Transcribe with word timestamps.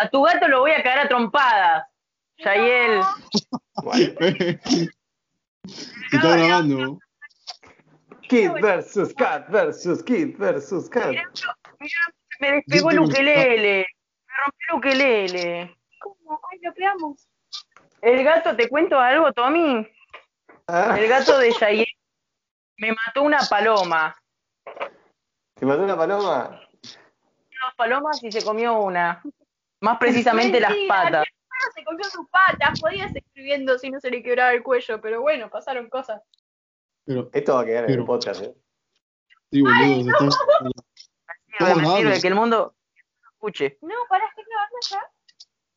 a 0.00 0.08
tu 0.08 0.22
gato 0.22 0.48
lo 0.48 0.60
voy 0.60 0.70
a 0.70 0.82
cagar 0.82 1.00
a 1.00 1.08
trompadas. 1.08 1.84
Yayel. 2.38 3.02
Está 6.10 6.36
grabando. 6.36 6.98
Kid 8.22 8.52
versus 8.62 9.12
Cat 9.14 9.50
versus 9.50 10.02
Kid 10.02 10.38
versus 10.38 10.88
Cat. 10.88 11.14
Me 12.40 12.52
despegó 12.52 12.90
el 12.90 13.00
ukelele. 13.00 13.86
Me 14.26 14.34
rompió 14.42 14.66
el 14.68 14.78
ukelele. 14.78 15.76
¿Cómo? 16.00 16.40
Ay, 16.50 16.58
lo 16.62 16.72
pegamos. 16.72 17.28
El 18.00 18.24
gato, 18.24 18.56
¿te 18.56 18.70
cuento 18.70 18.98
algo, 18.98 19.30
Tommy? 19.34 19.86
Ah, 20.66 20.96
El 20.98 21.08
gato 21.08 21.38
de 21.38 21.52
Yayel 21.52 21.86
me 22.78 22.92
mató 22.92 23.22
una 23.22 23.40
paloma. 23.50 24.16
¿Te 25.54 25.66
mató 25.66 25.82
una 25.82 25.96
paloma? 25.96 26.60
Dos 26.80 27.74
palomas 27.76 28.24
y 28.24 28.32
se 28.32 28.42
comió 28.42 28.78
una. 28.78 29.22
Más 29.80 29.98
precisamente 29.98 30.60
las 30.60 30.74
patas. 30.86 31.24
Ah, 31.50 31.70
se 31.74 31.84
comió 31.84 32.04
sus 32.04 32.26
patas, 32.28 32.80
podía 32.80 33.06
seguir 33.08 33.24
escribiendo 33.26 33.78
si 33.78 33.90
no 33.90 34.00
se 34.00 34.10
le 34.10 34.22
quebraba 34.22 34.52
el 34.52 34.62
cuello, 34.62 35.00
pero 35.00 35.20
bueno, 35.22 35.50
pasaron 35.50 35.88
cosas. 35.88 36.20
Pero, 37.04 37.30
Esto 37.32 37.54
va 37.54 37.62
a 37.62 37.64
quedar 37.64 37.90
en 37.90 37.98
el 37.98 38.04
podcast, 38.04 38.42
¿eh? 38.42 38.54
sí, 39.50 39.62
boludo, 39.62 40.04
Sirve, 41.58 41.72
¿Cómo 41.72 41.76
me 41.76 41.96
sirve 41.96 42.20
que 42.20 42.28
el 42.28 42.34
mundo 42.34 42.74
escuche. 43.32 43.78
No, 43.82 43.94
pará, 44.08 44.26
estoy 44.28 44.44
grabando 44.48 44.76
ya. 44.90 45.10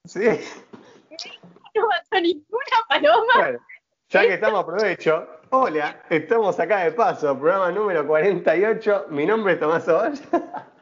Sí. 0.06 1.30
No 1.76 1.88
mató 1.88 2.22
ninguna 2.22 2.78
paloma. 2.88 3.34
Bueno, 3.36 3.60
ya 4.08 4.22
que 4.22 4.34
estamos, 4.36 4.60
aprovecho. 4.62 5.28
Hola, 5.50 6.04
estamos 6.08 6.60
acá 6.60 6.84
de 6.84 6.92
paso, 6.92 7.36
programa 7.36 7.72
número 7.72 8.06
48. 8.06 9.08
Mi 9.10 9.26
nombre 9.26 9.54
es 9.54 9.60
Tomás 9.60 9.88
Ovalle. 9.88 10.22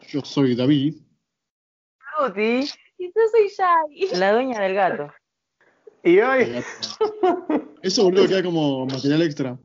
yo 0.09 0.19
soy 0.19 0.53
David. 0.53 0.95
Tuti, 2.27 2.69
Y 2.97 3.07
yo 3.07 3.21
soy 3.31 3.49
Yai. 3.57 4.19
la 4.19 4.33
dueña 4.33 4.59
del 4.61 4.73
gato. 4.75 5.07
Y 6.03 6.19
hoy 6.19 6.63
Eso, 7.81 8.03
boludo, 8.03 8.27
queda 8.27 8.43
como 8.43 8.85
material 8.85 9.21
extra. 9.23 9.57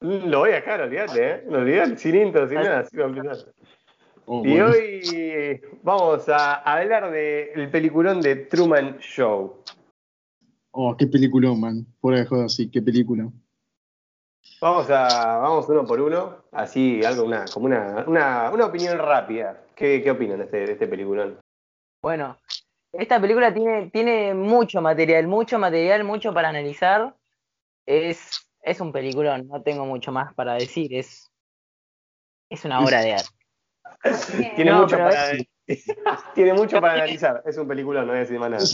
lo 0.00 0.40
voy 0.40 0.50
a 0.50 0.54
dejar, 0.56 0.80
olvídate, 0.80 1.30
¿eh? 1.30 1.44
No 1.48 1.58
olvídate, 1.58 1.96
sin 1.96 2.14
intro, 2.16 2.48
sin 2.48 2.56
nada, 2.58 2.80
así 2.80 2.96
va 2.96 3.04
a 3.04 3.08
empezar. 3.08 3.36
Oh, 4.26 4.42
Y 4.44 4.50
bueno. 4.50 4.66
hoy 4.70 5.60
vamos 5.82 6.28
a 6.28 6.54
hablar 6.54 7.10
del 7.10 7.70
peliculón 7.70 8.20
de 8.20 8.36
Truman 8.36 8.98
Show. 8.98 9.62
Oh, 10.72 10.96
qué 10.96 11.06
peliculón, 11.06 11.60
man. 11.60 11.86
Fuera 12.00 12.18
de 12.20 12.26
joda, 12.26 12.48
sí, 12.48 12.70
qué 12.70 12.80
película. 12.80 13.28
Vamos 14.60 14.88
a 14.90 15.38
vamos 15.38 15.68
uno 15.68 15.84
por 15.84 16.00
uno, 16.00 16.36
así 16.52 17.04
algo 17.04 17.24
una 17.24 17.44
como 17.52 17.66
una, 17.66 18.04
una, 18.06 18.50
una 18.52 18.66
opinión 18.66 18.96
rápida. 18.98 19.60
¿Qué, 19.74 20.00
qué 20.02 20.10
opinan 20.12 20.38
de 20.38 20.44
este, 20.44 20.56
de 20.58 20.72
este 20.72 20.86
peliculón? 20.86 21.38
Bueno, 22.02 22.36
esta 22.92 23.20
película 23.20 23.54
tiene, 23.54 23.88
tiene 23.90 24.34
mucho 24.34 24.82
material, 24.82 25.28
mucho 25.28 25.56
material, 25.60 26.02
mucho 26.02 26.34
para 26.34 26.48
analizar. 26.48 27.14
Es, 27.86 28.50
es 28.60 28.80
un 28.80 28.90
peliculón, 28.90 29.46
no 29.46 29.62
tengo 29.62 29.86
mucho 29.86 30.10
más 30.10 30.34
para 30.34 30.54
decir. 30.54 30.92
Es, 30.94 31.30
es 32.50 32.64
una 32.64 32.80
obra 32.80 33.02
de 33.02 33.14
arte. 33.14 33.28
Tiene 34.56 34.72
No, 34.72 34.82
mucho 34.82 34.96
para 34.98 35.32
tiene 36.34 36.54
mucho 36.54 36.80
para 36.80 36.94
analizar. 36.94 37.40
Es 37.46 37.56
un 37.56 37.68
peliculón, 37.68 38.04
no 38.04 38.12
voy 38.12 38.18
a 38.18 38.20
decir 38.20 38.38
más 38.38 38.50
nada. 38.50 38.64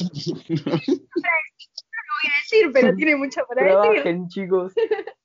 No 2.08 2.14
voy 2.24 2.32
a 2.32 2.40
decir, 2.40 2.70
pero 2.72 2.96
tiene 2.96 3.14
mucho 3.14 3.42
para 3.46 3.62
decir. 3.62 3.80
Trabajen, 3.80 4.28
chicos. 4.28 4.72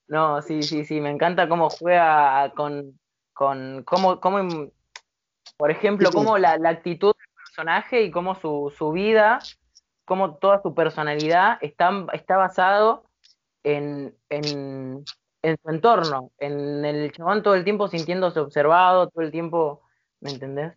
No, 0.08 0.42
sí, 0.42 0.62
sí, 0.62 0.86
sí, 0.86 1.02
me 1.02 1.10
encanta 1.10 1.48
cómo 1.48 1.70
juega 1.70 2.52
con, 2.56 3.00
con 3.34 3.82
cómo, 3.84 4.20
cómo, 4.20 4.72
por 5.58 5.72
ejemplo, 5.72 6.12
cómo 6.12 6.38
la, 6.38 6.58
la 6.58 6.70
actitud 6.70 7.14
personaje 7.54 8.02
y 8.02 8.10
cómo 8.10 8.34
su, 8.34 8.74
su 8.76 8.92
vida, 8.92 9.38
cómo 10.06 10.38
toda 10.38 10.60
su 10.64 10.74
personalidad 10.74 11.60
está, 11.62 11.92
está 12.14 12.36
basado 12.36 13.06
en, 13.64 14.18
en, 14.30 15.06
en 15.44 15.58
su 15.62 15.70
entorno, 15.70 16.32
en 16.40 16.84
el 16.84 17.12
chabón 17.12 17.44
todo 17.44 17.54
el 17.54 17.64
tiempo 17.64 17.88
sintiéndose 17.88 18.40
observado, 18.40 19.10
todo 19.10 19.24
el 19.24 19.32
tiempo, 19.32 19.84
¿me 20.20 20.32
entendés? 20.32 20.74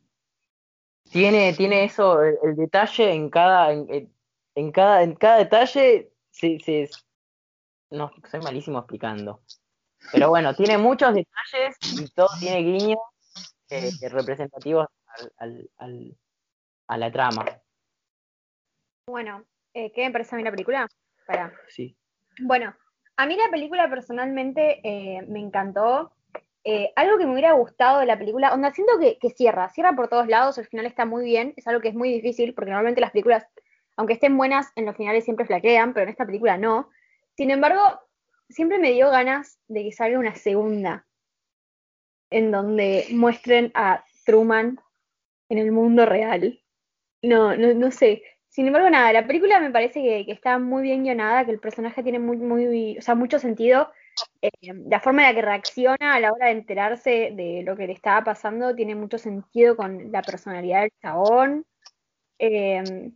Tiene, 1.11 1.55
tiene 1.55 1.85
eso, 1.85 2.23
el, 2.23 2.57
detalle 2.57 3.11
en 3.11 3.31
cada, 3.31 3.73
en, 3.73 4.13
en- 4.55 4.73
cada, 4.73 5.03
en 5.03 5.15
cada 5.15 5.39
detalle 5.39 6.13
se, 6.31 6.59
se- 6.61 6.91
no, 7.91 8.11
soy 8.31 8.41
malísimo 8.41 8.81
explicando. 8.81 9.41
Pero 10.13 10.29
bueno, 10.29 10.55
tiene 10.55 10.77
muchos 10.77 11.15
detalles 11.15 11.77
y 11.99 12.07
todo 12.09 12.29
tiene 12.39 12.59
guiños 12.59 12.99
eh, 13.71 13.91
representativos 14.11 14.87
al- 15.39 16.17
a 16.89 16.99
la 16.99 17.11
trama. 17.11 17.45
Bueno, 19.09 19.45
eh, 19.75 19.93
¿qué 19.93 20.05
me 20.05 20.13
parece 20.13 20.35
a 20.35 20.39
mí 20.39 20.45
la 20.45 20.51
película? 20.51 20.89
Para. 21.27 21.53
Sí. 21.69 21.97
Bueno, 22.41 22.75
a 23.17 23.27
mí 23.27 23.37
la 23.37 23.51
película 23.51 23.89
personalmente 23.89 24.81
eh, 24.83 25.23
me 25.29 25.41
encantó. 25.41 26.13
Eh, 26.65 26.93
algo 26.97 27.17
que 27.17 27.27
me 27.27 27.33
hubiera 27.33 27.53
gustado 27.53 28.01
de 28.01 28.07
la 28.07 28.19
película, 28.19 28.53
onda, 28.53 28.73
siento 28.73 28.99
que, 28.99 29.19
que 29.19 29.31
cierra, 29.31 29.71
cierra 29.71 29.93
por 29.95 30.09
todos 30.09 30.27
lados, 30.27 30.59
el 30.59 30.67
final 30.67 30.85
está 30.85 31.05
muy 31.05 31.25
bien, 31.25 31.55
es 31.57 31.69
algo 31.69 31.81
que 31.81 31.89
es 31.89 31.95
muy 31.95 32.13
difícil, 32.13 32.55
porque 32.55 32.71
normalmente 32.71 33.01
las 33.01 33.13
películas, 33.13 33.47
aunque 33.97 34.15
estén 34.15 34.37
buenas, 34.37 34.73
en 34.75 34.85
los 34.85 34.97
finales 34.97 35.25
siempre 35.25 35.47
flaquean, 35.47 35.95
pero 35.95 36.05
en 36.05 36.11
esta 36.11 36.27
película 36.27 36.59
no. 36.59 36.91
Sin 37.37 37.53
embargo, 37.53 38.01
siempre 38.49 38.81
me 38.81 38.91
dio 38.91 39.11
ganas 39.11 39.61
de 39.69 39.85
que 39.85 39.93
salga 39.93 40.19
una 40.19 40.35
segunda, 40.35 41.07
en 42.31 42.51
donde 42.51 43.07
muestren 43.13 43.71
a 43.75 44.05
Truman 44.25 44.81
en 45.49 45.59
el 45.59 45.71
mundo 45.71 46.05
real. 46.05 46.61
No, 47.27 47.57
no, 47.57 47.75
no 47.75 47.91
sé. 47.91 48.23
Sin 48.49 48.67
embargo, 48.69 48.89
nada, 48.89 49.13
la 49.13 49.27
película 49.27 49.59
me 49.61 49.71
parece 49.71 50.01
que, 50.03 50.25
que 50.27 50.33
está 50.33 50.59
muy 50.59 50.83
bien 50.83 51.03
guionada, 51.03 51.45
que 51.45 51.51
el 51.51 51.61
personaje 51.61 52.03
tiene 52.03 52.19
muy, 52.21 52.37
muy, 52.37 52.97
o 52.99 53.03
sea, 53.03 53.15
mucho 53.17 53.39
sentido. 53.39 53.91
Eh, 54.41 54.51
la 54.89 55.01
forma 55.01 55.23
en 55.23 55.29
la 55.29 55.35
que 55.35 55.47
reacciona 55.47 56.15
a 56.15 56.21
la 56.21 56.33
hora 56.33 56.47
de 56.47 56.53
enterarse 56.53 57.33
de 57.35 57.63
lo 57.65 57.77
que 57.77 57.87
le 57.89 57.93
estaba 57.95 58.25
pasando 58.25 58.75
tiene 58.75 58.95
mucho 58.95 59.19
sentido 59.19 59.77
con 59.77 60.13
la 60.13 60.23
personalidad 60.23 60.83
del 60.83 60.93
chabón. 61.03 61.67
Eh, 62.39 63.13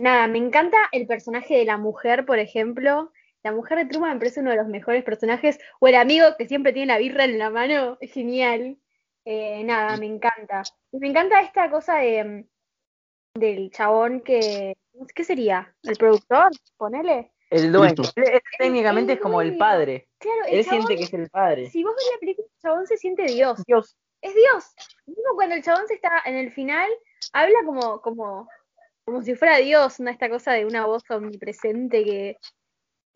nada, 0.00 0.26
me 0.28 0.38
encanta 0.38 0.78
el 0.92 1.06
personaje 1.06 1.56
de 1.58 1.64
la 1.64 1.78
mujer, 1.78 2.26
por 2.26 2.38
ejemplo. 2.38 3.12
La 3.44 3.52
mujer 3.52 3.78
de 3.78 3.86
Truman 3.86 4.14
me 4.14 4.18
parece 4.18 4.40
uno 4.40 4.50
de 4.50 4.56
los 4.56 4.68
mejores 4.68 5.04
personajes. 5.04 5.58
O 5.80 5.88
el 5.88 5.94
amigo 5.96 6.26
que 6.38 6.48
siempre 6.48 6.72
tiene 6.72 6.92
la 6.92 6.98
birra 6.98 7.24
en 7.24 7.38
la 7.38 7.50
mano, 7.50 7.98
genial. 8.02 8.78
Eh, 9.24 9.64
nada, 9.64 9.96
me 9.96 10.06
encanta. 10.06 10.62
Y 10.92 10.98
me 10.98 11.08
encanta 11.08 11.40
esta 11.40 11.70
cosa 11.70 11.96
de, 11.98 12.46
del 13.34 13.70
chabón 13.70 14.20
que. 14.20 14.76
¿Qué 15.14 15.24
sería? 15.24 15.74
¿El 15.82 15.96
productor? 15.96 16.50
Ponele. 16.76 17.32
El 17.50 17.72
dueño. 17.72 17.94
Listo. 17.98 18.12
Él- 18.20 18.28
él 18.34 18.40
técnicamente 18.58 19.12
el 19.12 19.18
es 19.18 19.22
como 19.22 19.40
el 19.42 19.56
padre. 19.58 20.08
Claro, 20.18 20.44
el 20.46 20.58
Él 20.58 20.64
chabón, 20.64 20.86
siente 20.86 20.96
que 20.96 21.04
es 21.04 21.14
el 21.14 21.28
padre. 21.30 21.70
si 21.70 21.82
vos 21.82 21.94
ves 21.96 22.10
la 22.12 22.18
película, 22.20 22.46
el 22.46 22.60
chabón 22.60 22.86
se 22.86 22.96
siente 22.96 23.24
Dios. 23.24 23.62
Dios. 23.66 23.96
Es 24.22 24.34
Dios. 24.34 24.74
Mismo 25.06 25.34
cuando 25.34 25.54
el 25.56 25.62
chabón 25.62 25.86
se 25.86 25.94
está 25.94 26.22
en 26.24 26.36
el 26.36 26.50
final, 26.52 26.88
habla 27.32 27.58
como, 27.66 28.00
como, 28.00 28.48
como 29.04 29.22
si 29.22 29.34
fuera 29.34 29.58
Dios, 29.58 30.00
¿no? 30.00 30.10
Esta 30.10 30.30
cosa 30.30 30.52
de 30.52 30.64
una 30.64 30.86
voz 30.86 31.02
omnipresente 31.10 32.04
que. 32.04 32.36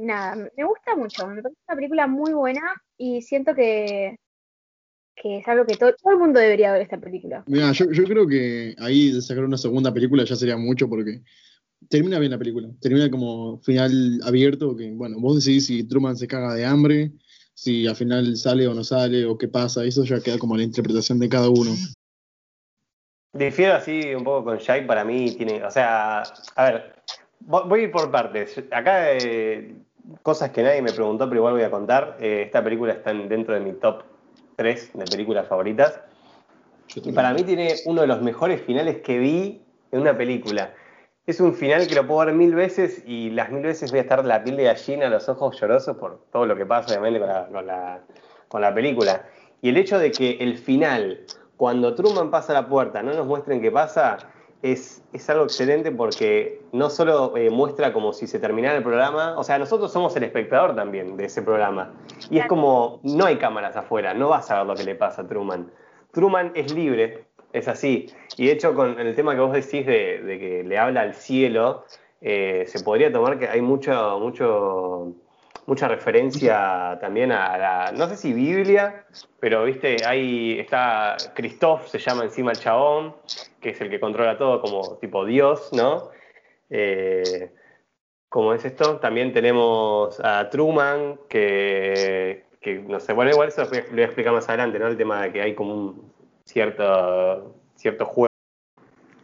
Nada, 0.01 0.37
me 0.57 0.65
gusta 0.65 0.95
mucho. 0.95 1.27
Me 1.27 1.43
parece 1.43 1.61
una 1.67 1.77
película 1.77 2.07
muy 2.07 2.33
buena 2.33 2.75
y 2.97 3.23
siento 3.23 3.55
que, 3.55 4.17
que 5.23 5.39
es 5.39 5.49
algo 5.49 5.65
que 5.67 5.77
todo, 5.77 5.95
todo 6.03 6.12
el 6.12 6.19
mundo 6.19 6.41
debería 6.41 6.73
ver 6.73 6.83
esta 6.83 6.99
película. 6.99 7.45
Mira, 7.47 7.73
yo, 7.73 7.91
yo 7.91 8.05
creo 8.05 8.27
que 8.27 8.75
ahí 8.79 9.11
de 9.12 9.23
sacar 9.23 9.45
una 9.45 9.59
segunda 9.59 9.93
película 9.93 10.25
ya 10.25 10.37
sería 10.37 10.56
mucho 10.56 10.89
porque 10.89 11.23
termina 11.89 12.19
bien 12.19 12.33
la 12.33 12.39
película. 12.39 12.69
Termina 12.81 13.11
como 13.11 13.59
final 13.61 14.21
abierto, 14.25 14.77
que 14.77 14.91
bueno, 14.93 15.17
vos 15.21 15.37
decidís 15.37 15.67
si 15.67 15.84
Truman 15.84 16.17
se 16.17 16.27
caga 16.28 16.55
de 16.55 16.65
hambre, 16.65 17.12
si 17.55 17.87
al 17.87 17.97
final 17.97 18.37
sale 18.37 18.67
o 18.69 18.75
no 18.75 18.84
sale, 18.84 19.25
o 19.27 19.37
qué 19.37 19.49
pasa, 19.49 19.84
eso 19.84 20.05
ya 20.05 20.21
queda 20.21 20.39
como 20.39 20.57
la 20.57 20.62
interpretación 20.62 21.19
de 21.19 21.28
cada 21.28 21.49
uno. 21.49 21.73
Difiero 23.33 23.75
así 23.75 24.15
un 24.15 24.25
poco 24.25 24.45
con 24.45 24.59
Shai, 24.59 24.87
para 24.87 25.05
mí 25.05 25.33
tiene, 25.37 25.62
o 25.65 25.71
sea, 25.71 26.23
a 26.57 26.65
ver, 26.65 26.95
vo- 27.47 27.69
voy 27.69 27.81
a 27.81 27.83
ir 27.84 27.91
por 27.91 28.10
partes. 28.10 28.59
Acá 28.71 29.13
eh, 29.13 29.75
cosas 30.22 30.51
que 30.51 30.63
nadie 30.63 30.81
me 30.83 30.92
preguntó, 30.92 31.28
pero 31.28 31.41
igual 31.41 31.54
voy 31.54 31.63
a 31.63 31.71
contar. 31.71 32.16
Eh, 32.21 32.42
esta 32.47 32.65
película 32.65 32.95
está 32.95 33.10
en- 33.10 33.28
dentro 33.28 33.54
de 33.54 33.60
mi 33.60 33.72
top 33.75 34.03
3 34.59 34.91
de 34.95 35.05
películas 35.05 35.47
favoritas. 35.47 36.01
Y 36.97 37.13
para 37.13 37.33
mí 37.33 37.45
tiene 37.45 37.77
uno 37.87 38.01
de 38.01 38.09
los 38.09 38.21
mejores 38.22 38.60
finales 38.60 38.99
que 39.03 39.19
vi 39.19 39.63
en 39.93 40.01
una 40.01 40.16
película. 40.19 40.75
Es 41.27 41.41
un 41.41 41.55
final 41.55 41.87
que 41.87 41.95
lo 41.95 42.07
puedo 42.07 42.27
ver 42.27 42.34
mil 42.34 42.55
veces 42.55 43.05
y 43.07 43.31
las 43.31 43.53
mil 43.53 43.63
veces 43.63 43.91
voy 43.91 44.01
a 44.01 44.03
estar 44.03 44.25
la 44.25 44.43
piel 44.43 44.57
de 44.57 44.65
gallina, 44.65 45.09
los 45.09 45.28
ojos 45.28 45.60
llorosos 45.60 45.97
por 45.97 46.25
todo 46.33 46.45
lo 46.45 46.57
que 46.57 46.66
pasa, 46.66 46.89
obviamente, 46.99 47.21
con 47.21 47.28
la, 47.28 47.47
con 47.47 47.66
la, 47.66 48.01
con 48.49 48.60
la 48.60 48.75
película. 48.75 49.27
Y 49.63 49.69
el 49.69 49.77
hecho 49.77 49.99
de 49.99 50.10
que 50.10 50.39
el 50.41 50.59
final, 50.59 51.21
cuando 51.57 51.95
Truman 51.95 52.31
pasa 52.31 52.53
la 52.53 52.69
puerta, 52.69 53.03
no 53.03 53.13
nos 53.13 53.27
muestren 53.27 53.61
qué 53.61 53.71
pasa, 53.71 54.19
es, 54.63 55.03
es 55.13 55.31
algo 55.31 55.45
excelente 55.45 55.93
porque 55.93 56.60
no 56.72 56.91
solo 56.91 57.37
eh, 57.37 57.51
muestra 57.51 57.93
como 57.93 58.13
si 58.13 58.27
se 58.27 58.39
terminara 58.39 58.77
el 58.77 58.83
programa, 58.83 59.39
o 59.39 59.45
sea, 59.45 59.59
nosotros 59.59 59.93
somos 59.93 60.16
el 60.16 60.25
espectador 60.25 60.75
también 60.75 61.16
de 61.16 61.27
ese 61.27 61.43
programa. 61.43 61.93
Y 62.31 62.39
es 62.39 62.47
como, 62.47 63.01
no 63.03 63.27
hay 63.27 63.37
cámaras 63.37 63.77
afuera, 63.77 64.15
no 64.15 64.28
vas 64.28 64.51
a 64.51 64.59
ver 64.59 64.66
lo 64.66 64.75
que 64.75 64.84
le 64.84 64.95
pasa 64.95 65.22
a 65.22 65.28
Truman. 65.28 65.71
Truman 66.13 66.53
es 66.55 66.72
libre, 66.75 67.25
es 67.53 67.69
así. 67.69 68.07
Y 68.37 68.47
de 68.47 68.53
hecho, 68.53 68.75
con 68.75 68.99
el 68.99 69.15
tema 69.15 69.34
que 69.34 69.41
vos 69.41 69.53
decís 69.53 69.87
de, 69.87 70.22
de 70.22 70.39
que 70.39 70.65
le 70.65 70.78
habla 70.78 71.03
al 71.03 71.15
cielo, 71.15 71.84
eh, 72.21 72.65
se 72.66 72.83
podría 72.83 73.13
tomar 73.13 73.39
que 73.39 73.49
hay 73.49 73.61
mucho, 73.61 74.19
mucho, 74.21 75.15
mucha 75.68 75.86
referencia 75.86 76.97
también 76.98 77.30
a 77.30 77.59
la, 77.59 77.92
no 77.92 78.09
sé 78.09 78.16
si 78.16 78.32
Biblia, 78.32 79.04
pero 79.38 79.65
viste, 79.65 79.98
ahí 80.06 80.59
está 80.59 81.15
Christoph, 81.34 81.86
se 81.88 81.98
llama 81.98 82.24
encima 82.24 82.53
el 82.53 82.59
chabón, 82.59 83.15
que 83.60 83.70
es 83.70 83.80
el 83.82 83.91
que 83.91 84.00
controla 84.00 84.38
todo 84.38 84.62
como 84.62 84.97
tipo 84.97 85.26
Dios, 85.26 85.70
¿no? 85.74 86.09
Eh, 86.70 87.53
¿Cómo 88.30 88.54
es 88.54 88.65
esto? 88.65 88.97
También 88.98 89.32
tenemos 89.34 90.18
a 90.24 90.48
Truman, 90.48 91.20
que, 91.28 92.44
que 92.62 92.78
no 92.78 92.98
sé, 92.98 93.12
bueno, 93.12 93.30
igual 93.30 93.48
eso 93.48 93.62
lo 93.65 93.68
voy 93.68 93.78
a- 94.00 94.04
explicar 94.06 94.32
más 94.32 94.48
adelante, 94.48 94.78
¿no? 94.78 94.86
El 94.86 94.97
tema 94.97 95.22
de 95.22 95.32
que 95.32 95.42
hay 95.42 95.54
como 95.54 95.74
un 95.74 96.12
cierto, 96.44 97.54
cierto 97.74 98.06
juego. 98.06 98.28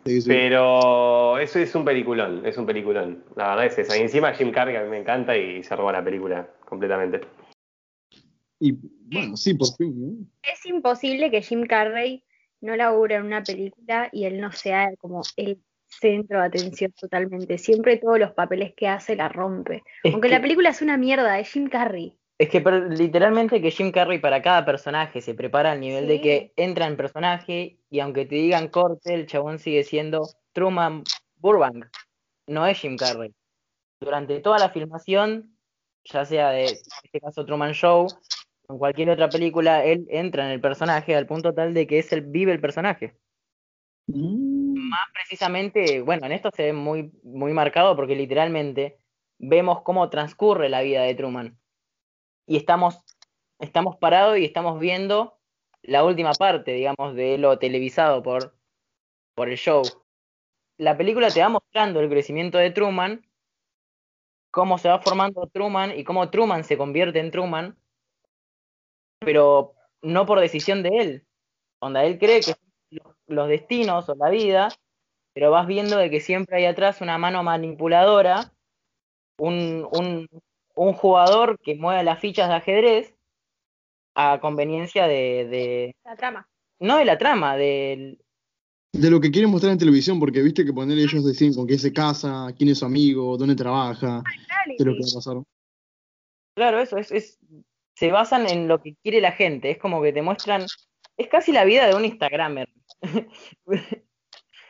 Sí, 0.06 0.21
sí. 0.21 0.29
Pero 0.29 1.39
eso 1.39 1.59
es 1.59 1.75
un 1.75 1.85
peliculón, 1.85 2.45
es 2.45 2.59
un 2.59 2.67
peliculón. 2.67 3.25
La 3.37 3.49
verdad 3.51 3.67
es 3.67 3.79
esa. 3.79 3.97
Y 3.97 4.01
encima 4.03 4.33
Jim 4.35 4.53
Carrey 4.53 4.77
a 4.77 4.83
mí 4.83 4.91
me 4.91 4.99
encanta 4.99 5.37
y 5.37 5.62
se 5.62 5.75
roba 5.75 5.93
la 5.93 6.05
película 6.05 6.49
completamente. 6.67 7.21
Y 8.61 8.73
bueno, 9.06 9.37
sí, 9.37 9.55
por 9.55 9.69
fin, 9.77 9.95
¿no? 9.97 10.27
Es 10.43 10.65
imposible 10.67 11.31
que 11.31 11.43
Jim 11.43 11.67
Carrey 11.67 12.23
no 12.61 12.77
labure 12.77 13.17
en 13.17 13.25
una 13.25 13.43
película 13.43 14.09
y 14.12 14.25
él 14.25 14.41
no 14.41 14.53
sea 14.53 14.95
como 14.97 15.23
el 15.37 15.59
centro 15.87 16.41
de 16.41 16.47
atención 16.47 16.93
totalmente. 16.93 17.59
Siempre 17.59 17.97
todos 17.99 18.19
los 18.19 18.33
papeles 18.33 18.75
que 18.75 18.89
hace 18.89 19.17
la 19.17 19.29
rompe. 19.29 19.83
Es 20.03 20.12
Aunque 20.12 20.29
que- 20.29 20.35
la 20.35 20.41
película 20.41 20.71
es 20.71 20.83
una 20.83 20.97
mierda, 20.97 21.39
es 21.39 21.51
Jim 21.51 21.69
Carrey. 21.69 22.17
Es 22.44 22.50
que 22.50 22.61
literalmente 22.61 23.62
que 23.62 23.70
Jim 23.70 23.91
Carrey 23.91 24.19
para 24.19 24.43
cada 24.43 24.67
personaje 24.67 25.23
se 25.23 25.32
prepara 25.32 25.73
al 25.73 25.81
nivel 25.81 26.06
de 26.06 26.20
que 26.20 26.52
entra 26.56 26.87
en 26.87 26.99
personaje 26.99 27.79
y 27.88 28.00
aunque 28.00 28.26
te 28.26 28.35
digan 28.35 28.69
corte, 28.69 29.14
el 29.14 29.26
chabón 29.26 29.58
sigue 29.58 29.82
siendo 29.82 30.29
Truman 30.52 31.05
Burbank. 31.37 31.87
No 32.46 32.67
es 32.67 32.79
Jim 32.79 32.99
Carrey. 32.99 33.32
Durante 33.99 34.41
toda 34.41 34.58
la 34.58 34.69
filmación, 34.69 35.56
ya 36.05 36.26
sea 36.26 36.50
de 36.50 36.67
en 36.67 36.76
este 37.05 37.19
caso 37.19 37.46
Truman 37.46 37.73
Show 37.73 38.08
o 38.67 38.73
en 38.75 38.79
cualquier 38.79 39.08
otra 39.08 39.31
película, 39.31 39.82
él 39.82 40.05
entra 40.11 40.44
en 40.44 40.50
el 40.50 40.61
personaje 40.61 41.17
al 41.17 41.26
punto 41.26 41.55
tal 41.55 41.73
de 41.73 41.87
que 41.87 41.99
es 41.99 42.12
el 42.12 42.20
vive 42.20 42.52
el 42.52 42.61
personaje. 42.61 43.17
Mm, 44.06 44.91
Más 44.91 45.08
precisamente, 45.14 46.02
bueno, 46.02 46.26
en 46.26 46.32
esto 46.32 46.50
se 46.55 46.64
ve 46.64 46.73
muy, 46.75 47.11
muy 47.23 47.55
marcado 47.55 47.96
porque 47.96 48.14
literalmente 48.14 48.99
vemos 49.38 49.81
cómo 49.81 50.11
transcurre 50.11 50.69
la 50.69 50.82
vida 50.82 51.05
de 51.05 51.14
Truman. 51.14 51.58
Y 52.46 52.56
estamos, 52.56 52.99
estamos 53.58 53.96
parados 53.96 54.38
y 54.38 54.44
estamos 54.44 54.79
viendo 54.81 55.38
la 55.82 56.05
última 56.05 56.32
parte, 56.32 56.73
digamos, 56.73 57.14
de 57.14 57.38
lo 57.38 57.58
televisado 57.58 58.23
por, 58.23 58.56
por 59.35 59.49
el 59.49 59.56
show. 59.56 59.82
La 60.79 60.96
película 60.96 61.31
te 61.31 61.41
va 61.41 61.49
mostrando 61.49 62.00
el 62.00 62.08
crecimiento 62.08 62.58
de 62.58 62.70
Truman, 62.70 63.25
cómo 64.50 64.79
se 64.79 64.88
va 64.88 65.00
formando 65.00 65.46
Truman 65.52 65.99
y 65.99 66.05
cómo 66.05 66.31
Truman 66.31 66.64
se 66.64 66.76
convierte 66.76 67.20
en 67.20 67.31
Truman, 67.31 67.79
pero 69.20 69.75
no 70.02 70.26
por 70.26 70.41
decisión 70.41 70.82
de 70.82 70.88
él. 71.00 71.26
Onda, 71.81 72.05
él 72.05 72.19
cree 72.19 72.41
que 72.41 72.55
los- 72.91 73.17
los 73.26 73.49
destinos 73.49 74.08
o 74.08 74.14
la 74.14 74.31
vida, 74.31 74.69
pero 75.32 75.50
vas 75.50 75.67
viendo 75.67 75.96
de 75.96 76.11
que 76.11 76.20
siempre 76.20 76.56
hay 76.58 76.67
atrás 76.67 77.00
una 77.00 77.19
mano 77.19 77.43
manipuladora, 77.43 78.52
un, 79.38 79.87
un, 79.93 80.29
un 80.75 80.93
jugador 80.93 81.59
que 81.61 81.75
mueve 81.76 82.03
las 82.03 82.21
fichas 82.21 82.49
de 82.49 82.55
ajedrez 82.55 83.15
a 84.15 84.38
conveniencia 84.41 85.06
de, 85.06 85.47
de- 85.49 85.97
La 86.05 86.17
trama. 86.17 86.49
no 86.81 86.97
de 86.99 87.05
la 87.05 87.19
trama, 87.19 87.56
del, 87.56 88.19
De 88.93 89.11
lo 89.11 89.21
que 89.21 89.31
quieren 89.31 89.50
mostrar 89.50 89.73
en 89.73 89.79
televisión, 89.79 90.21
porque 90.21 90.43
viste 90.43 90.65
que 90.65 90.73
poner 90.73 90.99
ellos 90.99 91.25
deciden 91.25 91.55
con 91.55 91.67
quién 91.67 91.79
se 91.79 91.93
casa, 91.93 92.53
quién 92.56 92.71
es 92.71 92.79
su 92.79 92.85
amigo, 92.87 93.37
dónde 93.37 93.55
trabaja, 93.56 94.23
qué 94.67 94.75
es 94.79 94.85
lo 94.87 94.93
que 94.94 95.00
va 95.00 95.06
a 95.11 95.15
pasar. 95.15 95.37
Claro, 96.56 96.79
eso 96.81 96.97
es, 96.99 97.11
es, 97.11 97.38
se 97.97 98.11
basan 98.12 98.49
en 98.49 98.69
lo 98.69 98.81
que 98.81 98.94
quiere 99.03 99.20
la 99.20 99.32
gente, 99.32 99.70
es 99.70 99.79
como 99.79 100.00
que 100.03 100.12
te 100.12 100.23
muestran, 100.23 100.62
es 101.17 101.29
casi 101.29 101.50
la 101.53 101.65
vida 101.65 101.87
de 101.88 101.94
un 101.97 102.05
Instagramer, 102.05 102.69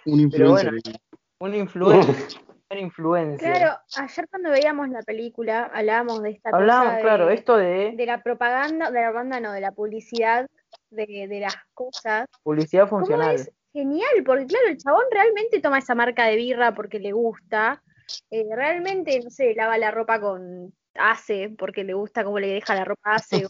Un 0.06 0.28
Pero 0.30 0.50
influencer. 0.50 0.70
bueno. 0.70 0.98
un 1.40 1.54
influencer, 1.54 2.14
un 2.70 2.78
influencer. 2.78 3.56
Claro, 3.56 3.78
ayer 3.96 4.28
cuando 4.28 4.50
veíamos 4.50 4.88
la 4.88 5.02
película 5.02 5.70
hablábamos 5.72 6.22
de 6.22 6.30
esta 6.30 6.50
Hablábamos, 6.50 6.86
cosa 6.86 6.96
de, 6.96 7.02
claro, 7.02 7.30
esto 7.30 7.56
de 7.56 7.92
de 7.94 8.06
la 8.06 8.22
propaganda, 8.22 8.90
de 8.90 9.00
la 9.00 9.10
banda 9.10 9.40
no, 9.40 9.52
de 9.52 9.60
la 9.60 9.72
publicidad, 9.72 10.48
de, 10.90 11.26
de 11.28 11.40
las 11.40 11.54
cosas. 11.74 12.26
publicidad 12.42 12.88
¿Cómo 12.88 13.00
funcional. 13.00 13.34
es 13.36 13.50
genial? 13.72 14.22
Porque 14.24 14.46
claro, 14.46 14.66
el 14.68 14.78
chabón 14.78 15.04
realmente 15.10 15.60
toma 15.60 15.78
esa 15.78 15.94
marca 15.94 16.26
de 16.26 16.36
birra 16.36 16.74
porque 16.74 16.98
le 16.98 17.12
gusta. 17.12 17.82
eh, 18.30 18.44
realmente, 18.54 19.20
no 19.20 19.30
sé, 19.30 19.54
lava 19.54 19.78
la 19.78 19.90
ropa 19.90 20.20
con 20.20 20.72
Ace 20.94 21.54
porque 21.58 21.84
le 21.84 21.94
gusta 21.94 22.24
cómo 22.24 22.38
le 22.38 22.48
deja 22.48 22.74
la 22.74 22.84
ropa 22.84 23.14
Ace. 23.14 23.46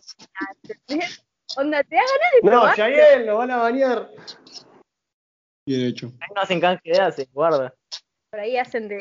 Onda, 1.56 1.82
te 1.84 1.96
da 1.96 2.02
ganas 2.02 2.43
de 2.43 2.50
No. 2.50 2.75
Yael, 2.75 3.26
lo 3.26 3.37
van 3.38 3.50
a 3.50 3.56
bañar. 3.58 4.08
Bien 5.67 5.82
hecho. 5.82 6.06
Ahí 6.20 6.28
no 6.34 6.43
hacen 6.43 6.60
canje 6.60 6.90
de 6.90 7.00
hace, 7.00 7.28
guarda. 7.32 7.72
Por 8.34 8.40
ahí 8.40 8.56
hacen 8.56 8.88
de. 8.88 8.98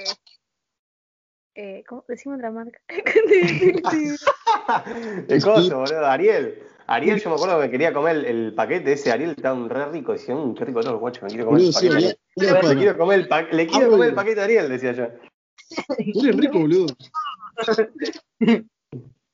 Eh, 1.56 1.83
¿Cómo 1.89 2.06
decimos 2.07 2.38
otra 2.38 2.51
marca? 2.51 2.80
El 5.27 5.41
coso, 5.41 5.80
boludo. 5.80 6.06
Ariel. 6.06 6.62
Ariel, 6.85 7.19
yo 7.19 7.31
me 7.31 7.35
acuerdo 7.38 7.57
que 7.57 7.63
me 7.65 7.71
quería 7.71 7.91
comer 7.91 8.18
el, 8.18 8.25
el 8.25 8.53
paquete 8.53 8.94
ese 8.94 9.12
Ariel, 9.12 9.31
estaba 9.31 9.56
un 9.56 9.71
re 9.71 9.88
rico. 9.88 10.12
Decía, 10.12 10.35
mmm, 10.35 10.53
qué 10.53 10.65
rico 10.65 10.81
todo, 10.81 11.00
guacho, 11.00 11.25
me 11.25 11.30
quiero 11.30 11.47
comer 11.47 11.63
el 11.63 11.74
paquete. 11.74 12.19
Le 12.35 12.59
quiero 12.77 12.95
comer 12.95 13.21
el, 13.21 13.27
pa- 13.27 13.41
le 13.41 13.65
quiero 13.65 13.88
Ah, 13.88 13.89
comer 13.89 14.09
el 14.09 14.15
paquete 14.15 14.35
de 14.35 14.44
Ariel, 14.44 14.69
decía 14.69 14.91
yo. 14.91 15.07
Huele 16.13 16.31
rico, 16.33 16.59
boludo. 16.59 16.95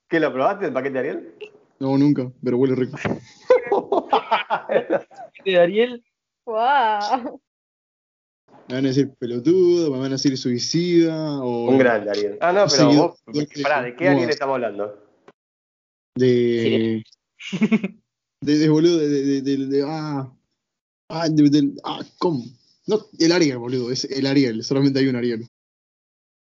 ¿Qué, 0.08 0.20
lo 0.22 0.32
probaste 0.32 0.68
el 0.68 0.72
paquete 0.72 0.94
de 0.94 1.00
Ariel? 1.00 1.36
No, 1.80 1.98
nunca, 1.98 2.32
pero 2.42 2.58
huele 2.58 2.76
rico. 2.76 2.98
De 5.44 5.60
Ariel, 5.60 6.02
¡Guau! 6.46 7.42
Me 8.70 8.76
van 8.76 8.86
a 8.86 8.88
decir 8.90 9.12
pelotudo, 9.18 9.92
me 9.92 9.98
van 9.98 10.08
a 10.08 10.16
decir 10.16 10.38
suicida 10.38 11.42
o 11.42 11.66
Un 11.70 11.78
grande 11.80 12.12
Ariel. 12.12 12.38
Ah, 12.40 12.52
no, 12.54 12.66
pero 12.66 12.70
Seguido- 12.70 13.18
vos, 13.26 13.48
pará, 13.64 13.82
¿de 13.82 13.96
qué 13.96 14.06
No. 14.06 14.12
Ariel 14.12 14.30
estamos 14.30 14.54
hablando? 14.56 15.06
de 16.16 17.04
de, 18.42 18.58
de 18.58 18.70
boludo 18.70 18.98
de, 18.98 19.08
de, 19.08 19.42
de, 19.42 19.58
de- 19.68 19.84
ah 19.88 20.32
ah, 21.10 21.30
de- 21.30 21.50
de- 21.50 21.74
ah 21.86 22.02
cómo 22.18 22.44
no 22.88 22.98
el 23.20 23.32
Ariel 23.32 23.58
boludo 23.58 23.92
es 23.92 24.04
el 24.06 24.26
Ariel 24.26 24.64
solamente 24.64 25.00
hay 25.00 25.08
un 25.08 25.16
Ariel 25.16 25.48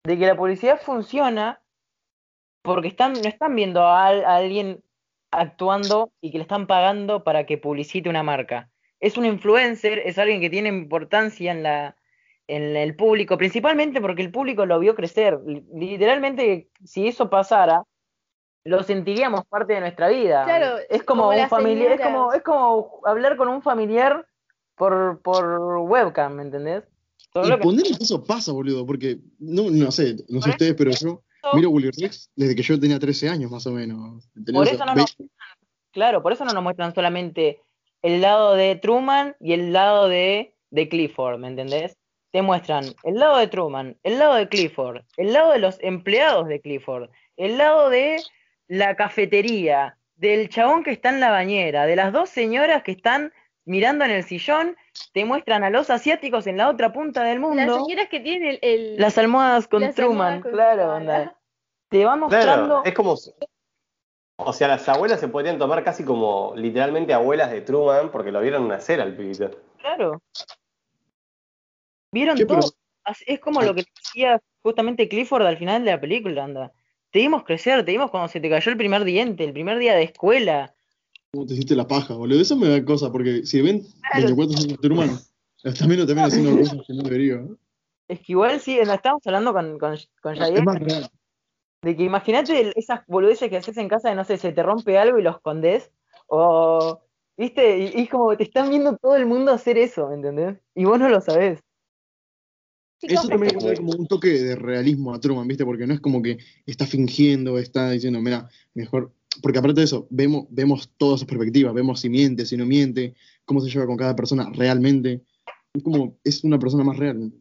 de 0.06 0.18
que 0.18 0.26
la 0.26 0.36
publicidad 0.36 0.80
funciona 0.80 1.60
porque 2.62 2.88
están, 2.88 3.12
no 3.14 3.28
están 3.28 3.54
viendo 3.54 3.82
a, 3.82 4.06
a 4.08 4.36
alguien 4.36 4.82
actuando 5.30 6.10
y 6.22 6.30
que 6.30 6.38
le 6.38 6.42
están 6.42 6.66
pagando 6.66 7.22
para 7.24 7.44
que 7.46 7.56
publicite 7.58 8.08
una 8.08 8.22
marca. 8.22 8.70
Es 8.98 9.16
un 9.16 9.24
influencer, 9.24 9.98
es 10.00 10.18
alguien 10.18 10.40
que 10.42 10.50
tiene 10.50 10.68
importancia 10.68 11.52
en 11.52 11.62
la 11.62 11.96
en 12.56 12.76
el 12.76 12.94
público, 12.96 13.36
principalmente 13.38 14.00
porque 14.00 14.22
el 14.22 14.30
público 14.30 14.66
lo 14.66 14.78
vio 14.78 14.94
crecer. 14.94 15.38
Li- 15.46 15.64
Literalmente, 15.74 16.68
si 16.84 17.06
eso 17.08 17.30
pasara, 17.30 17.82
lo 18.64 18.82
sentiríamos 18.82 19.44
parte 19.46 19.74
de 19.74 19.80
nuestra 19.80 20.08
vida. 20.08 20.44
Claro, 20.44 20.76
es 20.88 21.02
como, 21.02 21.24
como 21.30 21.42
un 21.42 21.48
familiar, 21.48 21.92
es 21.92 22.00
como, 22.00 22.32
es 22.32 22.42
como 22.42 23.00
hablar 23.04 23.36
con 23.36 23.48
un 23.48 23.62
familiar 23.62 24.26
por, 24.76 25.20
por 25.22 25.78
webcam, 25.78 26.34
¿me 26.34 26.42
entendés? 26.42 26.84
Y 27.34 27.48
que- 27.50 27.58
poner 27.58 27.84
que 27.84 28.02
eso 28.04 28.22
pasa 28.24 28.50
boludo 28.52 28.84
porque 28.84 29.18
no 29.38 29.70
no 29.70 29.92
sé 29.92 30.16
no 30.28 30.40
sé 30.40 30.48
Por 30.48 30.50
ustedes 30.50 30.74
pero 30.74 30.90
yo 30.90 31.22
miro 31.54 31.70
Willy 31.70 31.90
Rex 31.92 32.30
desde 32.34 32.56
que 32.56 32.62
yo 32.62 32.78
tenía 32.80 32.98
13 32.98 33.28
años 33.28 33.50
más 33.50 33.66
o 33.66 33.70
menos. 33.70 34.28
Por 34.52 34.66
eso 34.66 34.84
no 34.84 34.94
nos, 34.94 35.16
claro, 35.92 36.22
por 36.22 36.32
eso 36.32 36.44
no 36.44 36.52
nos 36.52 36.62
muestran 36.62 36.92
solamente 36.94 37.60
el 38.02 38.20
lado 38.20 38.54
de 38.54 38.74
Truman 38.76 39.36
y 39.40 39.52
el 39.52 39.72
lado 39.72 40.08
de, 40.08 40.54
de 40.70 40.88
Clifford, 40.88 41.38
¿me 41.38 41.48
entendés? 41.48 41.96
Te 42.32 42.42
muestran 42.42 42.84
el 43.02 43.14
lado 43.18 43.38
de 43.38 43.48
Truman, 43.48 43.96
el 44.02 44.18
lado 44.18 44.34
de 44.34 44.48
Clifford, 44.48 45.02
el 45.16 45.32
lado 45.32 45.52
de 45.52 45.58
los 45.58 45.78
empleados 45.80 46.46
de 46.48 46.60
Clifford, 46.60 47.10
el 47.36 47.58
lado 47.58 47.90
de 47.90 48.22
la 48.68 48.94
cafetería, 48.94 49.96
del 50.14 50.48
chabón 50.48 50.84
que 50.84 50.92
está 50.92 51.08
en 51.08 51.20
la 51.20 51.30
bañera, 51.30 51.86
de 51.86 51.96
las 51.96 52.12
dos 52.12 52.28
señoras 52.30 52.82
que 52.82 52.92
están 52.92 53.32
mirando 53.64 54.04
en 54.04 54.10
el 54.12 54.22
sillón, 54.22 54.76
te 55.12 55.24
muestran 55.24 55.64
a 55.64 55.70
los 55.70 55.90
asiáticos 55.90 56.46
en 56.46 56.56
la 56.56 56.68
otra 56.68 56.92
punta 56.92 57.22
del 57.24 57.40
Las 57.40 57.48
mundo, 57.48 57.84
señoras 57.84 58.08
que 58.08 58.20
tienen 58.20 58.48
el. 58.48 58.58
el- 58.62 58.96
las 58.98 59.18
almohadas 59.18 59.66
con 59.66 59.80
las 59.82 59.94
Truman, 59.94 60.34
almohadas 60.34 60.42
con 60.42 60.52
claro, 60.52 60.94
onda. 60.94 61.36
Te 61.88 62.04
va 62.04 62.16
mostrando... 62.16 62.66
Claro, 62.66 62.82
es 62.84 62.94
como. 62.94 63.16
O 64.42 64.52
sea, 64.52 64.68
las 64.68 64.88
abuelas 64.88 65.20
se 65.20 65.28
podrían 65.28 65.58
tomar 65.58 65.82
casi 65.84 66.04
como 66.04 66.52
literalmente 66.56 67.12
abuelas 67.12 67.50
de 67.50 67.60
Truman 67.60 68.10
porque 68.10 68.30
lo 68.32 68.40
vieron 68.40 68.68
nacer 68.68 69.00
al 69.00 69.14
pibito. 69.14 69.50
Claro. 69.78 70.22
Vieron 72.12 72.38
todo. 72.46 72.72
Es 73.26 73.40
como 73.40 73.62
lo 73.62 73.74
que 73.74 73.84
decía 73.96 74.40
justamente 74.62 75.08
Clifford 75.08 75.46
al 75.46 75.56
final 75.56 75.84
de 75.84 75.90
la 75.92 76.00
película, 76.00 76.44
anda. 76.44 76.72
Te 77.10 77.20
vimos 77.20 77.44
crecer, 77.44 77.84
te 77.84 77.92
vimos 77.92 78.10
cuando 78.10 78.28
se 78.28 78.40
te 78.40 78.48
cayó 78.48 78.70
el 78.70 78.76
primer 78.78 79.04
diente, 79.04 79.44
el 79.44 79.52
primer 79.52 79.78
día 79.78 79.94
de 79.94 80.04
escuela. 80.04 80.74
¿Cómo 81.32 81.46
te 81.46 81.54
hiciste 81.54 81.74
la 81.74 81.86
paja, 81.86 82.14
boludo? 82.14 82.40
Eso 82.40 82.56
me 82.56 82.68
da 82.68 82.84
cosa, 82.84 83.10
porque 83.10 83.44
si 83.46 83.60
ven 83.62 83.82
Claro. 84.10 84.26
24 84.26 84.56
años 84.56 84.68
de 84.68 84.76
Truman, 84.76 85.18
también 85.78 86.00
lo 86.00 86.06
terminan 86.06 86.30
haciendo 86.30 86.58
cosas 86.58 86.86
que 86.86 86.94
no 86.94 87.02
debería. 87.02 87.36
¿no? 87.36 87.56
Es 88.08 88.18
que 88.18 88.32
igual 88.32 88.60
sí, 88.60 88.78
estábamos 88.78 89.26
hablando 89.26 89.52
con, 89.52 89.78
con, 89.78 89.96
con 90.22 90.36
Es 90.36 90.64
más 90.64 90.78
real. 90.80 91.08
de 91.82 91.96
que 91.96 92.02
imagínate 92.02 92.72
esas 92.76 93.06
boludeces 93.06 93.48
que 93.48 93.56
haces 93.56 93.76
en 93.76 93.88
casa 93.88 94.10
de, 94.10 94.16
no 94.16 94.24
sé, 94.24 94.36
se 94.36 94.52
te 94.52 94.62
rompe 94.62 94.98
algo 94.98 95.18
y 95.18 95.22
lo 95.22 95.30
escondes, 95.30 95.90
o, 96.26 97.00
viste, 97.36 97.78
y, 97.78 98.00
y 98.00 98.02
es 98.02 98.10
como 98.10 98.36
te 98.36 98.44
están 98.44 98.68
viendo 98.70 98.96
todo 98.96 99.16
el 99.16 99.26
mundo 99.26 99.52
hacer 99.52 99.78
eso, 99.78 100.12
¿entendés? 100.12 100.58
Y 100.74 100.84
vos 100.84 100.98
no 100.98 101.08
lo 101.08 101.20
sabés. 101.20 101.60
Chicos, 103.00 103.20
Eso 103.20 103.28
también 103.28 103.56
da 103.58 103.74
como 103.76 103.92
un 103.92 104.06
toque 104.06 104.28
de 104.28 104.56
realismo 104.56 105.14
a 105.14 105.20
Truman, 105.20 105.48
¿viste? 105.48 105.64
Porque 105.64 105.86
no 105.86 105.94
es 105.94 106.00
como 106.00 106.20
que 106.20 106.36
está 106.66 106.86
fingiendo, 106.86 107.58
está 107.58 107.90
diciendo, 107.90 108.20
mira, 108.20 108.46
mejor. 108.74 109.10
Porque 109.40 109.58
aparte 109.58 109.80
de 109.80 109.84
eso, 109.84 110.06
vemos, 110.10 110.46
vemos 110.50 110.90
todas 110.98 111.20
sus 111.20 111.26
perspectivas, 111.26 111.72
vemos 111.72 112.00
si 112.00 112.10
miente, 112.10 112.44
si 112.44 112.58
no 112.58 112.66
miente, 112.66 113.14
cómo 113.46 113.62
se 113.62 113.70
lleva 113.70 113.86
con 113.86 113.96
cada 113.96 114.14
persona 114.14 114.50
realmente. 114.54 115.22
Es 115.72 115.82
como, 115.82 116.18
es 116.24 116.44
una 116.44 116.58
persona 116.58 116.84
más 116.84 116.98
real. 116.98 117.32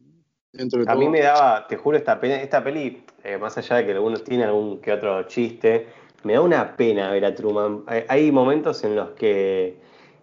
Dentro 0.52 0.82
de 0.82 0.90
A 0.90 0.94
todo. 0.94 1.02
mí 1.02 1.10
me 1.10 1.20
daba, 1.20 1.66
te 1.66 1.76
juro, 1.76 1.98
esta, 1.98 2.18
pena, 2.18 2.40
esta 2.40 2.64
peli, 2.64 3.02
eh, 3.22 3.36
más 3.36 3.58
allá 3.58 3.76
de 3.76 3.86
que 3.86 3.92
algunos 3.92 4.24
tienen 4.24 4.46
algún 4.46 4.80
que 4.80 4.92
otro 4.92 5.24
chiste, 5.24 5.88
me 6.24 6.32
da 6.32 6.40
una 6.40 6.74
pena 6.74 7.10
ver 7.10 7.26
a 7.26 7.34
Truman. 7.34 7.82
Hay, 7.86 8.04
hay 8.08 8.32
momentos 8.32 8.82
en 8.82 8.96
los 8.96 9.10
que 9.10 9.76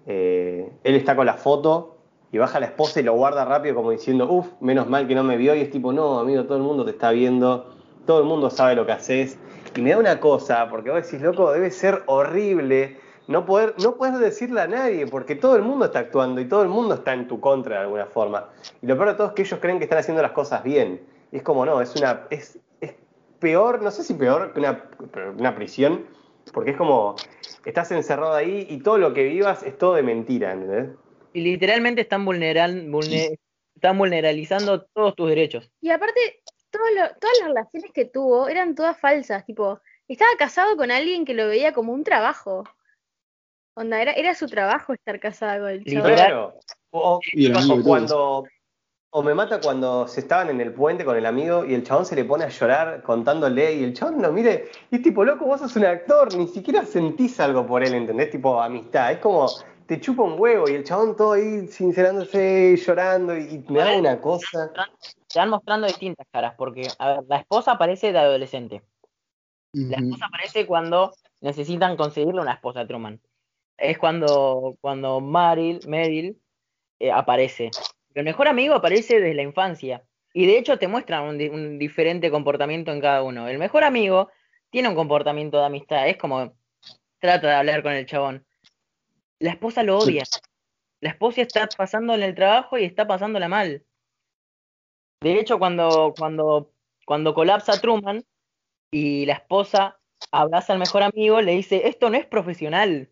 eh, 0.08 0.68
él 0.84 0.96
está 0.96 1.16
con 1.16 1.28
la 1.28 1.36
foto 1.36 1.97
y 2.32 2.38
baja 2.38 2.60
la 2.60 2.68
esposa 2.68 3.00
y 3.00 3.04
lo 3.04 3.14
guarda 3.14 3.46
rápido 3.46 3.76
como 3.76 3.92
diciendo, 3.92 4.30
uff, 4.30 4.48
menos 4.60 4.88
mal 4.88 5.08
que 5.08 5.16
no 5.16 5.24
me 5.24 5.38
vio. 5.38 5.56
Y 5.56 5.62
es 5.62 5.72
tipo, 5.72 5.94
no, 5.94 6.20
amigo, 6.20 6.44
todo 6.46 6.58
el 6.58 6.64
mundo 6.64 6.86
te 6.86 6.92
está 6.92 7.12
viendo, 7.12 7.74
todo 8.06 8.20
el 8.20 8.26
mundo 8.26 8.50
sabe 8.50 8.76
lo 8.76 8.86
que 8.86 8.92
haces. 8.92 9.38
Y 9.76 9.82
me 9.82 9.92
da 9.92 9.98
una 9.98 10.20
cosa, 10.20 10.68
porque 10.70 10.90
vos 10.90 11.04
decís, 11.04 11.22
loco, 11.22 11.52
debe 11.52 11.72
ser 11.72 12.04
horrible 12.08 12.98
no 13.28 13.46
poder, 13.46 13.76
no 13.84 13.96
poder 13.96 14.16
decirle 14.16 14.62
a 14.62 14.68
nadie, 14.68 15.06
porque 15.06 15.36
todo 15.36 15.56
el 15.56 15.62
mundo 15.62 15.86
está 15.86 16.00
actuando 16.00 16.40
y 16.40 16.46
todo 16.46 16.64
el 16.64 16.70
mundo 16.70 16.96
está 16.96 17.14
en 17.14 17.28
tu 17.28 17.40
contra 17.40 17.76
de 17.76 17.82
alguna 17.82 18.06
forma. 18.06 18.50
Y 18.82 18.88
lo 18.88 18.96
peor 18.96 19.10
de 19.10 19.16
todo 19.16 19.28
es 19.28 19.34
que 19.34 19.42
ellos 19.42 19.60
creen 19.60 19.78
que 19.78 19.84
están 19.84 20.00
haciendo 20.00 20.22
las 20.22 20.32
cosas 20.32 20.64
bien. 20.64 21.02
Es 21.32 21.44
como, 21.44 21.66
no, 21.66 21.82
es 21.82 21.94
una. 21.96 22.26
Es, 22.30 22.58
es 22.80 22.96
peor, 23.40 23.82
no 23.82 23.92
sé 23.92 24.04
si 24.04 24.14
peor 24.14 24.54
que 24.54 24.60
una, 24.60 24.86
una 25.38 25.56
prisión, 25.56 26.06
porque 26.54 26.72
es 26.72 26.78
como. 26.78 27.16
Estás 27.66 27.92
encerrado 27.92 28.34
ahí 28.34 28.66
y 28.70 28.78
todo 28.78 28.98
lo 28.98 29.14
que 29.14 29.24
vivas 29.24 29.62
es 29.64 29.78
todo 29.78 29.96
de 29.96 30.04
mentira, 30.04 30.54
¿entendés? 30.54 30.90
Y 31.38 31.42
literalmente 31.42 32.02
están, 32.02 32.26
vulneral, 32.26 32.88
vulne- 32.90 33.38
están 33.76 33.96
vulneralizando 33.96 34.82
todos 34.86 35.16
tus 35.16 35.30
derechos. 35.30 35.70
Y 35.82 35.92
aparte, 35.92 36.42
todo 36.72 36.82
lo- 36.96 37.16
todas 37.20 37.38
las 37.42 37.48
relaciones 37.50 37.92
que 37.94 38.06
tuvo 38.06 38.48
eran 38.48 38.74
todas 38.74 39.00
falsas. 39.00 39.46
Tipo, 39.46 39.80
estaba 40.08 40.32
casado 40.40 40.76
con 40.76 40.90
alguien 40.90 41.26
que 41.26 41.36
lo 41.36 41.48
veía 41.48 41.74
como 41.74 41.94
un 41.94 42.04
trabajo. 42.04 42.64
Onda, 43.76 44.02
era, 44.02 44.14
era 44.14 44.34
su 44.34 44.48
trabajo 44.48 44.94
estar 44.94 45.20
casada 45.20 45.60
con 45.60 45.70
el 45.70 45.86
chabón. 45.86 46.10
Literal. 46.10 46.16
Claro. 46.16 46.60
O, 46.90 47.20
cuando. 47.84 48.46
O 49.12 49.22
me 49.24 49.36
mata 49.36 49.62
cuando 49.62 50.08
se 50.08 50.20
estaban 50.22 50.50
en 50.50 50.60
el 50.60 50.74
puente 50.74 51.06
con 51.06 51.16
el 51.16 51.26
amigo 51.28 51.64
y 51.66 51.76
el 51.76 51.84
chabón 51.84 52.06
se 52.06 52.16
le 52.16 52.26
pone 52.26 52.46
a 52.46 52.50
llorar 52.50 53.04
contándole 53.04 53.76
y 53.76 53.84
el 53.84 53.94
chabón 53.94 54.22
lo 54.22 54.32
mire 54.34 54.70
y 54.92 54.96
es 54.98 55.02
tipo, 55.02 55.24
loco, 55.24 55.46
vos 55.46 55.62
sos 55.62 55.76
un 55.78 55.86
actor, 55.86 56.36
ni 56.36 56.48
siquiera 56.48 56.84
sentís 56.84 57.40
algo 57.40 57.66
por 57.66 57.84
él, 57.84 57.94
¿entendés? 57.94 58.32
Tipo, 58.32 58.60
amistad. 58.62 59.12
Es 59.14 59.20
como, 59.20 59.48
te 59.88 60.00
chupa 60.00 60.24
un 60.24 60.40
huevo 60.40 60.70
y 60.70 60.74
el 60.74 60.84
chabón 60.84 61.16
todo 61.16 61.34
ahí 61.34 61.68
sincerándose, 61.68 62.76
llorando 62.78 63.38
y, 63.38 63.56
y 63.56 63.66
me 63.72 63.80
da 63.80 63.98
una 63.98 64.22
cosa. 64.22 64.72
Te 65.28 65.40
van 65.40 65.50
mostrando 65.50 65.88
distintas 65.88 66.28
caras, 66.32 66.56
porque, 66.58 66.88
a 67.00 67.08
ver, 67.14 67.20
la 67.28 67.38
esposa 67.38 67.74
aparece 67.74 68.12
de 68.12 68.20
adolescente. 68.20 68.84
La 69.74 69.98
esposa 69.98 70.26
aparece 70.26 70.66
cuando 70.66 71.14
necesitan 71.42 71.98
conseguirle 71.98 72.42
una 72.42 72.54
esposa 72.54 72.82
a 72.82 72.88
Truman. 72.88 73.22
Es 73.78 73.98
cuando, 73.98 74.76
cuando 74.82 75.22
Meryl, 75.22 75.80
Meryl 75.88 76.38
eh, 77.00 77.12
aparece. 77.12 77.70
El 78.14 78.26
mejor 78.26 78.48
amigo 78.48 78.74
aparece 78.74 79.20
desde 79.20 79.36
la 79.36 79.44
infancia. 79.44 80.04
Y 80.34 80.46
de 80.48 80.58
hecho 80.58 80.80
te 80.80 80.88
muestran 80.88 81.24
un 81.24 81.78
diferente 81.80 82.32
comportamiento 82.32 82.92
en 82.92 83.02
cada 83.02 83.24
uno. 83.24 83.48
El 83.48 83.60
mejor 83.60 83.84
amigo 83.84 84.30
tiene 84.70 84.90
un 84.90 84.96
comportamiento 84.96 85.60
de 85.60 85.66
amistad. 85.66 86.08
Es 86.08 86.18
como 86.18 86.54
trata 87.20 87.48
de 87.48 87.54
hablar 87.54 87.84
con 87.84 87.94
el 87.94 88.06
chabón. 88.06 88.47
La 89.40 89.52
esposa 89.52 89.84
lo 89.84 90.00
odia. 90.00 90.24
La 91.02 91.12
esposa 91.12 91.42
está 91.42 91.68
pasando 91.78 92.14
en 92.14 92.24
el 92.24 92.36
trabajo 92.36 92.78
y 92.78 92.84
está 92.84 93.06
pasándola 93.08 93.48
mal. 93.48 93.86
De 95.22 95.40
hecho, 95.40 95.60
cuando, 95.60 96.14
cuando, 96.18 96.74
cuando 97.06 97.34
colapsa 97.34 97.80
Truman 97.80 98.24
y 98.92 99.26
la 99.26 99.34
esposa 99.34 100.00
abraza 100.32 100.74
al 100.74 100.80
mejor 100.80 101.04
amigo, 101.04 101.42
le 101.42 101.54
dice, 101.54 101.88
esto 101.88 102.10
no 102.10 102.18
es 102.18 102.26
profesional. 102.26 103.10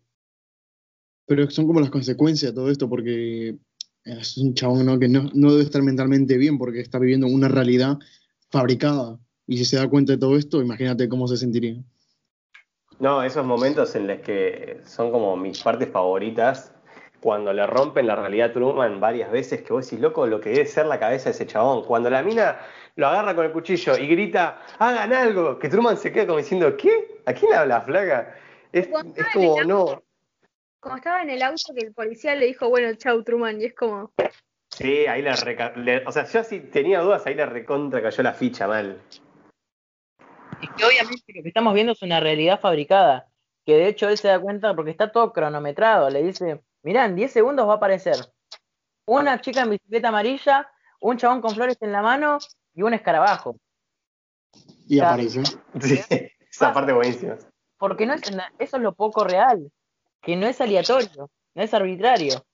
Pero 1.26 1.50
son 1.50 1.66
como 1.66 1.80
las 1.80 1.90
consecuencias 1.90 2.52
de 2.52 2.56
todo 2.56 2.70
esto, 2.70 2.88
porque 2.88 3.56
es 4.04 4.36
un 4.38 4.54
chabón 4.54 4.86
¿no? 4.86 4.98
que 4.98 5.08
no, 5.08 5.30
no 5.34 5.50
debe 5.50 5.64
estar 5.64 5.82
mentalmente 5.82 6.36
bien 6.38 6.58
porque 6.58 6.80
está 6.80 6.98
viviendo 6.98 7.26
una 7.26 7.48
realidad 7.48 7.98
fabricada. 8.50 9.18
Y 9.46 9.58
si 9.58 9.64
se 9.64 9.76
da 9.76 9.88
cuenta 9.88 10.12
de 10.12 10.18
todo 10.18 10.36
esto, 10.36 10.60
imagínate 10.60 11.08
cómo 11.08 11.28
se 11.28 11.36
sentiría. 11.36 11.82
No, 12.98 13.22
esos 13.22 13.44
momentos 13.44 13.94
en 13.94 14.06
los 14.06 14.18
que 14.20 14.80
son 14.84 15.10
como 15.10 15.36
mis 15.36 15.62
partes 15.62 15.90
favoritas, 15.90 16.72
cuando 17.20 17.52
le 17.52 17.66
rompen 17.66 18.06
la 18.06 18.16
realidad 18.16 18.50
a 18.50 18.52
Truman 18.52 19.00
varias 19.00 19.30
veces, 19.30 19.62
que 19.62 19.72
vos 19.72 19.84
decís, 19.84 20.00
loco, 20.00 20.26
lo 20.26 20.40
que 20.40 20.50
debe 20.50 20.66
ser 20.66 20.86
la 20.86 20.98
cabeza 20.98 21.24
de 21.24 21.30
ese 21.32 21.46
chabón. 21.46 21.84
Cuando 21.84 22.08
la 22.08 22.22
mina 22.22 22.58
lo 22.94 23.06
agarra 23.08 23.34
con 23.34 23.44
el 23.44 23.52
cuchillo 23.52 23.96
y 23.98 24.06
grita, 24.06 24.62
hagan 24.78 25.12
algo, 25.12 25.58
que 25.58 25.68
Truman 25.68 25.96
se 25.96 26.12
queda 26.12 26.26
como 26.26 26.38
diciendo, 26.38 26.76
¿qué? 26.76 27.20
¿A 27.26 27.32
quién 27.32 27.52
habla, 27.52 27.80
flaca? 27.82 28.34
Es, 28.72 28.88
como, 29.32 29.62
no. 29.64 30.02
Como 30.80 30.96
estaba 30.96 31.22
en 31.22 31.30
el 31.30 31.42
auto 31.42 31.74
que 31.74 31.84
el 31.86 31.92
policía 31.92 32.34
le 32.34 32.46
dijo, 32.46 32.68
bueno, 32.68 32.94
chau 32.94 33.22
Truman, 33.22 33.60
y 33.60 33.66
es 33.66 33.74
como, 33.74 34.12
Sí, 34.70 35.06
ahí 35.06 35.22
le, 35.22 35.32
reca- 35.32 35.74
le- 35.74 36.06
O 36.06 36.12
sea, 36.12 36.24
yo 36.26 36.44
si 36.44 36.60
tenía 36.60 37.00
dudas, 37.00 37.26
ahí 37.26 37.34
le 37.34 37.46
recontra 37.46 38.02
cayó 38.02 38.22
la 38.22 38.34
ficha 38.34 38.68
mal. 38.68 39.00
Es 40.62 40.70
que 40.76 40.84
obviamente 40.84 41.32
lo 41.34 41.42
que 41.42 41.48
estamos 41.48 41.74
viendo 41.74 41.92
es 41.92 42.02
una 42.02 42.20
realidad 42.20 42.60
fabricada. 42.60 43.28
Que 43.64 43.74
de 43.74 43.88
hecho 43.88 44.08
él 44.08 44.16
se 44.16 44.28
da 44.28 44.40
cuenta 44.40 44.74
porque 44.74 44.92
está 44.92 45.10
todo 45.10 45.32
cronometrado. 45.32 46.08
Le 46.08 46.22
dice, 46.22 46.60
mirá, 46.82 47.04
en 47.04 47.16
10 47.16 47.32
segundos 47.32 47.66
va 47.68 47.74
a 47.74 47.76
aparecer 47.76 48.16
una 49.06 49.40
chica 49.40 49.62
en 49.62 49.70
bicicleta 49.70 50.08
amarilla, 50.08 50.68
un 51.00 51.16
chabón 51.16 51.40
con 51.40 51.54
flores 51.54 51.76
en 51.80 51.92
la 51.92 52.02
mano 52.02 52.38
y 52.74 52.82
un 52.82 52.94
escarabajo. 52.94 53.56
Y 54.88 55.00
aparece. 55.00 55.42
Sí, 55.80 56.00
esa 56.50 56.72
parte 56.72 56.92
buenísima. 56.92 57.36
Porque 57.78 58.06
no 58.06 58.14
es, 58.14 58.22
eso 58.58 58.76
es 58.76 58.82
lo 58.82 58.94
poco 58.94 59.24
real. 59.24 59.70
Que 60.22 60.36
no 60.36 60.46
es 60.46 60.60
aleatorio, 60.60 61.30
no 61.54 61.62
es 61.62 61.74
arbitrario. 61.74 62.44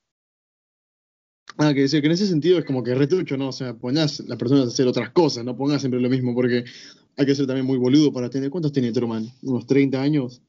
Ah, 1.57 1.73
que 1.73 1.81
decir 1.81 2.01
que 2.01 2.07
en 2.07 2.13
ese 2.13 2.25
sentido 2.25 2.57
es 2.57 2.65
como 2.65 2.83
que 2.83 2.95
retrucho, 2.95 3.37
¿no? 3.37 3.49
O 3.49 3.51
sea, 3.51 3.73
pongas 3.73 4.19
las 4.21 4.37
personas 4.37 4.65
a 4.65 4.67
hacer 4.69 4.87
otras 4.87 5.11
cosas, 5.11 5.43
no 5.43 5.55
pongas 5.55 5.81
siempre 5.81 5.99
lo 5.99 6.09
mismo, 6.09 6.33
porque 6.33 6.65
hay 7.17 7.25
que 7.25 7.35
ser 7.35 7.47
también 7.47 7.65
muy 7.65 7.77
boludo 7.77 8.11
para 8.11 8.29
tener. 8.29 8.49
¿Cuántos 8.49 8.71
tiene 8.71 8.91
Truman? 8.91 9.25
¿Unos 9.43 9.67
30 9.67 10.01
años? 10.01 10.41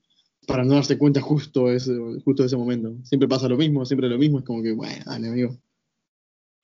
Para 0.46 0.64
no 0.64 0.74
darse 0.74 0.98
cuenta 0.98 1.20
justo 1.20 1.70
ese, 1.70 1.92
justo 2.24 2.44
ese 2.44 2.56
momento. 2.56 2.94
Siempre 3.04 3.28
pasa 3.28 3.48
lo 3.48 3.56
mismo, 3.56 3.84
siempre 3.84 4.08
lo 4.08 4.18
mismo, 4.18 4.38
es 4.38 4.44
como 4.44 4.62
que, 4.62 4.72
bueno, 4.72 5.02
dale, 5.06 5.28
amigo. 5.28 5.56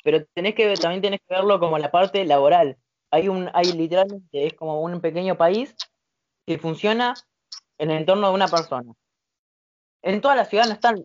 Pero 0.05 0.25
tenés 0.35 0.55
que, 0.55 0.75
también 0.75 1.03
tenés 1.03 1.21
que 1.21 1.35
verlo 1.35 1.59
como 1.61 1.79
la 1.79 1.91
parte 1.91 2.25
laboral. 2.25 2.77
Hay 3.11 3.29
un, 3.29 3.51
hay 3.55 3.73
literalmente, 3.73 4.47
es 4.47 4.55
como 4.55 4.83
un 4.83 5.01
pequeño 5.01 5.37
país 5.37 5.75
que 6.47 6.59
funciona 6.59 7.15
en 7.79 7.91
el 7.91 7.99
entorno 7.99 8.29
de 8.29 8.35
una 8.35 8.49
persona. 8.49 8.93
En 10.03 10.21
toda 10.21 10.37
la 10.37 10.45
ciudad 10.45 10.67
no 10.67 10.73
están 10.73 11.05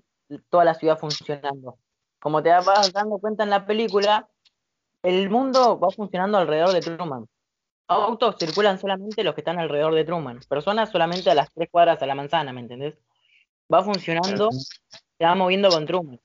toda 0.50 0.66
la 0.66 0.74
ciudad 0.74 0.98
funcionando. 0.98 1.78
Como 2.20 2.42
te 2.42 2.50
vas 2.50 2.92
dando 2.92 3.18
cuenta 3.20 3.44
en 3.44 3.50
la 3.50 3.66
película, 3.66 4.28
el 5.04 5.30
mundo 5.30 5.80
va 5.80 5.90
funcionando 5.92 6.38
alrededor 6.38 6.74
de 6.74 6.82
Truman. 6.82 7.26
Autos 7.88 8.36
circulan 8.40 8.80
solamente 8.80 9.24
los 9.24 9.36
que 9.36 9.42
están 9.42 9.60
alrededor 9.60 9.94
de 9.94 10.06
Truman. 10.06 10.40
Personas 10.50 10.90
solamente 10.90 11.30
a 11.30 11.36
las 11.36 11.52
tres 11.54 11.70
cuadras 11.70 12.02
a 12.02 12.06
la 12.06 12.16
manzana, 12.16 12.52
¿me 12.52 12.62
entendés? 12.62 12.98
Va 13.72 13.84
funcionando, 13.84 14.50
se 14.52 15.24
va 15.24 15.36
moviendo 15.36 15.70
con 15.70 15.86
Truman. 15.86 16.20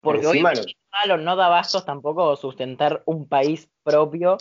Porque 0.00 0.26
Encima 0.26 0.50
obviamente 0.50 0.76
malo, 0.92 1.16
no 1.16 1.34
da 1.34 1.48
bastos 1.48 1.86
tampoco 1.86 2.36
sustentar 2.36 3.02
un 3.06 3.26
país 3.26 3.68
propio 3.82 4.36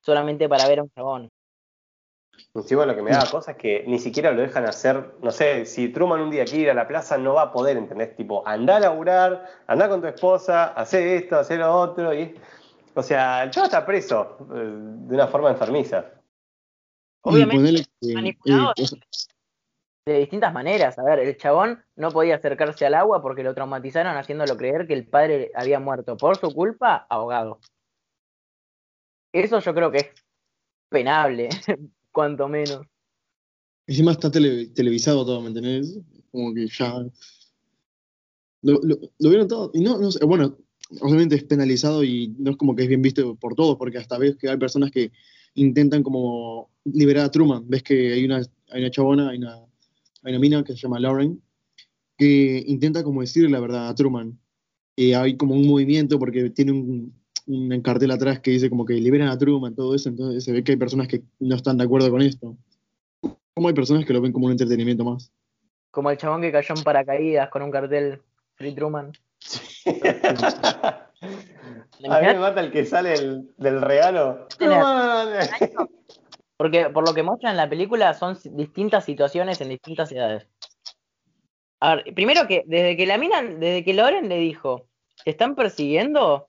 solamente 0.00 0.48
para 0.48 0.66
ver 0.66 0.78
a 0.78 0.82
un 0.84 0.90
chabón. 0.90 1.28
Encima 2.54 2.86
lo 2.86 2.96
que 2.96 3.02
me 3.02 3.10
da 3.10 3.30
cosa 3.30 3.50
es 3.50 3.56
que 3.58 3.84
ni 3.86 3.98
siquiera 3.98 4.32
lo 4.32 4.40
dejan 4.40 4.64
hacer, 4.64 5.14
no 5.20 5.30
sé, 5.30 5.66
si 5.66 5.90
Truman 5.90 6.22
un 6.22 6.30
día 6.30 6.46
quiere 6.46 6.62
ir 6.62 6.70
a 6.70 6.74
la 6.74 6.88
plaza 6.88 7.18
no 7.18 7.34
va 7.34 7.42
a 7.42 7.52
poder, 7.52 7.76
¿entendés? 7.76 8.16
Tipo, 8.16 8.42
anda 8.46 8.76
a 8.76 8.80
laburar, 8.80 9.46
anda 9.66 9.90
con 9.90 10.00
tu 10.00 10.06
esposa, 10.06 10.68
hace 10.68 11.16
esto, 11.16 11.38
hace 11.38 11.56
lo 11.56 11.72
otro, 11.74 12.14
y... 12.14 12.34
O 12.94 13.02
sea, 13.02 13.44
el 13.44 13.50
chavo 13.50 13.66
está 13.66 13.86
preso 13.86 14.36
eh, 14.52 14.54
de 14.54 15.14
una 15.14 15.26
forma 15.28 15.50
enfermiza. 15.50 16.12
Obviamente, 17.22 17.86
y 18.00 18.08
que, 18.08 18.14
manipulado. 18.14 18.72
eh, 18.76 18.82
o 18.82 18.86
sea, 18.86 18.98
De 20.06 20.18
distintas 20.18 20.52
maneras. 20.52 20.98
A 20.98 21.04
ver, 21.04 21.18
el 21.20 21.36
chabón 21.36 21.84
no 21.96 22.10
podía 22.10 22.36
acercarse 22.36 22.86
al 22.86 22.94
agua 22.94 23.22
porque 23.22 23.42
lo 23.44 23.54
traumatizaron 23.54 24.16
haciéndolo 24.16 24.56
creer 24.56 24.86
que 24.86 24.94
el 24.94 25.06
padre 25.06 25.52
había 25.54 25.78
muerto 25.78 26.16
por 26.16 26.36
su 26.38 26.52
culpa, 26.52 27.06
ahogado. 27.08 27.60
Eso 29.32 29.60
yo 29.60 29.74
creo 29.74 29.90
que 29.92 29.98
es 29.98 30.10
penable, 30.88 31.48
cuanto 32.10 32.48
menos. 32.48 32.84
Encima 33.86 34.12
está 34.12 34.30
tele- 34.30 34.68
televisado 34.74 35.24
todo, 35.24 35.40
¿me 35.40 35.48
entendés? 35.48 35.98
Como 36.32 36.52
que 36.54 36.66
ya. 36.66 36.94
Lo, 38.62 38.74
lo, 38.82 38.96
lo 39.18 39.28
vieron 39.28 39.46
todo. 39.48 39.70
Y 39.74 39.80
no, 39.82 39.98
no 39.98 40.10
sé, 40.10 40.24
bueno, 40.24 40.56
obviamente 41.00 41.36
es 41.36 41.44
penalizado 41.44 42.02
y 42.04 42.34
no 42.38 42.52
es 42.52 42.56
como 42.56 42.74
que 42.74 42.82
es 42.82 42.88
bien 42.88 43.02
visto 43.02 43.34
por 43.36 43.54
todos, 43.54 43.76
porque 43.76 43.98
hasta 43.98 44.18
ves 44.18 44.36
que 44.36 44.48
hay 44.48 44.56
personas 44.56 44.90
que 44.90 45.12
intentan 45.54 46.02
como 46.02 46.70
liberar 46.84 47.26
a 47.26 47.30
Truman. 47.30 47.64
Ves 47.68 47.82
que 47.82 48.12
hay 48.12 48.24
una, 48.24 48.42
hay 48.70 48.80
una 48.80 48.90
chabona, 48.90 49.30
hay 49.30 49.38
una, 49.38 49.56
hay 50.22 50.32
una 50.32 50.38
mina 50.38 50.64
que 50.64 50.72
se 50.72 50.78
llama 50.78 51.00
Lauren, 51.00 51.40
que 52.16 52.62
intenta 52.66 53.02
como 53.02 53.20
decirle 53.20 53.50
la 53.50 53.60
verdad 53.60 53.88
a 53.88 53.94
Truman. 53.94 54.38
Y 54.96 55.12
hay 55.12 55.36
como 55.36 55.54
un 55.54 55.66
movimiento 55.66 56.18
porque 56.18 56.50
tiene 56.50 56.72
un, 56.72 57.14
un 57.46 57.80
cartel 57.82 58.10
atrás 58.10 58.40
que 58.40 58.50
dice 58.50 58.68
como 58.68 58.84
que 58.84 58.94
liberan 58.94 59.28
a 59.28 59.38
Truman, 59.38 59.74
todo 59.74 59.94
eso, 59.94 60.08
entonces 60.08 60.44
se 60.44 60.52
ve 60.52 60.62
que 60.62 60.72
hay 60.72 60.78
personas 60.78 61.08
que 61.08 61.22
no 61.38 61.56
están 61.56 61.78
de 61.78 61.84
acuerdo 61.84 62.10
con 62.10 62.22
esto. 62.22 62.56
Como 63.54 63.68
hay 63.68 63.74
personas 63.74 64.04
que 64.04 64.12
lo 64.12 64.20
ven 64.20 64.32
como 64.32 64.46
un 64.46 64.52
entretenimiento 64.52 65.04
más. 65.04 65.32
Como 65.90 66.10
el 66.10 66.18
chabón 66.18 66.40
que 66.40 66.52
cayó 66.52 66.74
en 66.76 66.82
paracaídas 66.82 67.48
con 67.50 67.62
un 67.62 67.70
cartel 67.70 68.20
Free 68.54 68.74
Truman. 68.74 69.12
A 72.08 72.20
mí 72.20 72.26
me 72.26 72.38
mata 72.38 72.60
el 72.60 72.70
que 72.72 72.84
sale 72.84 73.14
el- 73.14 73.54
del 73.56 73.80
regalo. 73.80 74.48
Porque 76.56 76.90
por 76.90 77.06
lo 77.06 77.14
que 77.14 77.22
muestran 77.22 77.52
en 77.52 77.56
la 77.56 77.68
película 77.68 78.12
son 78.14 78.38
distintas 78.44 79.04
situaciones 79.04 79.60
en 79.60 79.70
distintas 79.70 80.12
edades. 80.12 80.46
A 81.80 81.96
ver, 81.96 82.14
primero 82.14 82.46
que 82.46 82.62
desde 82.66 82.96
que 82.96 83.06
la 83.06 83.16
mina, 83.16 83.42
desde 83.42 83.84
que 83.84 83.94
Loren 83.94 84.28
le 84.28 84.36
dijo, 84.36 84.88
¿te 85.24 85.30
están 85.30 85.54
persiguiendo? 85.54 86.48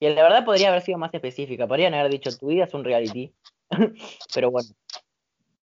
Y 0.00 0.08
la 0.08 0.22
verdad 0.22 0.44
podría 0.44 0.68
haber 0.70 0.80
sido 0.80 0.98
más 0.98 1.12
específica, 1.12 1.66
podrían 1.66 1.94
haber 1.94 2.10
dicho, 2.10 2.30
tu 2.36 2.46
vida 2.46 2.64
es 2.64 2.74
un 2.74 2.84
reality. 2.84 3.34
Pero 4.34 4.50
bueno. 4.50 4.68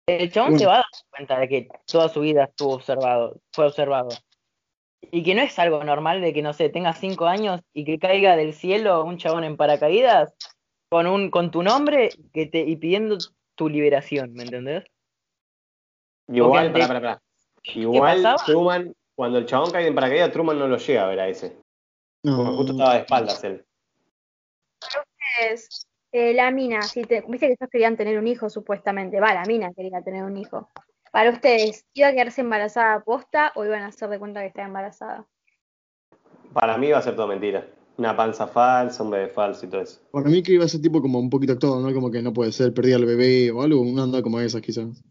El 0.06 0.32
chabón 0.32 0.60
se 0.60 0.65
va 0.65 0.74
a 0.74 0.77
dar 0.77 0.86
cuenta 1.12 1.39
de 1.39 1.48
que 1.48 1.68
toda 1.86 2.10
su 2.10 2.22
vida 2.22 2.46
estuvo 2.46 2.74
observado, 2.74 3.39
fue 3.51 3.68
observado. 3.68 4.10
Y 5.12 5.24
que 5.24 5.36
no 5.36 5.41
es 5.41 5.57
algo 5.60 5.83
normal 5.83 6.22
de 6.22 6.33
que, 6.33 6.41
no 6.41 6.53
sé, 6.53 6.69
tengas 6.69 7.00
cinco 7.00 7.25
años 7.25 7.62
y 7.74 7.86
que 7.86 8.00
caiga 8.00 8.36
del 8.36 8.53
cielo 8.53 9.03
un 9.03 9.17
chabón 9.17 9.43
en 9.43 9.57
paracaídas 9.57 10.33
con 10.89 11.07
un, 11.07 11.31
con 11.31 11.51
tu 11.51 11.63
nombre 11.63 12.12
que 12.33 12.45
te, 12.45 12.60
y 12.62 12.75
pidiendo 12.75 13.17
tu 13.55 13.69
liberación, 13.69 14.33
¿me 14.33 14.43
entendés? 14.43 14.83
Igual, 16.27 16.72
Porque 16.72 16.72
pará, 16.72 16.88
pará, 16.88 17.01
pará. 17.01 17.22
Igual? 17.63 18.36
Truman, 18.45 18.95
cuando 19.15 19.39
el 19.39 19.45
chabón 19.45 19.72
cae 19.72 19.88
en 19.88 19.95
paracaídas, 19.95 20.31
Truman 20.31 20.60
no 20.60 20.67
lo 20.67 20.77
llega 20.77 21.05
a 21.05 21.07
ver 21.07 21.19
a 21.19 21.27
ese. 21.27 21.57
Porque 22.22 22.51
justo 22.51 22.72
estaba 22.72 22.93
de 22.93 23.00
espaldas 23.01 23.43
él. 23.43 23.65
Es, 25.41 25.88
eh, 26.12 26.33
la 26.33 26.51
mina, 26.51 26.81
si 26.83 27.03
te, 27.03 27.22
viste 27.22 27.48
que 27.48 27.53
ellos 27.53 27.69
querían 27.72 27.98
tener 27.98 28.19
un 28.19 28.27
hijo 28.27 28.50
supuestamente, 28.50 29.19
va, 29.19 29.33
la 29.33 29.45
mina 29.45 29.74
quería 29.74 30.01
tener 30.01 30.24
un 30.24 30.38
hijo. 30.38 30.69
Para 31.13 31.29
ustedes, 31.29 31.86
¿iba 31.93 32.08
a 32.08 32.12
quedarse 32.12 32.41
embarazada 32.41 33.03
posta 33.03 33.51
o 33.53 33.63
iban 33.63 33.84
a 33.84 33.88
hacer 33.89 34.10
de 34.10 34.17
cuenta 34.17 34.41
que 34.41 34.48
estaba 34.48 34.65
embarazada? 34.67 35.27
Para 36.53 36.75
mí 36.79 36.89
va 36.89 36.98
a 36.98 37.01
ser 37.03 37.15
todo 37.15 37.27
mentira. 37.27 37.67
Una 37.98 38.17
panza 38.17 38.48
falsa, 38.48 39.03
un 39.03 39.12
bebé 39.12 39.27
falso 39.27 39.63
y 39.63 39.70
todo 39.70 39.82
eso. 39.82 40.01
para 40.12 40.27
mí 40.27 40.41
que 40.41 40.53
iba 40.53 40.65
a 40.65 40.67
ser 40.67 40.82
tipo 40.82 41.03
como 41.03 41.20
un 41.20 41.29
poquito 41.29 41.53
actuado, 41.53 41.82
¿no? 41.82 41.93
Como 41.93 42.10
que 42.10 42.24
no 42.24 42.34
puede 42.34 42.51
ser, 42.51 42.74
perdí 42.74 42.93
al 42.93 43.05
bebé 43.05 43.51
o 43.51 43.62
algo, 43.62 43.82
una 43.82 44.05
onda 44.05 44.24
como 44.24 44.39
esas 44.39 44.62
quizás. 44.62 45.03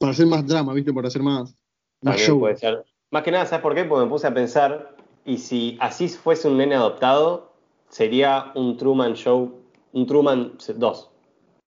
Para 0.00 0.10
hacer 0.10 0.26
más 0.26 0.44
drama, 0.44 0.74
¿viste? 0.74 0.92
Para 0.92 1.06
hacer 1.06 1.22
más, 1.22 1.54
más 2.02 2.16
También 2.16 2.26
show. 2.26 2.40
puede 2.40 2.56
ser. 2.56 2.84
Más 3.12 3.22
que 3.22 3.30
nada, 3.30 3.46
¿sabes 3.46 3.62
por 3.62 3.76
qué? 3.76 3.84
Porque 3.84 4.06
me 4.06 4.10
puse 4.10 4.26
a 4.26 4.34
pensar, 4.34 4.96
y 5.24 5.38
si 5.38 5.78
así 5.80 6.08
fuese 6.08 6.48
un 6.48 6.56
nene 6.56 6.74
adoptado, 6.74 7.52
sería 7.90 8.50
un 8.56 8.76
Truman 8.76 9.14
Show, 9.14 9.62
un 9.92 10.04
Truman 10.04 10.54
2. 10.76 11.10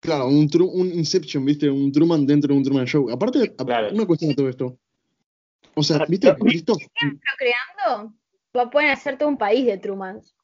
Claro, 0.06 0.28
un, 0.28 0.48
Tru- 0.48 0.70
un 0.72 0.88
Inception, 0.88 1.44
¿viste? 1.46 1.70
Un 1.70 1.92
Truman 1.92 2.26
dentro 2.26 2.52
de 2.54 2.58
un 2.58 2.64
Truman 2.64 2.86
Show. 2.86 3.10
Aparte, 3.12 3.54
Claro. 3.56 3.94
una 3.94 4.06
cuestión 4.06 4.30
de 4.30 4.36
todo 4.36 4.50
esto. 4.50 4.78
O 5.76 5.84
sea, 5.84 6.06
¿viste? 6.08 6.34
Listo. 6.46 6.76
Pero 7.02 7.18
creando, 7.38 8.14
va- 8.56 8.70
pueden 8.70 8.92
hacer 8.92 9.18
todo 9.18 9.28
un 9.30 9.38
país 9.38 9.66
de 9.66 9.78
Trumans. 9.78 10.36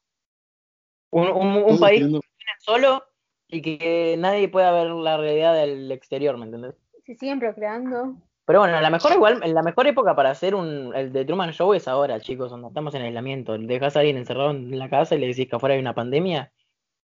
Un, 1.10 1.28
un- 1.28 1.46
un 1.56 1.64
Todos 1.66 1.80
país 1.80 1.98
queriendo- 2.00 2.20
solo 2.60 3.04
y 3.48 3.62
que 3.62 4.16
nadie 4.18 4.48
pueda 4.48 4.72
ver 4.72 4.88
la 4.90 5.16
realidad 5.16 5.54
del 5.54 5.90
exterior, 5.92 6.36
¿me 6.38 6.46
entendés? 6.46 6.74
Si 7.06 7.14
siguen 7.14 7.38
procreando. 7.38 8.16
Pero 8.44 8.58
bueno, 8.60 8.80
la 8.80 8.90
mejor 8.90 9.12
igual, 9.12 9.40
la 9.44 9.62
mejor 9.62 9.86
época 9.86 10.16
para 10.16 10.30
hacer 10.30 10.54
un, 10.54 10.94
el 10.94 11.12
de 11.12 11.24
Truman 11.24 11.52
Show 11.52 11.72
es 11.74 11.86
ahora, 11.86 12.20
chicos, 12.20 12.50
donde 12.50 12.68
estamos 12.68 12.94
en 12.94 13.02
aislamiento. 13.02 13.56
Dejas 13.56 13.96
a 13.96 14.00
alguien 14.00 14.16
encerrado 14.16 14.50
en 14.50 14.76
la 14.78 14.90
casa 14.90 15.14
y 15.14 15.18
le 15.18 15.28
decís 15.28 15.48
que 15.48 15.56
afuera 15.56 15.74
hay 15.74 15.80
una 15.80 15.94
pandemia 15.94 16.52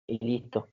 y 0.07 0.25
listo. 0.25 0.69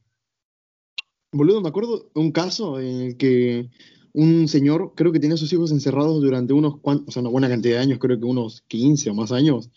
Boludo, 1.34 1.62
me 1.62 1.70
acuerdo 1.70 2.10
de 2.14 2.22
un 2.22 2.32
caso 2.32 2.80
en 2.80 3.02
el 3.02 3.18
que 3.18 3.70
un 4.14 4.48
señor, 4.48 4.94
creo 4.96 5.12
que 5.12 5.20
tenía 5.20 5.34
a 5.34 5.38
sus 5.38 5.52
hijos 5.52 5.72
encerrados 5.72 6.22
durante 6.22 6.54
unos 6.54 6.80
cuantos, 6.80 7.10
o 7.10 7.12
sea, 7.12 7.22
una 7.22 7.32
buena 7.32 7.50
cantidad 7.50 7.78
de 7.78 7.82
años, 7.82 8.00
creo 8.00 8.20
que 8.20 8.26
unos 8.26 8.62
15 8.68 9.10
o 9.10 9.16
más 9.16 9.32
años. 9.32 9.72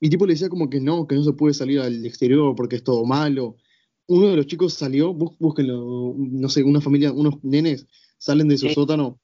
Y 0.00 0.10
tipo 0.10 0.26
le 0.26 0.34
decía 0.34 0.50
como 0.50 0.68
que 0.68 0.80
no, 0.80 1.06
que 1.06 1.14
no 1.14 1.24
se 1.24 1.32
puede 1.32 1.54
salir 1.54 1.80
al 1.80 2.04
exterior 2.04 2.54
porque 2.54 2.76
es 2.76 2.84
todo 2.84 3.04
malo. 3.06 3.56
Uno 4.06 4.28
de 4.28 4.36
los 4.36 4.46
chicos 4.46 4.74
salió, 4.74 5.14
búsquenlo, 5.14 6.14
no 6.16 6.48
sé, 6.50 6.62
una 6.62 6.80
familia, 6.80 7.12
unos 7.12 7.42
nenes 7.42 7.86
salen 8.18 8.48
de 8.48 8.58
su 8.58 8.68
Sí. 8.68 8.74
sótano 8.74 9.18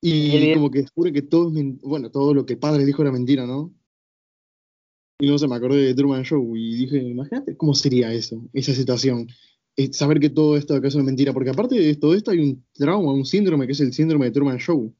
Y 0.00 0.54
como 0.54 0.70
que 0.70 0.82
descubren 0.82 1.14
que 1.14 1.22
todo 1.22 1.52
es, 1.56 1.80
bueno, 1.82 2.10
todo 2.10 2.34
lo 2.34 2.46
que 2.46 2.54
el 2.54 2.58
padre 2.58 2.84
dijo 2.84 3.02
era 3.02 3.12
mentira, 3.12 3.46
¿no? 3.46 3.72
Y 5.20 5.26
no 5.28 5.38
sé, 5.38 5.48
me 5.48 5.56
acordé 5.56 5.82
de 5.82 5.94
Truman 5.94 6.22
Show 6.24 6.56
y 6.56 6.76
dije, 6.76 6.98
imagínate 6.98 7.56
cómo 7.56 7.74
sería 7.74 8.12
eso, 8.12 8.48
esa 8.52 8.72
situación. 8.72 9.28
Saber 9.92 10.18
que 10.18 10.30
todo 10.30 10.56
esto 10.56 10.74
acá 10.74 10.88
es 10.88 10.94
una 10.96 11.04
mentira, 11.04 11.32
porque 11.32 11.50
aparte 11.50 11.76
de 11.76 11.94
todo 11.96 12.14
esto 12.14 12.32
hay 12.32 12.40
un 12.40 12.64
trauma, 12.74 13.12
un 13.12 13.24
síndrome 13.24 13.66
que 13.66 13.72
es 13.72 13.80
el 13.80 13.92
síndrome 13.92 14.26
de 14.26 14.32
Truman 14.32 14.58
Show. 14.58 14.92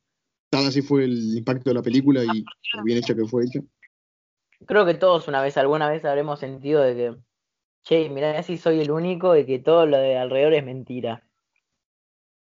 Tal 0.51 0.67
así 0.67 0.83
fue 0.83 1.05
el 1.05 1.37
impacto 1.37 1.69
de 1.71 1.75
la 1.75 1.83
película 1.83 2.23
y 2.25 2.45
lo 2.75 2.85
bien 2.85 2.99
hecha 2.99 3.15
que 3.15 3.25
fue 3.27 3.45
hecha. 3.45 3.61
Creo 4.67 4.87
que 4.87 4.95
todos 4.95 5.29
una 5.29 5.43
vez, 5.43 5.57
alguna 5.57 5.91
vez 5.91 6.05
habremos 6.05 6.41
sentido 6.41 6.81
de 6.83 6.95
que, 6.95 7.17
che, 7.85 8.09
mirá 8.09 8.43
si 8.43 8.57
soy 8.57 8.81
el 8.81 8.91
único 8.91 9.37
y 9.37 9.45
que 9.45 9.59
todo 9.59 9.85
lo 9.87 9.99
de 9.99 10.17
alrededor 10.17 10.55
es 10.55 10.65
mentira. 10.65 11.25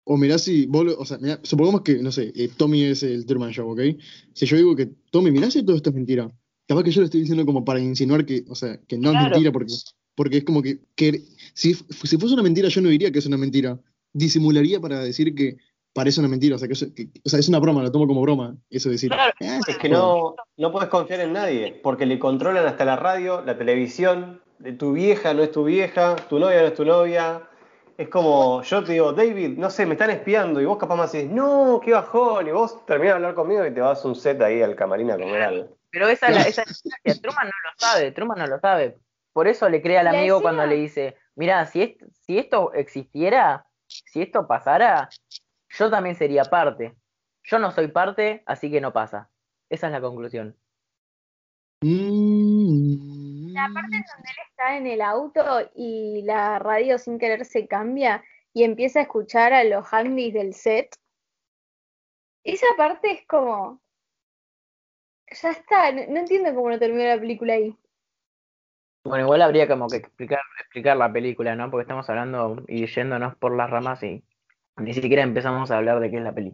O 0.03 0.15
mirá 0.15 0.37
si 0.37 0.67
vos, 0.67 0.85
lo- 0.85 0.97
o 0.97 1.05
sea, 1.05 1.17
mirá, 1.17 1.39
supongamos 1.43 1.81
que, 1.81 1.95
no 2.01 2.11
sé, 2.11 2.31
eh, 2.35 2.49
Tommy 2.55 2.83
es 2.83 3.03
el 3.03 3.25
Truman 3.25 3.51
Show, 3.51 3.69
¿ok? 3.71 3.81
Si 4.33 4.45
yo 4.45 4.55
digo 4.55 4.75
que, 4.75 4.89
Tommy, 5.11 5.31
mirá 5.31 5.51
si 5.51 5.63
todo 5.65 5.75
esto 5.75 5.89
es 5.89 5.95
mentira. 5.95 6.31
Capaz 6.65 6.83
que 6.83 6.91
yo 6.91 7.01
le 7.01 7.05
estoy 7.05 7.21
diciendo 7.21 7.45
como 7.45 7.65
para 7.65 7.79
insinuar 7.79 8.25
que, 8.25 8.45
o 8.47 8.55
sea, 8.55 8.79
que 8.87 8.97
no 8.97 9.11
es 9.11 9.17
mentira 9.31 9.51
porque, 9.51 9.73
porque 10.15 10.37
es 10.37 10.43
como 10.45 10.61
que, 10.61 10.79
que 10.95 11.21
si, 11.57 11.73
si 11.73 12.17
fuese 12.17 12.33
una 12.35 12.43
mentira 12.43 12.69
yo 12.69 12.81
no 12.81 12.89
diría 12.89 13.11
que 13.11 13.19
es 13.19 13.25
una 13.25 13.37
mentira. 13.37 13.77
Disimularía 14.13 14.79
para 14.79 14.99
decir 14.99 15.33
que 15.35 15.57
parece 15.93 16.19
una 16.19 16.29
mentira, 16.29 16.55
o 16.55 16.59
sea, 16.59 16.67
que, 16.67 16.75
que- 16.93 17.09
o 17.25 17.29
sea, 17.29 17.39
es 17.39 17.49
una 17.49 17.59
broma, 17.59 17.81
lo 17.81 17.91
tomo 17.91 18.05
como 18.07 18.21
broma, 18.21 18.55
eso 18.69 18.89
de 18.89 18.93
decir. 18.93 19.09
Claro. 19.09 19.33
"Ah, 19.41 19.59
Es 19.67 19.77
que 19.77 19.89
no, 19.89 20.35
no 20.57 20.71
puedes 20.71 20.89
confiar 20.89 21.19
en 21.21 21.33
nadie, 21.33 21.79
porque 21.81 22.05
le 22.05 22.19
controlan 22.19 22.65
hasta 22.67 22.85
la 22.85 22.95
radio, 22.95 23.41
la 23.43 23.57
televisión, 23.57 24.41
de 24.59 24.73
tu 24.73 24.93
vieja 24.93 25.33
no 25.33 25.43
es 25.43 25.51
tu 25.51 25.63
vieja, 25.63 26.15
tu 26.29 26.39
novia 26.39 26.61
no 26.61 26.67
es 26.67 26.73
tu 26.75 26.85
novia. 26.85 27.41
Es 27.97 28.09
como, 28.09 28.61
yo 28.61 28.83
te 28.83 28.93
digo, 28.93 29.11
David, 29.13 29.57
no 29.57 29.69
sé, 29.71 29.85
me 29.87 29.93
están 29.93 30.11
espiando, 30.11 30.61
y 30.61 30.65
vos 30.65 30.77
capaz 30.77 30.95
más 30.95 31.11
decís, 31.11 31.29
no, 31.31 31.81
qué 31.83 31.91
bajón, 31.93 32.47
y 32.47 32.51
vos 32.51 32.85
terminás 32.85 33.13
de 33.13 33.15
hablar 33.15 33.33
conmigo 33.35 33.65
y 33.65 33.73
te 33.73 33.81
vas 33.81 34.05
un 34.05 34.15
set 34.15 34.39
ahí 34.41 34.61
al 34.61 34.75
camarín 34.75 35.09
a 35.09 35.17
comer 35.17 35.41
algo. 35.41 35.77
Pero 35.89 36.07
esa 36.07 36.27
es 36.29 36.35
la, 36.35 36.41
esa 36.43 36.63
es. 37.03 37.21
Truman 37.21 37.45
no 37.47 37.51
lo 37.63 37.71
sabe, 37.77 38.11
Truman 38.11 38.37
no 38.37 38.45
lo 38.47 38.59
sabe. 38.59 38.97
Por 39.33 39.47
eso 39.47 39.67
le 39.69 39.81
cree 39.81 39.97
al 39.97 40.07
amigo 40.07 40.41
cuando 40.43 40.65
le 40.67 40.75
dice, 40.75 41.15
mira, 41.37 41.65
si, 41.65 41.81
est- 41.83 42.01
si 42.25 42.37
esto 42.37 42.73
existiera, 42.73 43.65
si 43.87 44.21
esto 44.21 44.45
pasara, 44.47 45.09
yo 45.69 45.89
también 45.89 46.15
sería 46.15 46.43
parte. 46.43 46.95
Yo 47.43 47.59
no 47.59 47.71
soy 47.71 47.87
parte, 47.87 48.43
así 48.45 48.69
que 48.69 48.81
no 48.81 48.91
pasa. 48.91 49.29
Esa 49.69 49.87
es 49.87 49.93
la 49.93 50.01
conclusión. 50.01 50.57
Mm, 51.81 53.53
La 53.53 53.69
parte 53.73 53.95
en 53.95 54.03
donde 54.03 54.29
él 54.31 54.37
está 54.49 54.77
en 54.77 54.87
el 54.87 55.01
auto 55.01 55.43
y 55.75 56.21
la 56.23 56.59
radio 56.59 56.97
sin 56.97 57.19
querer 57.19 57.45
se 57.45 57.67
cambia 57.67 58.23
y 58.53 58.63
empieza 58.63 58.99
a 58.99 59.03
escuchar 59.03 59.53
a 59.53 59.63
los 59.63 59.85
handys 59.93 60.33
del 60.33 60.53
set. 60.53 60.95
Esa 62.43 62.67
parte 62.75 63.11
es 63.11 63.27
como. 63.27 63.81
Ya 65.41 65.51
está, 65.51 65.91
no, 65.91 66.01
no 66.07 66.19
entiendo 66.19 66.53
cómo 66.55 66.69
no 66.69 66.79
terminó 66.79 67.03
la 67.03 67.19
película 67.19 67.53
ahí. 67.53 67.77
Bueno, 69.07 69.23
igual 69.23 69.41
habría 69.41 69.67
como 69.67 69.87
que 69.87 69.97
explicar, 69.97 70.41
explicar 70.59 70.97
la 70.97 71.11
película, 71.11 71.55
¿no? 71.55 71.71
Porque 71.71 71.83
estamos 71.83 72.09
hablando 72.09 72.63
y 72.67 72.85
yéndonos 72.87 73.35
por 73.37 73.55
las 73.55 73.69
ramas 73.69 74.03
y 74.03 74.23
ni 74.77 74.93
siquiera 74.93 75.23
empezamos 75.23 75.71
a 75.71 75.77
hablar 75.77 75.99
de 75.99 76.11
qué 76.11 76.17
es 76.17 76.23
la 76.23 76.35
peli. 76.35 76.53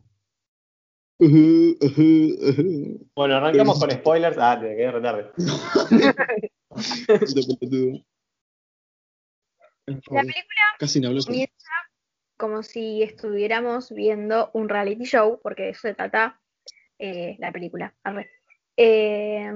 ujú. 1.19 1.77
Bueno, 3.15 3.35
arrancamos 3.37 3.79
con 3.79 3.91
spoilers. 3.91 4.37
Ah, 4.39 4.59
te 4.59 4.75
quedé 4.75 4.91
retarde. 4.91 5.31
La 9.85 10.21
película 10.21 10.39
Casi 10.79 10.99
no 10.99 11.09
habló. 11.09 11.23
comienza 11.23 11.71
como 12.37 12.63
si 12.63 13.03
estuviéramos 13.03 13.91
viendo 13.91 14.49
un 14.53 14.69
reality 14.69 15.05
show, 15.05 15.39
porque 15.41 15.63
de 15.63 15.69
eso 15.69 15.81
se 15.87 15.93
trata 15.93 16.39
eh, 16.99 17.35
la 17.39 17.51
película. 17.51 17.93
arre. 18.03 18.29
Eh, 18.77 19.51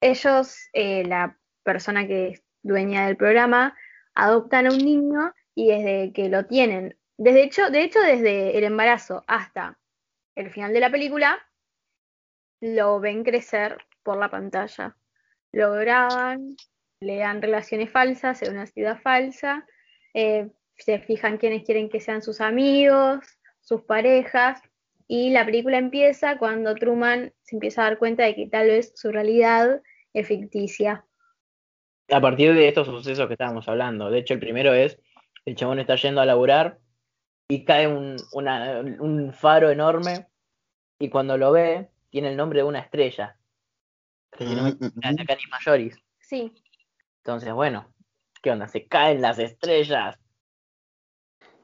ellos, 0.00 0.68
eh, 0.72 1.04
la 1.04 1.38
persona 1.62 2.06
que 2.06 2.28
es 2.28 2.42
dueña 2.62 3.06
del 3.06 3.16
programa, 3.16 3.76
adoptan 4.14 4.66
a 4.66 4.70
un 4.70 4.78
niño 4.78 5.32
y 5.54 5.68
desde 5.68 6.12
que 6.12 6.28
lo 6.28 6.46
tienen, 6.46 6.96
desde 7.22 7.44
hecho, 7.44 7.70
de 7.70 7.84
hecho, 7.84 8.00
desde 8.00 8.58
el 8.58 8.64
embarazo 8.64 9.22
hasta 9.26 9.78
el 10.34 10.50
final 10.50 10.72
de 10.72 10.80
la 10.80 10.90
película, 10.90 11.38
lo 12.60 12.98
ven 13.00 13.22
crecer 13.22 13.78
por 14.02 14.18
la 14.18 14.30
pantalla. 14.30 14.96
Lo 15.52 15.72
graban, 15.72 16.56
le 17.00 17.18
dan 17.18 17.42
relaciones 17.42 17.90
falsas 17.90 18.42
en 18.42 18.54
una 18.54 18.66
ciudad 18.66 19.00
falsa, 19.00 19.66
eh, 20.14 20.50
se 20.76 20.98
fijan 20.98 21.38
quiénes 21.38 21.64
quieren 21.64 21.90
que 21.90 22.00
sean 22.00 22.22
sus 22.22 22.40
amigos, 22.40 23.24
sus 23.60 23.82
parejas, 23.82 24.60
y 25.06 25.30
la 25.30 25.44
película 25.44 25.78
empieza 25.78 26.38
cuando 26.38 26.74
Truman 26.74 27.32
se 27.42 27.54
empieza 27.56 27.82
a 27.82 27.90
dar 27.90 27.98
cuenta 27.98 28.24
de 28.24 28.34
que 28.34 28.48
tal 28.48 28.68
vez 28.68 28.92
su 28.96 29.12
realidad 29.12 29.82
es 30.12 30.26
ficticia. 30.26 31.04
A 32.10 32.20
partir 32.20 32.54
de 32.54 32.68
estos 32.68 32.86
sucesos 32.86 33.26
que 33.26 33.34
estábamos 33.34 33.68
hablando, 33.68 34.10
de 34.10 34.18
hecho 34.18 34.34
el 34.34 34.40
primero 34.40 34.74
es, 34.74 34.98
el 35.44 35.56
chabón 35.56 35.78
está 35.78 35.96
yendo 35.96 36.20
a 36.20 36.26
laburar 36.26 36.78
y 37.48 37.64
cae 37.64 37.86
un, 37.86 38.16
un 38.32 39.32
faro 39.32 39.70
enorme 39.70 40.26
y 40.98 41.08
cuando 41.08 41.36
lo 41.36 41.52
ve 41.52 41.90
tiene 42.10 42.28
el 42.28 42.36
nombre 42.36 42.60
de 42.60 42.64
una 42.64 42.80
estrella. 42.80 43.36
Que 44.30 44.46
si 44.46 44.54
no 44.54 44.64
me 44.64 44.70
la 44.70 45.24
Canis 45.24 45.48
Majoris. 45.50 45.98
Sí. 46.20 46.52
Entonces, 47.18 47.52
bueno, 47.52 47.92
¿qué 48.42 48.50
onda? 48.50 48.68
Se 48.68 48.86
caen 48.86 49.20
las 49.20 49.38
estrellas. 49.38 50.18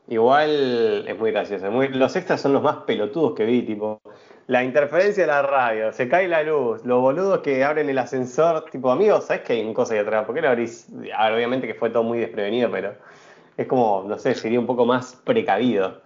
Igual 0.08 1.06
es 1.06 1.18
muy 1.18 1.32
gracioso. 1.32 1.70
Muy, 1.70 1.88
los 1.88 2.16
extras 2.16 2.40
son 2.40 2.52
los 2.52 2.62
más 2.62 2.78
pelotudos 2.78 3.34
que 3.34 3.44
vi, 3.44 3.62
tipo. 3.62 4.00
La 4.48 4.64
interferencia 4.64 5.24
de 5.24 5.26
la 5.26 5.42
radio, 5.42 5.92
se 5.92 6.08
cae 6.08 6.26
la 6.26 6.42
luz, 6.42 6.82
los 6.86 7.02
boludos 7.02 7.40
que 7.40 7.62
abren 7.62 7.90
el 7.90 7.98
ascensor, 7.98 8.64
tipo, 8.70 8.90
amigos, 8.90 9.26
¿sabes 9.26 9.42
que 9.42 9.52
hay 9.52 9.62
un 9.62 9.74
cosa 9.74 9.92
ahí 9.92 10.00
atrás? 10.00 10.24
¿Por 10.24 10.34
qué 10.34 10.40
lo 10.40 10.48
abrís? 10.48 10.88
A 11.14 11.26
ver, 11.26 11.34
obviamente 11.34 11.66
que 11.66 11.74
fue 11.74 11.90
todo 11.90 12.02
muy 12.02 12.18
desprevenido, 12.18 12.70
pero 12.70 12.94
es 13.58 13.66
como, 13.66 14.06
no 14.08 14.18
sé, 14.18 14.34
sería 14.34 14.58
un 14.58 14.64
poco 14.64 14.86
más 14.86 15.20
precavido. 15.22 16.00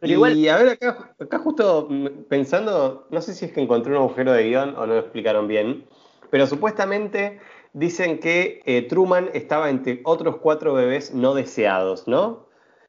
Pero 0.00 0.12
igual... 0.12 0.36
Y 0.36 0.48
a 0.48 0.56
ver, 0.56 0.70
acá, 0.70 1.14
acá 1.20 1.38
justo 1.38 1.88
pensando, 2.28 3.06
no 3.10 3.20
sé 3.20 3.32
si 3.32 3.44
es 3.44 3.52
que 3.52 3.60
encontré 3.60 3.92
un 3.92 3.98
agujero 3.98 4.32
de 4.32 4.42
guion 4.42 4.70
o 4.70 4.86
no 4.86 4.94
lo 4.94 4.98
explicaron 4.98 5.46
bien, 5.46 5.84
pero 6.30 6.48
supuestamente 6.48 7.38
dicen 7.74 8.18
que 8.18 8.60
eh, 8.66 8.82
Truman 8.88 9.30
estaba 9.34 9.70
entre 9.70 10.00
otros 10.02 10.38
cuatro 10.38 10.74
bebés 10.74 11.14
no 11.14 11.32
deseados, 11.32 12.08
¿no? 12.08 12.48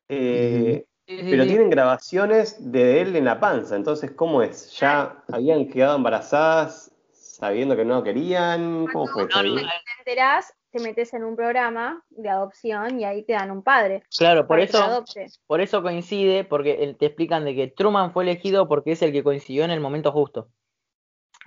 Eh, 0.09 0.85
pero 1.05 1.45
tienen 1.45 1.69
grabaciones 1.69 2.71
de 2.71 3.01
él 3.01 3.15
en 3.15 3.25
la 3.25 3.39
panza, 3.39 3.75
entonces, 3.75 4.11
¿cómo 4.11 4.41
es? 4.41 4.77
¿Ya 4.79 5.23
habían 5.31 5.67
quedado 5.67 5.97
embarazadas 5.97 6.91
sabiendo 7.11 7.75
que 7.75 7.85
no 7.85 8.03
querían? 8.03 8.87
¿Cómo 8.91 9.07
fue? 9.07 9.27
No, 9.27 9.43
no, 9.43 9.55
te 9.55 9.63
enterás, 9.99 10.53
te 10.71 10.79
metes 10.79 11.13
en 11.13 11.23
un 11.23 11.35
programa 11.35 12.03
de 12.09 12.29
adopción 12.29 12.99
y 12.99 13.05
ahí 13.05 13.23
te 13.23 13.33
dan 13.33 13.51
un 13.51 13.61
padre. 13.61 14.03
Claro, 14.17 14.47
por 14.47 14.59
eso, 14.59 15.05
por 15.45 15.61
eso 15.61 15.83
coincide, 15.83 16.43
porque 16.43 16.95
te 16.97 17.05
explican 17.05 17.45
de 17.45 17.55
que 17.55 17.67
Truman 17.67 18.11
fue 18.11 18.23
elegido 18.23 18.67
porque 18.67 18.93
es 18.93 19.01
el 19.01 19.11
que 19.11 19.23
coincidió 19.23 19.63
en 19.63 19.71
el 19.71 19.79
momento 19.79 20.11
justo. 20.11 20.49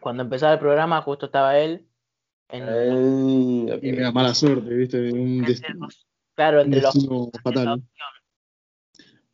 Cuando 0.01 0.23
empezaba 0.23 0.53
el 0.53 0.59
programa, 0.61 1.03
justo 1.03 1.27
estaba 1.27 1.59
él. 1.59 1.85
En, 2.51 3.69
y 3.83 3.93
me 3.93 4.11
mala 4.13 4.33
suerte, 4.33 4.73
¿viste? 4.73 5.13
Un 5.13 5.45
claro, 6.35 6.61
entre 6.61 6.81
los 6.81 6.95
fatal. 7.43 7.83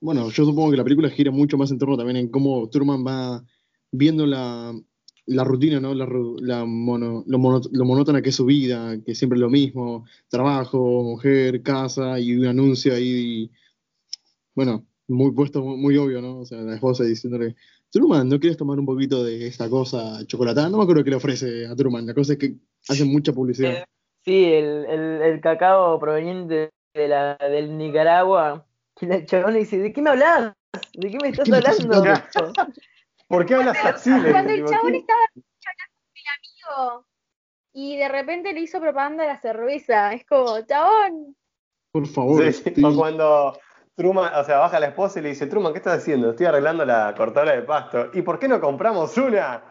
Bueno, 0.04 0.28
yo 0.28 0.44
supongo 0.44 0.70
que 0.70 0.76
la 0.76 0.84
película 0.84 1.08
gira 1.08 1.30
mucho 1.30 1.56
más 1.56 1.70
en 1.70 1.78
torno 1.78 1.96
también 1.96 2.18
en 2.18 2.28
cómo 2.28 2.68
Truman 2.68 3.06
va 3.06 3.42
viendo 3.90 4.26
la, 4.26 4.78
la 5.24 5.44
rutina, 5.44 5.80
¿no? 5.80 5.94
La, 5.94 6.06
la 6.42 6.66
mono, 6.66 7.24
lo, 7.26 7.38
monótona 7.38 8.20
que 8.20 8.28
es 8.28 8.34
su 8.34 8.44
vida, 8.44 9.02
que 9.02 9.14
siempre 9.14 9.38
es 9.38 9.40
lo 9.40 9.48
mismo, 9.48 10.04
trabajo, 10.28 10.78
mujer, 11.02 11.62
casa 11.62 12.20
y 12.20 12.36
un 12.36 12.44
anuncio 12.44 12.94
ahí, 12.94 13.50
bueno, 14.54 14.86
muy 15.08 15.32
puesto, 15.32 15.62
muy, 15.62 15.96
obvio, 15.96 16.20
¿no? 16.20 16.40
O 16.40 16.44
sea, 16.44 16.58
la 16.58 16.74
esposa 16.74 17.04
diciéndole, 17.04 17.56
Truman, 17.88 18.28
¿no 18.28 18.38
quieres 18.38 18.58
tomar 18.58 18.78
un 18.78 18.84
poquito 18.84 19.24
de 19.24 19.46
esta 19.46 19.70
cosa 19.70 20.22
chocolatada? 20.26 20.68
No 20.68 20.76
me 20.76 20.82
acuerdo 20.82 21.02
qué 21.02 21.08
le 21.08 21.16
ofrece 21.16 21.66
a 21.66 21.74
Truman, 21.74 22.04
la 22.04 22.12
cosa 22.12 22.34
es 22.34 22.38
que 22.38 22.56
hace 22.90 23.06
mucha 23.06 23.32
publicidad. 23.32 23.72
Eh, 23.72 23.84
sí, 24.22 24.44
el, 24.52 24.84
el, 24.84 25.22
el 25.22 25.40
cacao 25.40 25.98
proveniente 25.98 26.68
de 26.92 27.08
la, 27.08 27.38
del 27.38 27.78
Nicaragua 27.78 28.66
y 29.00 29.06
la 29.06 29.24
chabona 29.24 29.56
dice, 29.56 29.78
¿de 29.78 29.92
qué 29.92 30.00
me 30.00 30.10
hablas? 30.10 30.54
¿De 30.94 31.10
qué 31.10 31.18
me 31.20 31.28
estás 31.28 31.50
hablando? 31.50 32.02
¿Por 33.28 33.46
qué 33.46 33.54
hablas 33.54 33.84
así? 33.84 34.10
Cuando 34.10 34.52
el 34.52 34.64
chabón 34.64 34.94
estaba 34.94 35.20
hablando 35.32 35.94
con 36.02 36.16
el 36.16 36.78
amigo 36.78 37.06
y 37.72 37.96
de 37.96 38.08
repente 38.08 38.52
le 38.52 38.60
hizo 38.60 38.80
propaganda 38.80 39.24
a 39.24 39.26
la 39.26 39.40
cerveza. 39.40 40.12
Es 40.12 40.24
como, 40.26 40.60
chabón. 40.62 41.36
Por 41.92 42.06
favor. 42.06 42.44
O 42.84 42.96
cuando 42.96 43.58
Truman, 43.96 44.32
o 44.34 44.44
sea, 44.44 44.58
baja 44.58 44.80
la 44.80 44.88
esposa 44.88 45.18
y 45.18 45.22
le 45.22 45.28
dice, 45.30 45.46
Truman, 45.46 45.72
¿qué 45.72 45.78
estás 45.78 45.98
haciendo? 45.98 46.30
Estoy 46.30 46.46
arreglando 46.46 46.84
la 46.84 47.14
cortadora 47.16 47.52
de 47.52 47.62
pasto. 47.62 48.10
¿Y 48.14 48.22
por 48.22 48.38
qué 48.38 48.48
no 48.48 48.60
compramos 48.60 49.16
una? 49.16 49.62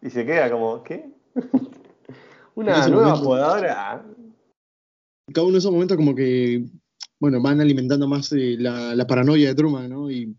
Y 0.00 0.08
se 0.10 0.24
queda 0.24 0.50
como, 0.50 0.82
¿qué? 0.82 1.10
una 2.54 2.88
nueva 2.88 3.14
podadora. 3.20 4.04
Cada 5.32 5.44
uno 5.44 5.52
de 5.52 5.58
esos 5.58 5.72
momentos 5.72 5.96
como 5.96 6.14
que 6.14 6.64
bueno, 7.20 7.40
van 7.42 7.60
alimentando 7.60 8.08
más 8.08 8.32
eh, 8.32 8.56
la, 8.58 9.06
paranoia 9.06 9.48
de 9.48 9.54
Truman, 9.54 9.90
¿no? 9.90 10.10
Y 10.10 10.34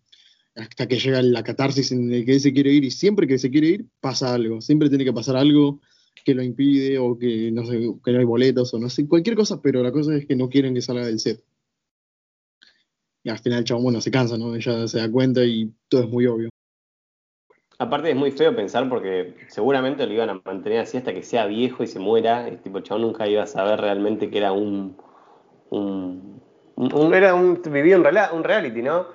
hasta 0.55 0.87
que 0.87 0.99
llega 0.99 1.21
la 1.21 1.43
catarsis 1.43 1.91
en 1.91 2.11
el 2.11 2.25
que 2.25 2.33
él 2.33 2.41
se 2.41 2.51
quiere 2.51 2.73
ir 2.73 2.83
y 2.83 2.91
siempre 2.91 3.27
que 3.27 3.37
se 3.37 3.51
quiere 3.51 3.67
ir 3.67 3.85
pasa 4.01 4.33
algo, 4.33 4.59
siempre 4.59 4.89
tiene 4.89 5.05
que 5.05 5.13
pasar 5.13 5.37
algo 5.37 5.79
que 6.25 6.33
lo 6.33 6.43
impide 6.43 6.97
o 6.99 7.17
que 7.17 7.51
no 7.51 7.65
sé, 7.65 7.79
que 8.03 8.11
no 8.11 8.19
hay 8.19 8.25
boletos 8.25 8.73
o 8.73 8.79
no 8.79 8.89
sé, 8.89 9.07
cualquier 9.07 9.35
cosa, 9.35 9.61
pero 9.61 9.81
la 9.81 9.91
cosa 9.91 10.15
es 10.15 10.25
que 10.25 10.35
no 10.35 10.49
quieren 10.49 10.73
que 10.73 10.81
salga 10.81 11.05
del 11.05 11.19
set. 11.19 11.43
Y 13.23 13.29
al 13.29 13.37
final 13.37 13.59
el 13.59 13.65
chabón, 13.65 13.83
bueno, 13.83 14.01
se 14.01 14.09
cansa, 14.09 14.37
¿no? 14.37 14.55
Ella 14.55 14.87
se 14.87 14.97
da 14.97 15.09
cuenta 15.09 15.45
y 15.45 15.71
todo 15.87 16.01
es 16.01 16.09
muy 16.09 16.25
obvio. 16.25 16.49
Aparte 17.77 18.09
es 18.09 18.15
muy 18.15 18.31
feo 18.31 18.55
pensar 18.55 18.89
porque 18.89 19.35
seguramente 19.47 20.05
lo 20.07 20.13
iban 20.13 20.29
a 20.29 20.41
mantener 20.43 20.79
así 20.79 20.97
hasta 20.97 21.13
que 21.13 21.21
sea 21.21 21.45
viejo 21.45 21.83
y 21.83 21.87
se 21.87 21.99
muera. 21.99 22.49
Y 22.49 22.57
tipo, 22.57 22.79
chabón 22.79 23.03
nunca 23.03 23.27
iba 23.27 23.43
a 23.43 23.47
saber 23.47 23.79
realmente 23.79 24.31
que 24.31 24.39
era 24.39 24.51
un, 24.51 24.97
un 25.69 26.10
era 27.13 27.35
un, 27.35 27.61
vivía 27.61 27.97
un, 27.97 28.05
un 28.05 28.43
reality, 28.43 28.81
¿no? 28.81 29.07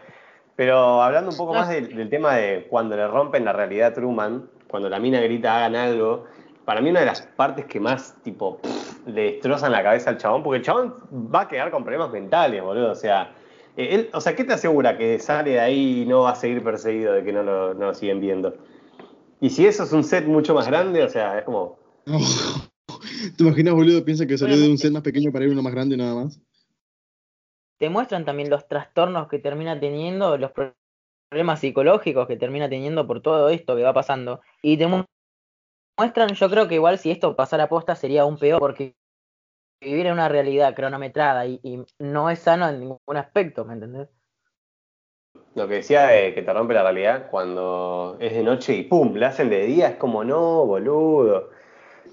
Pero 0.57 1.03
hablando 1.03 1.31
un 1.31 1.37
poco 1.37 1.53
más 1.53 1.69
del, 1.69 2.09
tema 2.09 2.35
de 2.37 2.67
cuando 2.71 2.97
le 2.97 3.07
rompen 3.07 3.45
la 3.45 3.53
realidad 3.53 3.89
a 3.89 3.95
Truman, 3.95 4.49
cuando 4.69 4.89
la 4.89 4.99
mina 4.99 5.21
grita 5.21 5.57
hagan 5.57 5.77
algo, 5.77 6.25
para 6.65 6.81
mí 6.81 6.91
una 6.91 7.01
de 7.01 7.07
las 7.07 7.23
partes 7.23 7.67
que 7.67 7.79
más, 7.79 8.17
tipo, 8.23 8.61
le 9.07 9.33
destrozan 9.33 9.73
la 9.73 9.83
cabeza 9.83 10.11
al 10.11 10.17
chabón, 10.17 10.43
porque 10.43 10.59
el 10.59 10.65
chabón 10.65 10.95
va 11.13 11.43
a 11.43 11.49
quedar 11.49 11.71
con 11.71 11.83
problemas 11.83 12.11
mentales, 12.11 12.63
boludo. 12.63 12.91
O 12.91 12.95
sea, 12.95 13.35
eh, 13.77 13.89
él, 13.91 14.11
o 14.15 14.21
sea, 14.21 14.35
¿qué 14.35 14.45
te 14.45 14.55
asegura 14.55 14.97
que 14.97 15.19
sale 15.19 15.53
de 15.53 15.61
ahí 15.61 16.03
y 16.03 16.07
no 16.07 16.23
va 16.23 16.31
a 16.31 16.37
seguir 16.37 16.65
perseguido 16.65 17.13
de 17.13 17.23
que 17.23 17.33
no 17.33 17.43
lo, 17.43 17.75
no 17.75 17.87
lo 17.87 17.95
siguen 17.95 18.21
viendo? 18.21 18.57
Y 19.41 19.51
si 19.51 19.67
eso 19.67 19.85
es 19.85 19.93
un 19.93 20.05
set 20.05 20.27
mucho 20.27 20.55
más 20.55 20.67
grande, 20.67 21.03
o 21.03 21.09
sea, 21.09 21.39
es 21.39 21.45
como... 21.45 21.79
¿Te 23.37 23.45
imaginas, 23.45 23.75
boludo? 23.75 24.03
Piensa 24.05 24.27
que 24.27 24.39
salió 24.39 24.57
de 24.57 24.71
un 24.71 24.79
set 24.79 24.91
más 24.91 25.03
pequeño 25.03 25.31
para 25.31 25.45
ir 25.45 25.51
a 25.51 25.53
uno 25.53 25.63
más 25.63 25.75
grande 25.75 25.97
nada 25.99 26.15
más 26.15 26.41
te 27.79 27.91
muestran 27.91 28.25
también 28.25 28.51
los 28.51 28.67
trastornos 28.69 29.29
que 29.29 29.39
termina 29.39 29.79
teniendo, 29.79 30.37
los 30.39 30.53
problemas 31.31 31.61
psicológicos 31.61 32.27
que 32.27 32.37
termina 32.37 32.69
teniendo 32.69 33.07
por 33.07 33.21
todo 33.21 33.49
esto 33.49 33.77
que 33.77 33.83
va 33.83 33.93
pasando. 33.93 34.41
Y 34.63 34.77
te 34.79 34.89
muestran, 35.99 36.35
yo 36.35 36.51
creo 36.51 36.69
que 36.69 36.77
igual 36.77 36.99
si 36.99 37.11
esto 37.11 37.37
pasara 37.37 37.69
posta 37.69 37.95
sería 37.95 38.23
aún 38.23 38.39
peor, 38.39 38.61
porque 38.61 38.95
vivir 39.81 40.07
en 40.07 40.15
una 40.15 40.29
realidad 40.29 40.75
cronometrada 40.75 41.47
y, 41.47 41.85
no 41.99 42.31
es 42.31 42.39
sano 42.39 42.69
en 42.69 42.81
ningún 42.81 43.17
aspecto, 43.17 43.65
¿me 43.65 43.75
entendés? 43.75 44.09
Lo 45.55 45.69
que 45.69 45.75
decía 45.75 46.07
de 46.07 46.35
que 46.35 46.43
te 46.43 46.53
rompe 46.53 46.75
la 46.75 46.83
realidad 46.83 47.31
cuando 47.31 48.17
es 48.21 48.33
de 48.33 48.43
noche 48.43 48.75
y 48.75 48.83
pum, 48.85 49.15
la 49.17 49.29
hacen 49.29 49.49
de 49.51 49.67
día, 49.67 49.89
es 49.89 49.97
como 49.97 50.25
no, 50.25 50.67
boludo 50.67 51.51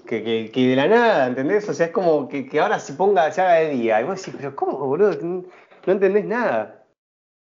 que, 0.06 0.50
que, 0.52 0.68
de 0.68 0.76
la 0.76 0.86
nada, 0.86 1.26
¿entendés? 1.26 1.68
O 1.68 1.74
sea, 1.74 1.86
es 1.86 1.92
como 1.92 2.28
que, 2.28 2.46
que 2.46 2.60
ahora 2.60 2.78
se 2.78 2.94
ponga, 2.94 3.30
se 3.32 3.40
haga 3.40 3.54
de 3.54 3.70
día. 3.70 4.00
Y 4.00 4.04
vos 4.04 4.18
decís, 4.18 4.34
pero 4.36 4.54
¿cómo, 4.54 4.78
boludo? 4.78 5.14
No 5.22 5.92
entendés 5.92 6.24
nada. 6.24 6.86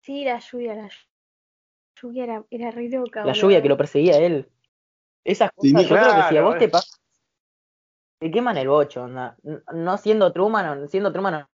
Sí, 0.02 0.24
la 0.24 0.38
lluvia, 0.38 0.74
la 0.74 0.88
lluvia 2.00 2.24
era, 2.24 2.44
era 2.50 2.70
re 2.70 2.88
loca. 2.88 3.24
La 3.24 3.32
lluvia 3.32 3.60
que 3.60 3.68
lo 3.68 3.76
perseguía 3.76 4.14
a 4.14 4.18
él. 4.18 4.50
Esas 5.24 5.50
cosas, 5.52 5.82
yo 5.82 5.96
creo 5.96 6.16
que 6.16 6.22
si 6.28 6.36
a 6.36 6.42
vos 6.42 6.58
te 6.58 6.68
pasa, 6.68 6.96
te 8.18 8.30
queman 8.30 8.56
el 8.56 8.68
bocho, 8.68 9.06
no, 9.06 9.34
no 9.72 9.98
siendo 9.98 10.32
Truman, 10.32 10.88
siendo 10.88 11.12
Truman 11.12 11.46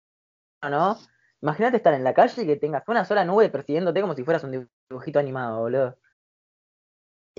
o 0.62 0.68
no. 0.68 0.98
Imagínate 1.40 1.76
estar 1.76 1.92
en 1.92 2.04
la 2.04 2.14
calle 2.14 2.42
y 2.42 2.46
que 2.46 2.56
tengas 2.56 2.84
una 2.88 3.04
sola 3.04 3.24
nube 3.24 3.50
persiguiéndote 3.50 4.00
como 4.00 4.14
si 4.14 4.24
fueras 4.24 4.44
un 4.44 4.68
dibujito 4.88 5.18
animado, 5.18 5.60
boludo. 5.60 5.98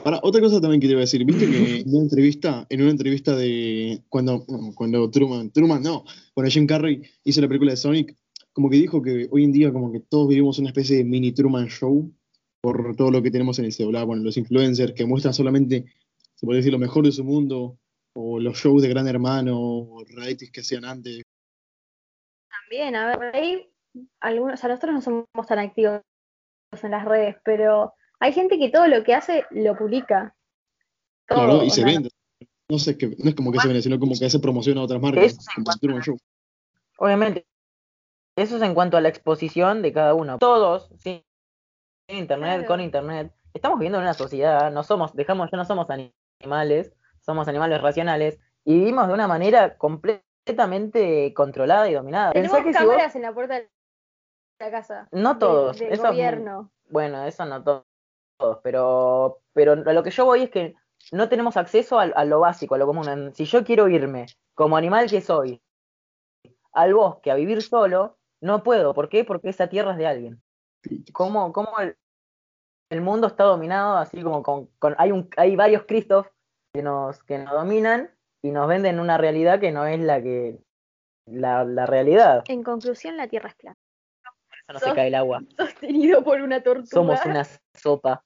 Ahora, 0.04 0.20
otra 0.24 0.42
cosa 0.42 0.62
también 0.62 0.82
que 0.82 0.88
te 0.88 0.92
iba 0.92 1.00
a 1.00 1.08
decir, 1.08 1.24
viste 1.26 1.50
que 1.50 1.80
en 1.80 1.90
una 1.90 2.04
entrevista, 2.04 2.66
en 2.70 2.82
una 2.82 2.92
entrevista 2.92 3.36
de 3.36 4.04
cuando, 4.10 4.46
cuando 4.76 5.10
Truman, 5.10 5.52
Truman 5.52 5.82
no, 5.82 6.04
cuando 6.34 6.52
Jim 6.52 6.68
Carrey 6.68 7.02
hizo 7.24 7.42
la 7.42 7.48
película 7.48 7.72
de 7.72 7.78
Sonic, 7.78 8.16
como 8.54 8.70
que 8.70 8.78
dijo 8.78 9.02
que 9.02 9.28
hoy 9.32 9.44
en 9.46 9.52
día 9.52 9.72
como 9.72 9.92
que 9.92 10.02
todos 10.02 10.28
vivimos 10.28 10.60
una 10.60 10.70
especie 10.70 10.98
de 10.98 11.04
mini 11.04 11.32
Truman 11.32 11.68
Show 11.68 12.12
por 12.62 12.96
todo 12.96 13.12
lo 13.12 13.22
que 13.22 13.32
tenemos 13.32 13.60
en 13.60 13.66
el 13.66 13.72
celular, 13.72 14.06
bueno, 14.06 14.24
los 14.24 14.38
influencers 14.38 14.94
que 14.94 15.06
muestran 15.06 15.34
solamente, 15.34 15.86
se 16.36 16.46
puede 16.46 16.58
decir, 16.58 16.72
lo 16.72 16.80
mejor 16.80 17.06
de 17.06 17.12
su 17.12 17.24
mundo, 17.24 17.78
o 18.14 18.40
los 18.40 18.58
shows 18.58 18.82
de 18.82 18.90
Gran 18.90 19.08
Hermano, 19.08 19.60
o 19.60 20.04
realities 20.06 20.52
que 20.52 20.62
hacían 20.62 20.86
antes. 20.86 21.22
También, 22.50 22.96
a 22.96 23.18
ver, 23.18 23.36
ahí 23.36 23.70
algunos, 24.20 24.56
o 24.56 24.58
sea, 24.58 24.70
nosotros 24.70 24.96
no 24.96 25.02
somos 25.02 25.48
tan 25.48 25.60
activos 25.60 26.02
en 26.82 26.92
las 26.92 27.06
redes, 27.06 27.36
pero 27.44 27.94
hay 28.26 28.34
gente 28.34 28.58
que 28.58 28.70
todo 28.70 28.88
lo 28.88 29.04
que 29.04 29.14
hace 29.14 29.46
lo 29.52 29.76
publica. 29.78 30.36
Todo, 31.28 31.40
Claro, 31.46 31.64
y 31.64 31.70
se 31.70 31.76
sea, 31.82 31.86
vende. 31.86 32.10
No 32.70 32.80
sé, 32.80 32.98
que, 32.98 33.08
no 33.20 33.30
es 33.30 33.36
como 33.36 33.52
que 33.52 33.60
se 33.60 33.68
vende, 33.68 33.82
sino 33.84 34.00
como 34.00 34.14
que 34.18 34.26
hace 34.26 34.40
promoción 34.40 34.78
a 34.80 34.84
otras 34.84 35.00
marcas, 35.02 35.38
como 35.80 36.02
Show. 36.02 36.18
Obviamente, 36.98 37.46
eso 38.36 38.56
es 38.58 38.62
en 38.64 38.74
cuanto 38.74 38.98
a 38.98 39.02
la 39.02 39.10
exposición 39.10 39.82
de 39.84 39.94
cada 39.94 40.14
uno. 40.16 40.38
Todos, 40.40 40.90
sin 40.98 41.24
internet, 42.08 42.54
Claro. 42.60 42.68
con 42.68 42.82
internet, 42.82 43.32
estamos 43.54 43.78
viviendo 43.78 44.00
en 44.00 44.04
una 44.06 44.14
sociedad, 44.16 44.72
no 44.72 44.84
somos, 44.84 45.16
dejamos, 45.16 45.50
ya 45.52 45.58
no 45.58 45.66
somos 45.66 45.88
animales, 45.90 46.94
somos 47.22 47.48
animales 47.48 47.82
racionales, 47.82 48.40
y 48.64 48.80
vivimos 48.80 49.08
de 49.08 49.14
una 49.14 49.28
manera 49.28 49.78
completamente 49.78 51.34
controlada 51.36 51.88
y 51.90 51.94
dominada. 51.94 52.32
Tenemos 52.32 52.58
si 52.58 52.64
vos- 52.64 52.74
cámaras 52.74 53.16
en 53.16 53.22
la 53.22 53.34
puerta 53.34 53.56
de 53.60 53.70
la 54.60 54.72
casa. 54.72 55.08
no 55.12 55.34
de- 55.36 55.40
todos, 55.40 55.82
eso 55.82 56.02
muy- 56.04 56.12
gobierno. 56.12 56.72
Bueno, 56.90 57.24
eso 57.26 57.46
no 57.46 57.64
to- 57.64 57.86
todos, 58.38 58.60
pero, 58.64 59.40
pero 59.54 59.74
a 59.74 59.94
lo 59.94 60.04
que 60.04 60.12
yo 60.12 60.26
voy 60.26 60.44
es 60.44 60.50
que 60.50 60.76
no 61.12 61.30
tenemos 61.30 61.58
acceso 61.58 62.00
a, 62.00 62.04
a 62.04 62.26
lo 62.26 62.40
básico, 62.40 62.76
a 62.76 62.78
lo 62.78 62.86
común. 62.88 63.32
Si 63.34 63.46
yo 63.46 63.64
quiero 63.64 63.88
irme 63.88 64.26
como 64.54 64.78
animal 64.78 65.10
que 65.10 65.22
soy 65.22 65.62
al 66.74 66.94
bosque 66.94 67.32
a 67.32 67.36
vivir 67.36 67.62
solo, 67.62 68.18
no 68.42 68.64
puedo. 68.64 68.94
¿Por 68.94 69.10
qué? 69.10 69.24
Porque 69.24 69.50
esa 69.50 69.68
tierra 69.68 69.92
es 69.92 69.98
de 69.98 70.08
alguien. 70.08 70.42
¿Cómo, 71.14 71.54
cómo 71.54 71.80
el, 71.80 71.96
el 72.90 73.02
mundo 73.02 73.28
está 73.28 73.44
dominado 73.46 73.98
así 73.98 74.22
como 74.22 74.44
con, 74.44 74.68
con- 74.80 74.96
hay 74.98 75.12
un 75.12 75.30
hay 75.38 75.56
varios 75.56 75.84
Cristos 75.86 76.28
que 76.74 76.82
nos, 76.84 77.24
que 77.24 77.38
nos 77.40 77.54
dominan 77.54 78.12
y 78.44 78.52
nos 78.52 78.68
venden 78.68 79.00
una 79.00 79.18
realidad 79.18 79.60
que 79.60 79.72
no 79.72 79.86
es 79.86 80.00
la 80.00 80.22
que 80.22 80.60
la, 81.26 81.64
la 81.64 81.86
realidad. 81.86 82.44
En 82.48 82.62
conclusión, 82.64 83.16
la 83.18 83.28
Tierra 83.28 83.50
es 83.50 83.56
plana. 83.56 83.78
No 84.72 84.80
se 84.80 84.94
cae 84.94 85.08
el 85.08 85.16
agua. 85.16 85.42
Sostenido 85.58 86.24
por 86.24 86.42
una 86.42 86.62
tortuga. 86.62 86.88
Somos 86.92 87.26
una 87.26 87.46
sopa. 87.74 88.25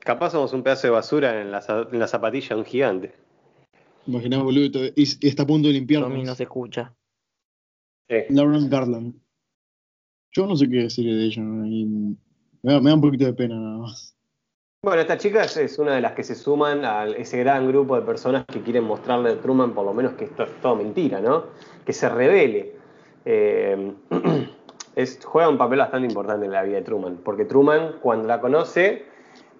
Capaz 0.00 0.30
somos 0.30 0.52
un 0.52 0.62
pedazo 0.62 0.86
de 0.86 0.90
basura 0.92 1.40
en 1.40 1.50
la, 1.50 1.60
en 1.90 1.98
la 1.98 2.06
zapatilla 2.06 2.48
de 2.50 2.54
un 2.56 2.64
gigante. 2.64 3.14
Imaginás, 4.06 4.42
boludo, 4.42 4.64
y, 4.64 4.70
todo- 4.70 4.84
y- 4.84 4.92
y 5.20 5.28
está 5.28 5.42
a 5.42 5.46
punto 5.46 5.66
de 5.68 5.74
limpiarnos. 5.74 6.10
Tommy 6.10 6.22
no 6.24 6.34
se 6.34 6.44
escucha. 6.44 6.94
Sí. 8.08 8.16
Lauren 8.30 8.70
Garland. 8.70 9.14
Yo 10.32 10.46
no 10.46 10.54
sé 10.54 10.68
qué 10.68 10.76
decir 10.82 11.12
de 11.12 11.24
ella. 11.24 11.42
y 11.42 11.84
me, 12.62 12.72
da, 12.72 12.80
me 12.80 12.90
da 12.90 12.94
un 12.94 13.00
poquito 13.00 13.24
de 13.24 13.32
pena 13.34 13.56
nada 13.58 13.78
más. 13.78 14.16
Bueno, 14.84 15.00
esta 15.00 15.18
chica 15.18 15.42
es- 15.42 15.56
es 15.56 15.78
una 15.80 15.96
de 15.96 16.00
las 16.00 16.12
que 16.12 16.22
se 16.22 16.36
suman 16.36 16.84
a 16.84 17.06
ese 17.06 17.38
gran 17.38 17.66
grupo 17.66 17.96
de 17.96 18.02
personas 18.06 18.44
que 18.46 18.60
quieren 18.62 18.84
mostrarle 18.84 19.30
a 19.30 19.40
Truman, 19.40 19.74
por 19.74 19.84
lo 19.84 19.92
menos, 19.92 20.12
que 20.12 20.26
esto 20.26 20.44
es 20.44 20.60
todo 20.60 20.76
mentira, 20.76 21.20
¿no? 21.20 21.46
Que 21.84 21.92
se 21.92 22.08
revele. 22.08 22.76
Eh, 23.24 23.92
es, 24.96 25.20
juega 25.22 25.48
un 25.48 25.58
papel 25.58 25.78
bastante 25.78 26.08
importante 26.08 26.46
en 26.46 26.52
la 26.52 26.62
vida 26.62 26.76
de 26.78 26.82
Truman, 26.82 27.18
porque 27.18 27.44
Truman, 27.44 27.98
cuando 28.00 28.26
la 28.26 28.40
conoce 28.40 29.04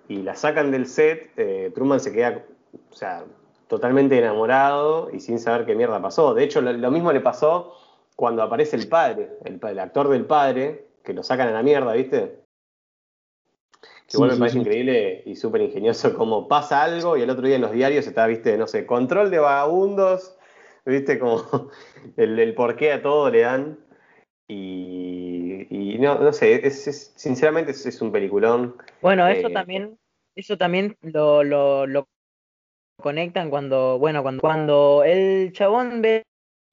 y 0.09 0.23
la 0.23 0.35
sacan 0.35 0.71
del 0.71 0.87
set, 0.87 1.31
eh, 1.37 1.71
Truman 1.75 2.01
se 2.01 2.13
queda, 2.13 2.43
o 2.91 2.95
sea, 2.95 3.25
totalmente 3.69 4.19
enamorado 4.19 5.11
y 5.13 5.21
sin 5.21 5.39
saber 5.39 5.67
qué 5.67 5.75
mierda 5.75 6.01
pasó. 6.01 6.33
De 6.33 6.43
hecho, 6.43 6.63
lo, 6.63 6.73
lo 6.73 6.91
mismo 6.91 7.13
le 7.13 7.21
pasó 7.21 7.75
cuando 8.17 8.43
aparece 8.43 8.77
el 8.77 8.89
padre, 8.89 9.31
el, 9.45 9.79
actor 9.79 10.09
del 10.09 10.25
padre, 10.25 10.89
que 11.05 11.13
lo 11.13 11.23
sacan 11.23 11.49
a 11.49 11.53
la 11.53 11.63
mierda, 11.63 11.93
¿viste? 11.93 12.41
Que 13.81 14.13
Sí, 14.13 14.17
igual 14.17 14.31
me 14.31 14.35
sí, 14.37 14.41
parece 14.41 14.55
sí. 14.55 14.61
increíble 14.61 15.23
y 15.27 15.37
súper 15.37 15.61
ingenioso 15.63 16.17
como 16.17 16.49
pasa 16.49 16.83
algo 16.83 17.17
y 17.17 17.23
el 17.23 17.31
otro 17.31 17.47
día 17.47 17.57
en 17.57 17.63
los 17.63 17.73
diarios 17.73 18.07
está, 18.07 18.27
viste, 18.27 18.57
no 18.57 18.67
sé, 18.67 18.87
control 18.87 19.31
de 19.31 19.41
vagabundos, 19.41 20.35
viste, 20.87 21.19
como 21.19 21.43
el, 22.17 22.39
el 22.39 22.55
porqué 22.55 22.93
a 22.93 23.03
todo 23.03 23.29
le 23.29 23.41
dan. 23.41 23.79
Y, 24.49 25.26
y 25.97 25.99
no, 25.99 26.19
no 26.19 26.33
sé, 26.33 26.67
es, 26.67 26.87
es- 26.87 27.13
sinceramente 27.17 27.73
es, 27.73 27.87
es 27.87 28.01
un 28.03 28.13
peliculón. 28.13 28.77
Bueno, 29.01 29.27
eso 29.29 29.49
Eh, 29.49 29.53
también, 29.53 29.99
eso 30.35 30.57
también 30.59 30.97
lo, 31.03 31.43
lo, 31.45 31.87
lo 31.87 32.09
conectan 32.99 33.51
cuando, 33.51 33.99
bueno, 33.99 34.23
cuando, 34.23 34.41
cuando 34.41 35.05
el 35.05 35.53
chabón 35.53 36.03
ve 36.03 36.25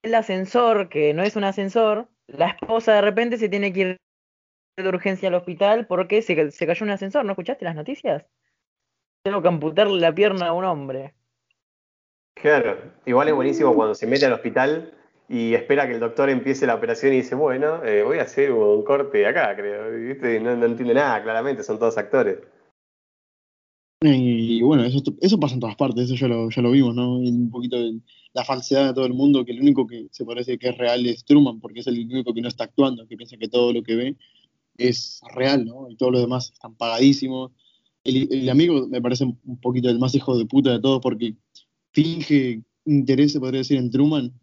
el 0.04 0.16
ascensor, 0.16 0.90
que 0.90 1.14
no 1.14 1.24
es 1.24 1.36
un 1.36 1.44
ascensor, 1.46 2.10
la 2.28 2.50
esposa 2.50 2.94
de 2.96 3.02
repente 3.02 3.38
se 3.38 3.50
tiene 3.50 3.74
que 3.74 3.80
ir 3.82 3.98
de 4.78 4.90
urgencia 4.90 5.30
al 5.30 5.36
hospital 5.36 5.88
porque 5.88 6.22
se, 6.22 6.52
se 6.52 6.68
cayó 6.68 6.86
un 6.86 6.92
ascensor, 6.92 7.26
¿no 7.26 7.34
escuchaste 7.34 7.66
las 7.66 7.76
noticias? 7.76 8.26
Tengo 9.24 9.42
que 9.42 9.50
amputarle 9.50 10.00
la 10.00 10.16
pierna 10.16 10.48
a 10.48 10.54
un 10.54 10.66
hombre. 10.66 11.16
Claro, 12.36 12.78
igual 13.06 13.30
es 13.30 13.34
buenísimo 13.36 13.74
cuando 13.76 13.96
se 13.96 14.06
mete 14.08 14.26
al 14.26 14.34
hospital 14.34 14.94
y 15.30 15.54
espera 15.54 15.88
que 15.88 15.94
el 15.94 16.00
doctor 16.00 16.30
empiece 16.30 16.68
la 16.68 16.76
operación 16.76 17.14
y 17.14 17.18
dice, 17.18 17.36
bueno, 17.36 17.84
eh, 17.84 18.04
voy 18.04 18.20
a 18.20 18.24
hacer 18.24 18.52
un 18.52 18.84
corte 18.84 19.26
acá, 19.26 19.56
creo. 19.56 19.92
¿viste? 19.92 20.40
No, 20.40 20.56
no 20.56 20.66
entiende 20.66 20.94
nada, 20.94 21.24
claramente, 21.24 21.64
son 21.64 21.80
todos 21.80 21.98
actores. 21.98 22.40
Y, 24.06 24.62
bueno, 24.62 24.84
eso, 24.84 25.02
eso 25.22 25.40
pasa 25.40 25.54
en 25.54 25.62
todas 25.62 25.78
partes, 25.78 26.06
eso 26.06 26.16
ya 26.16 26.28
lo, 26.28 26.50
ya 26.50 26.62
lo 26.62 26.72
vimos, 26.72 26.94
¿no? 26.94 27.20
Un 27.20 27.50
poquito 27.50 27.78
la 28.34 28.44
falsedad 28.44 28.88
de 28.88 28.94
todo 28.94 29.06
el 29.06 29.14
mundo, 29.14 29.46
que 29.46 29.54
el 29.54 29.62
único 29.62 29.88
que 29.88 30.08
se 30.12 30.26
parece 30.26 30.58
que 30.58 30.70
es 30.70 30.78
real 30.78 31.06
es 31.06 31.24
Truman, 31.24 31.62
porque 31.62 31.80
es 31.80 31.88
el 31.88 32.00
único 32.00 32.34
que 32.34 32.42
no 32.42 32.50
está 32.50 32.66
actuando, 32.66 33.08
que 33.08 33.16
piensa 33.16 33.38
que 33.38 33.48
todo 33.48 33.72
lo 33.72 33.82
que 33.82 33.96
ve 33.96 34.16
es 34.78 35.22
real, 35.34 35.64
¿no? 35.66 35.90
Y 35.90 35.96
todos 35.96 36.12
los 36.12 36.22
demás 36.22 36.52
están 36.52 36.76
pagadísimos. 36.76 37.52
El, 38.04 38.28
el 38.30 38.50
amigo 38.50 38.88
me 38.90 39.02
parece 39.02 39.24
un 39.24 39.62
poquito 39.62 39.90
el 39.90 40.00
más 40.00 40.14
hijo 40.16 40.38
de 40.38 40.46
puta 40.48 40.72
de 40.72 40.82
todos, 40.82 41.00
porque 41.02 41.36
finge 41.92 42.62
interés, 42.86 43.32
se 43.32 43.40
podría 43.40 43.60
decir, 43.60 43.78
en 43.78 43.90
Truman, 43.90 44.34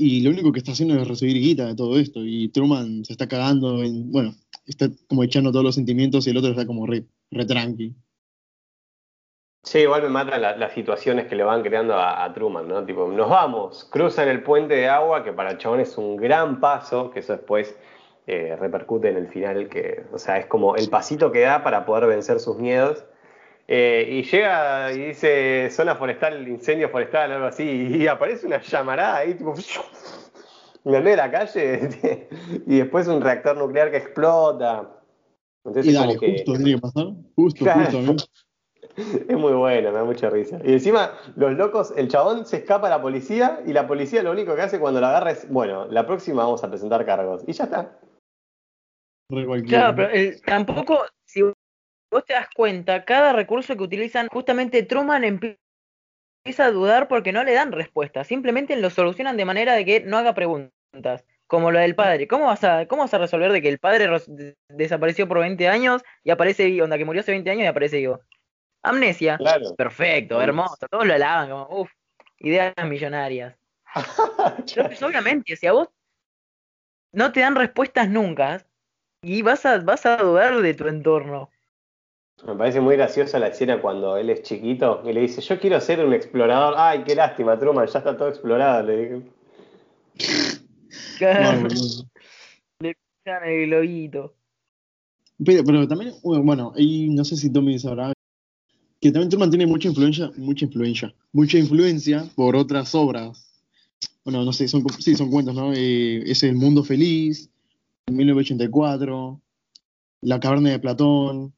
y 0.00 0.22
lo 0.22 0.30
único 0.30 0.50
que 0.52 0.58
está 0.60 0.72
haciendo 0.72 0.94
es 1.00 1.06
recibir 1.06 1.36
guita 1.36 1.66
de 1.66 1.76
todo 1.76 1.98
esto, 1.98 2.20
y 2.24 2.48
Truman 2.48 3.04
se 3.04 3.12
está 3.12 3.28
cagando, 3.28 3.82
en, 3.82 4.10
bueno, 4.10 4.34
está 4.66 4.88
como 5.08 5.22
echando 5.24 5.52
todos 5.52 5.64
los 5.64 5.74
sentimientos 5.74 6.26
y 6.26 6.30
el 6.30 6.38
otro 6.38 6.50
está 6.50 6.66
como 6.66 6.86
re, 6.86 7.06
re 7.30 7.44
tranqui. 7.44 7.94
Sí, 9.62 9.80
igual 9.80 10.02
me 10.02 10.08
matan 10.08 10.40
la- 10.40 10.56
las 10.56 10.72
situaciones 10.72 11.26
que 11.26 11.36
le 11.36 11.44
van 11.44 11.62
creando 11.62 11.94
a, 11.94 12.24
a 12.24 12.32
Truman, 12.32 12.66
¿no? 12.66 12.84
Tipo, 12.84 13.08
nos 13.08 13.28
vamos, 13.28 13.86
cruzan 13.92 14.28
el 14.28 14.42
puente 14.42 14.74
de 14.74 14.88
agua, 14.88 15.22
que 15.22 15.32
para 15.32 15.50
el 15.50 15.58
chabón 15.58 15.80
es 15.80 15.98
un 15.98 16.16
gran 16.16 16.60
paso, 16.60 17.10
que 17.10 17.20
eso 17.20 17.34
después 17.34 17.76
eh, 18.26 18.56
repercute 18.58 19.10
en 19.10 19.16
el 19.18 19.28
final, 19.28 19.68
que, 19.68 20.04
o 20.12 20.18
sea, 20.18 20.38
es 20.38 20.46
como 20.46 20.76
el 20.76 20.88
pasito 20.88 21.30
que 21.30 21.40
da 21.40 21.62
para 21.62 21.84
poder 21.84 22.06
vencer 22.06 22.40
sus 22.40 22.56
miedos. 22.56 23.04
Eh, 23.72 24.04
y 24.10 24.22
llega 24.24 24.92
y 24.92 24.98
dice 24.98 25.70
zona 25.70 25.94
forestal, 25.94 26.48
incendio 26.48 26.88
forestal, 26.88 27.30
algo 27.30 27.46
así, 27.46 27.62
y 27.62 28.08
aparece 28.08 28.44
una 28.48 28.60
llamarada 28.60 29.18
ahí, 29.18 29.34
tipo, 29.34 29.54
en 30.84 30.94
el 30.94 31.04
medio 31.04 31.16
de 31.16 31.22
la 31.22 31.30
calle, 31.30 32.28
y 32.66 32.78
después 32.78 33.06
un 33.06 33.20
reactor 33.20 33.56
nuclear 33.56 33.92
que 33.92 33.98
explota. 33.98 34.90
Entonces, 35.64 35.92
Y 35.92 35.96
como 35.96 36.06
dale, 36.08 36.18
que- 36.18 36.32
justo 36.32 36.52
tiene 36.54 36.74
que 36.74 36.78
pasar. 36.80 37.06
Justo, 37.36 37.64
Claro. 37.64 37.98
justo, 38.06 38.26
es 39.28 39.36
muy 39.38 39.52
bueno, 39.52 39.92
me 39.92 39.98
da 39.98 40.04
mucha 40.04 40.28
risa. 40.30 40.58
Y 40.64 40.72
encima, 40.72 41.12
los 41.36 41.52
locos, 41.52 41.94
el 41.96 42.08
chabón 42.08 42.46
se 42.46 42.56
escapa 42.56 42.88
a 42.88 42.90
la 42.90 43.00
policía 43.00 43.60
y 43.64 43.72
la 43.72 43.86
policía 43.86 44.24
lo 44.24 44.32
único 44.32 44.56
que 44.56 44.62
hace 44.62 44.80
cuando 44.80 45.00
la 45.00 45.10
agarra 45.10 45.30
es, 45.30 45.48
bueno, 45.48 45.86
la 45.86 46.08
próxima 46.08 46.42
vamos 46.42 46.64
a 46.64 46.68
presentar 46.68 47.06
cargos. 47.06 47.44
Y 47.46 47.52
ya 47.52 47.64
está. 47.64 48.00
Claro, 49.68 49.94
pero 49.94 50.08
el- 50.10 50.42
tampoco, 50.42 51.02
si 51.24 51.44
vos 52.10 52.24
te 52.24 52.32
das 52.34 52.48
cuenta, 52.54 53.04
cada 53.04 53.32
recurso 53.32 53.76
que 53.76 53.82
utilizan, 53.82 54.28
justamente 54.28 54.82
Truman 54.82 55.22
empie- 55.22 55.58
empieza 56.44 56.66
a 56.66 56.70
dudar 56.70 57.08
porque 57.08 57.32
no 57.32 57.44
le 57.44 57.52
dan 57.52 57.72
respuesta, 57.72 58.24
simplemente 58.24 58.76
lo 58.76 58.90
solucionan 58.90 59.36
de 59.36 59.44
manera 59.44 59.74
de 59.74 59.84
que 59.84 60.00
no 60.00 60.18
haga 60.18 60.34
preguntas, 60.34 61.24
como 61.46 61.70
lo 61.70 61.78
del 61.78 61.94
padre. 61.94 62.26
¿Cómo 62.28 62.46
vas 62.46 62.64
a, 62.64 62.86
cómo 62.86 63.02
vas 63.02 63.14
a 63.14 63.18
resolver 63.18 63.52
de 63.52 63.62
que 63.62 63.68
el 63.68 63.78
padre 63.78 64.08
desapareció 64.68 65.28
por 65.28 65.40
20 65.40 65.68
años 65.68 66.02
y 66.24 66.30
aparece 66.30 66.66
vivo, 66.66 66.84
onda 66.84 66.98
que 66.98 67.04
murió 67.04 67.20
hace 67.20 67.32
20 67.32 67.50
años 67.50 67.64
y 67.64 67.66
aparece 67.66 67.98
vivo? 67.98 68.20
Amnesia. 68.82 69.36
Claro. 69.36 69.74
Perfecto, 69.76 70.40
hermoso, 70.40 70.86
todos 70.90 71.06
lo 71.06 71.14
alaban, 71.14 71.50
como, 71.50 71.80
uff, 71.80 71.92
ideas 72.38 72.74
millonarias. 72.86 73.54
Entonces, 74.58 75.02
obviamente, 75.02 75.56
si 75.56 75.66
a 75.66 75.72
vos 75.72 75.88
no 77.12 77.32
te 77.32 77.40
dan 77.40 77.56
respuestas 77.56 78.08
nunca, 78.08 78.64
y 79.22 79.42
vas 79.42 79.66
a, 79.66 79.78
vas 79.78 80.06
a 80.06 80.16
dudar 80.16 80.60
de 80.62 80.74
tu 80.74 80.88
entorno. 80.88 81.50
Me 82.46 82.54
parece 82.54 82.80
muy 82.80 82.96
graciosa 82.96 83.38
la 83.38 83.48
escena 83.48 83.80
cuando 83.80 84.16
él 84.16 84.30
es 84.30 84.42
chiquito 84.42 85.02
y 85.04 85.12
le 85.12 85.20
dice, 85.20 85.40
yo 85.40 85.58
quiero 85.60 85.80
ser 85.80 86.04
un 86.04 86.14
explorador. 86.14 86.74
Ay, 86.76 87.04
qué 87.04 87.14
lástima, 87.14 87.58
Truman, 87.58 87.86
ya 87.86 87.98
está 87.98 88.16
todo 88.16 88.28
explorado. 88.28 88.82
Le 88.86 88.96
dije. 88.96 89.22
Boludo. 91.62 92.06
Echan 92.80 93.44
el 93.44 93.66
globito. 93.66 94.34
pero, 95.44 95.64
pero 95.64 95.86
también, 95.86 96.14
bueno, 96.22 96.72
y 96.76 97.10
no 97.10 97.24
sé 97.24 97.36
si 97.36 97.52
Tommy 97.52 97.78
sabrá 97.78 98.12
que 99.00 99.10
también 99.10 99.30
Truman 99.30 99.50
tiene 99.50 99.66
mucha 99.66 99.88
influencia, 99.88 100.30
mucha 100.36 100.66
influencia, 100.66 101.14
mucha 101.32 101.58
influencia 101.58 102.24
por 102.34 102.54
otras 102.54 102.94
obras. 102.94 103.46
Bueno, 104.24 104.44
no 104.44 104.52
sé, 104.52 104.68
son, 104.68 104.84
sí, 104.98 105.14
son 105.14 105.30
cuentos, 105.30 105.54
¿no? 105.54 105.72
Eh, 105.72 106.22
es 106.26 106.42
El 106.42 106.56
Mundo 106.56 106.84
Feliz, 106.84 107.48
1984, 108.08 109.40
La 110.20 110.38
Caverna 110.38 110.70
de 110.70 110.78
Platón, 110.78 111.54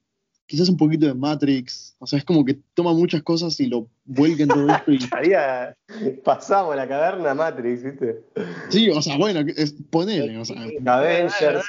quizás 0.53 0.69
un 0.69 0.77
poquito 0.77 1.07
de 1.07 1.15
Matrix. 1.15 1.97
O 1.99 2.07
sea, 2.07 2.19
es 2.19 2.27
como 2.27 2.45
que 2.45 2.59
toma 2.75 2.93
muchas 2.93 3.23
cosas 3.23 3.59
y 3.59 3.69
lo 3.69 3.89
vuelca 4.05 4.43
en 4.43 4.51
todo 4.51 4.69
esto 4.69 4.93
y 4.93 4.99
Haría, 5.13 5.75
pasamos 6.23 6.77
la 6.77 6.87
caverna 6.87 7.33
Matrix, 7.33 7.83
¿viste? 7.83 8.23
Sí, 8.69 8.91
o 8.91 9.01
sea, 9.01 9.17
bueno, 9.17 9.41
es, 9.57 9.73
ponele, 9.89 10.37
o 10.37 10.45
sea, 10.45 10.57
Avengers. 10.85 11.65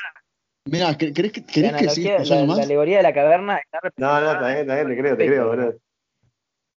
Mira, 0.66 0.98
¿querés, 0.98 1.32
que- 1.32 1.40
La, 1.40 1.46
querés 1.48 1.76
que 1.78 1.90
siga 1.92 2.18
analogía- 2.18 2.46
la, 2.46 2.56
la 2.58 2.64
alegoría 2.64 2.98
de 2.98 3.04
la 3.04 3.14
caverna 3.14 3.58
está 3.58 3.80
No, 3.96 4.20
no, 4.20 4.32
está 4.32 4.54
bien, 4.54 4.68
te 4.68 4.98
creo, 5.02 5.16
te 5.18 5.28
creo, 5.28 5.48
boludo. 5.48 5.76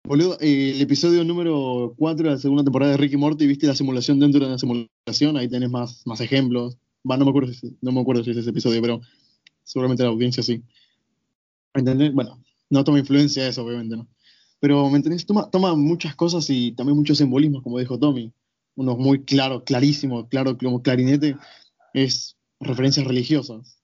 boludo. 0.07 0.38
Eh, 0.43 0.73
el 0.77 0.83
episodio 0.83 1.25
número 1.25 1.95
4 1.97 2.27
de 2.29 2.35
la 2.35 2.38
segunda 2.38 2.62
temporada 2.64 2.93
de 2.93 2.99
Ricky 2.99 3.17
Morty, 3.17 3.47
¿viste 3.47 3.67
la 3.67 3.75
simulación 3.75 4.21
dentro 4.21 4.45
de 4.45 4.51
la 4.51 4.59
simulación? 4.59 5.38
Ahí 5.38 5.49
tenés 5.49 5.71
más, 5.71 6.07
más 6.07 6.21
ejemplos. 6.21 6.77
Va, 7.11 7.17
no 7.17 7.25
me 7.25 7.31
acuerdo 7.31 7.51
si, 7.55 7.75
no 7.81 7.93
me 7.93 8.01
acuerdo 8.03 8.23
si 8.25 8.31
es 8.33 8.37
ese 8.37 8.51
episodio, 8.51 8.83
pero 8.83 9.01
seguramente 9.62 10.03
la 10.03 10.11
audiencia 10.11 10.43
sí. 10.43 10.62
Bueno, 11.74 12.42
no 12.70 12.84
toma 12.84 12.98
influencia 13.00 13.48
eso, 13.48 13.64
obviamente, 13.64 13.96
¿no? 13.96 14.08
Pero, 14.60 14.88
¿me 14.88 14.96
entendés? 14.96 15.26
Toma, 15.26 15.74
muchas 15.74 16.14
cosas 16.14 16.48
y 16.48 16.72
también 16.72 16.96
muchos 16.96 17.18
simbolismos, 17.18 17.62
como 17.62 17.78
dijo 17.78 17.98
Tommy. 17.98 18.32
Uno 18.76 18.96
muy 18.96 19.24
claro, 19.24 19.64
clarísimo, 19.64 20.28
claro 20.28 20.56
como 20.56 20.82
clarinete, 20.82 21.37
es 21.92 22.37
referencias 22.60 23.06
religiosas. 23.06 23.78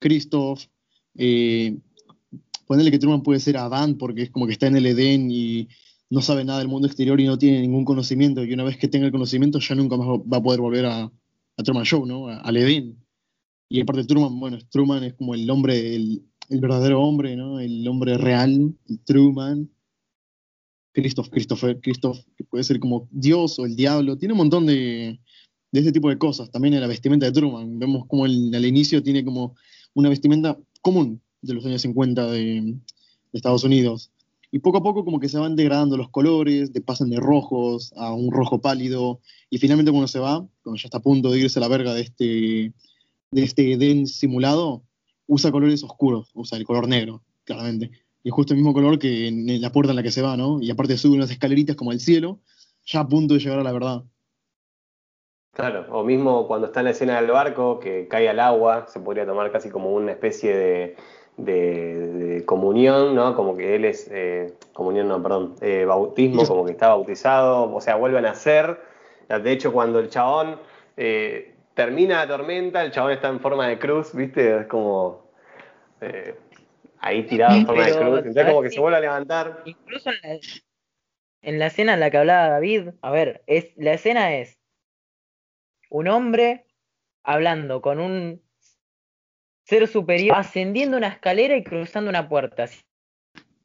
Christoph, 0.00 0.64
eh, 1.16 1.78
que 2.68 2.98
Truman 2.98 3.22
puede 3.22 3.40
ser 3.40 3.56
Adán 3.56 3.96
porque 3.96 4.22
es 4.22 4.30
como 4.30 4.46
que 4.46 4.52
está 4.52 4.66
en 4.66 4.76
el 4.76 4.86
Edén 4.86 5.30
y 5.30 5.68
no 6.10 6.22
sabe 6.22 6.44
nada 6.44 6.58
del 6.60 6.68
mundo 6.68 6.86
exterior 6.86 7.20
y 7.20 7.26
no 7.26 7.38
tiene 7.38 7.60
ningún 7.60 7.84
conocimiento, 7.84 8.44
y 8.44 8.52
una 8.52 8.64
vez 8.64 8.78
que 8.78 8.88
tenga 8.88 9.06
el 9.06 9.12
conocimiento 9.12 9.58
ya 9.60 9.74
nunca 9.74 9.96
más 9.96 10.06
va 10.08 10.38
a 10.38 10.42
poder 10.42 10.60
volver 10.60 10.86
a, 10.86 11.02
a 11.04 11.62
Truman 11.62 11.84
Show, 11.84 12.06
¿no? 12.06 12.28
A- 12.28 12.40
al 12.40 12.56
Edén. 12.56 12.96
Y 13.68 13.80
aparte 13.82 14.04
Truman, 14.04 14.38
bueno, 14.40 14.58
Truman 14.70 15.04
es 15.04 15.14
como 15.14 15.34
el 15.34 15.50
hombre, 15.50 15.96
el, 15.96 16.24
el 16.48 16.60
verdadero 16.60 17.02
hombre, 17.02 17.36
¿no? 17.36 17.60
El 17.60 17.86
hombre 17.88 18.16
real, 18.18 18.74
el 18.88 18.98
Truman. 19.04 19.70
Christoph, 20.92 21.28
Christopher, 21.28 21.78
Christoph, 21.80 22.18
que 22.36 22.44
puede 22.44 22.64
ser 22.64 22.80
como 22.80 23.08
Dios 23.12 23.58
o 23.58 23.66
el 23.66 23.76
diablo, 23.76 24.16
tiene 24.18 24.32
un 24.32 24.38
montón 24.38 24.66
de, 24.66 25.20
de 25.70 25.80
este 25.80 25.92
tipo 25.92 26.08
de 26.08 26.18
cosas. 26.18 26.50
También 26.50 26.74
en 26.74 26.80
la 26.80 26.86
vestimenta 26.86 27.26
de 27.26 27.32
Truman, 27.32 27.78
vemos 27.78 28.06
como 28.06 28.24
al 28.24 28.64
inicio 28.64 29.02
tiene 29.02 29.24
como 29.24 29.54
una 29.94 30.08
vestimenta 30.08 30.58
común 30.82 31.20
de 31.42 31.54
los 31.54 31.64
años 31.66 31.82
50 31.82 32.30
de, 32.30 32.40
de 32.40 32.78
Estados 33.32 33.64
Unidos. 33.64 34.10
Y 34.50 34.60
poco 34.60 34.78
a 34.78 34.82
poco 34.82 35.04
como 35.04 35.20
que 35.20 35.28
se 35.28 35.38
van 35.38 35.56
degradando 35.56 35.96
los 35.96 36.08
colores, 36.08 36.72
de, 36.72 36.80
pasan 36.80 37.10
de 37.10 37.20
rojos 37.20 37.92
a 37.96 38.14
un 38.14 38.32
rojo 38.32 38.60
pálido, 38.60 39.20
y 39.50 39.58
finalmente 39.58 39.90
cuando 39.90 40.08
se 40.08 40.18
va, 40.18 40.46
cuando 40.62 40.80
ya 40.80 40.86
está 40.86 40.98
a 40.98 41.02
punto 41.02 41.30
de 41.30 41.40
irse 41.40 41.58
a 41.58 41.62
la 41.62 41.68
verga 41.68 41.92
de 41.92 42.00
este, 42.00 42.72
de 43.30 43.42
este 43.42 43.72
Edén 43.72 44.06
simulado, 44.06 44.84
usa 45.28 45.52
colores 45.52 45.84
oscuros, 45.84 46.32
usa 46.34 46.58
el 46.58 46.64
color 46.66 46.88
negro, 46.88 47.22
claramente. 47.44 47.92
Y 48.24 48.30
es 48.30 48.34
justo 48.34 48.54
el 48.54 48.58
mismo 48.58 48.74
color 48.74 48.98
que 48.98 49.28
en 49.28 49.60
la 49.62 49.70
puerta 49.72 49.92
en 49.92 49.96
la 49.96 50.02
que 50.02 50.10
se 50.12 50.22
va, 50.22 50.36
¿no? 50.36 50.60
Y 50.60 50.70
aparte 50.72 50.98
sube 50.98 51.16
unas 51.16 51.30
escaleritas 51.30 51.76
como 51.76 51.92
al 51.92 52.00
cielo, 52.00 52.40
ya 52.86 53.00
a 53.00 53.08
punto 53.08 53.34
de 53.34 53.40
llegar 53.40 53.60
a 53.60 53.64
la 53.64 53.72
verdad. 53.72 54.04
Claro, 55.52 55.86
o 55.90 56.04
mismo 56.04 56.46
cuando 56.46 56.68
está 56.68 56.80
en 56.80 56.84
la 56.84 56.90
escena 56.92 57.20
del 57.20 57.30
barco, 57.32 57.80
que 57.80 58.06
cae 58.08 58.28
al 58.28 58.38
agua, 58.38 58.86
se 58.88 59.00
podría 59.00 59.26
tomar 59.26 59.50
casi 59.50 59.70
como 59.70 59.92
una 59.92 60.12
especie 60.12 60.56
de, 60.56 60.96
de- 61.36 62.06
de 62.08 62.44
comunión, 62.44 63.14
¿no? 63.16 63.34
Como 63.34 63.56
que 63.56 63.74
él 63.74 63.84
es, 63.84 64.08
eh, 64.12 64.54
comunión 64.72 65.08
no, 65.08 65.20
perdón, 65.22 65.56
eh, 65.60 65.84
bautismo, 65.84 66.46
como 66.46 66.64
que 66.64 66.72
está 66.72 66.88
bautizado, 66.88 67.74
o 67.74 67.80
sea, 67.80 67.96
vuelve 67.96 68.18
a 68.18 68.22
nacer. 68.22 68.78
De 69.28 69.52
hecho, 69.52 69.72
cuando 69.72 69.98
el 69.98 70.08
chabón 70.10 70.60
eh, 70.96 71.54
termina 71.78 72.16
la 72.16 72.26
tormenta, 72.26 72.82
el 72.82 72.90
chabón 72.90 73.12
está 73.12 73.28
en 73.28 73.38
forma 73.38 73.68
de 73.68 73.78
cruz, 73.78 74.12
¿viste? 74.12 74.62
Es 74.62 74.66
como 74.66 75.30
eh, 76.00 76.36
ahí 76.98 77.22
tirado 77.22 77.54
en 77.54 77.66
forma 77.66 77.86
de 77.86 77.92
cruz, 77.92 78.18
entonces 78.18 78.46
como 78.46 78.62
que 78.62 78.66
¿sabes 78.66 78.74
se 78.74 78.80
vuelve 78.80 78.96
a 78.96 79.00
levantar. 79.00 79.62
Incluso 79.64 80.10
en 80.10 80.16
la, 80.20 80.40
en 81.42 81.58
la 81.60 81.66
escena 81.66 81.94
en 81.94 82.00
la 82.00 82.10
que 82.10 82.16
hablaba 82.16 82.48
David, 82.48 82.88
a 83.00 83.12
ver, 83.12 83.44
es, 83.46 83.70
la 83.76 83.92
escena 83.92 84.34
es 84.34 84.58
un 85.88 86.08
hombre 86.08 86.66
hablando 87.22 87.80
con 87.80 88.00
un 88.00 88.42
ser 89.62 89.86
superior, 89.86 90.36
ascendiendo 90.36 90.96
una 90.96 91.06
escalera 91.06 91.56
y 91.56 91.62
cruzando 91.62 92.10
una 92.10 92.28
puerta. 92.28 92.66
Si 92.66 92.82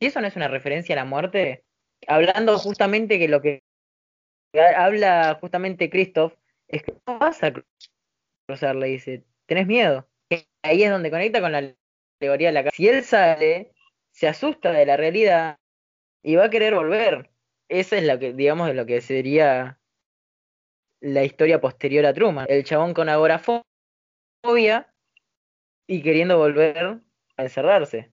eso 0.02 0.22
no 0.22 0.28
es 0.28 0.36
una 0.36 0.50
referencia 0.50 0.94
a 0.94 0.98
la 0.98 1.06
muerte, 1.06 1.64
hablando 2.06 2.60
justamente 2.60 3.18
que 3.18 3.28
lo 3.28 3.42
que 3.42 3.64
habla 4.78 5.36
justamente 5.42 5.90
Christoph 5.90 6.34
es 6.68 6.84
que 6.84 6.94
no 7.08 7.18
vas 7.18 7.42
a 7.42 7.52
cruzar, 8.48 8.76
le 8.76 8.88
dice, 8.88 9.24
tenés 9.46 9.68
miedo. 9.68 10.08
Ahí 10.64 10.84
es 10.84 10.92
donde 10.92 11.12
conecta 11.12 11.42
con 11.42 11.52
la 11.52 11.76
alegoría 12.22 12.48
de 12.48 12.54
la 12.54 12.64
casa. 12.64 12.76
Si 12.76 12.88
él 12.88 13.04
sale, 13.04 13.74
se 14.12 14.28
asusta 14.28 14.72
de 14.72 14.86
la 14.86 14.98
realidad 14.98 15.58
y 16.24 16.36
va 16.36 16.46
a 16.46 16.50
querer 16.50 16.74
volver. 16.74 17.30
Esa 17.70 17.98
es 17.98 18.06
lo 18.06 18.20
que, 18.20 18.34
digamos, 18.34 18.74
lo 18.74 18.86
que 18.86 19.02
sería 19.02 19.80
la 21.02 21.24
historia 21.24 21.60
posterior 21.60 22.06
a 22.06 22.14
Truman. 22.14 22.46
El 22.50 22.64
chabón 22.64 22.94
con 22.94 23.10
agorafobia 23.10 23.64
y 25.88 26.02
queriendo 26.02 26.38
volver 26.38 27.02
a 27.38 27.44
encerrarse. 27.44 28.12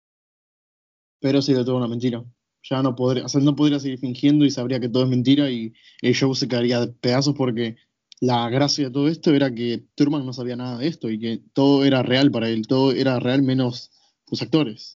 Pero 1.19 1.41
sería 1.41 1.65
toda 1.65 1.77
una 1.77 1.87
mentira. 1.87 2.23
Ya 2.63 2.81
no 2.81 2.95
podría, 2.95 3.25
o 3.25 3.29
sea, 3.29 3.41
no 3.41 3.55
podría 3.55 3.79
seguir 3.79 3.99
fingiendo 3.99 4.43
y 4.45 4.51
sabría 4.51 4.79
que 4.79 4.89
todo 4.89 5.03
es 5.03 5.09
mentira 5.09 5.49
y 5.49 5.73
el 6.01 6.13
show 6.13 6.33
se 6.33 6.47
caería 6.47 6.79
de 6.79 6.87
pedazos 6.87 7.35
porque 7.35 7.75
la 8.21 8.49
gracia 8.49 8.85
de 8.85 8.91
todo 8.91 9.07
esto 9.07 9.33
era 9.33 9.53
que 9.53 9.83
Turman 9.95 10.25
no 10.25 10.33
sabía 10.33 10.55
nada 10.55 10.77
de 10.77 10.87
esto 10.87 11.09
y 11.09 11.19
que 11.19 11.41
todo 11.53 11.85
era 11.85 12.01
real 12.01 12.31
para 12.31 12.49
él, 12.49 12.67
todo 12.67 12.91
era 12.91 13.19
real 13.19 13.43
menos 13.43 13.91
los 14.29 14.41
actores. 14.41 14.99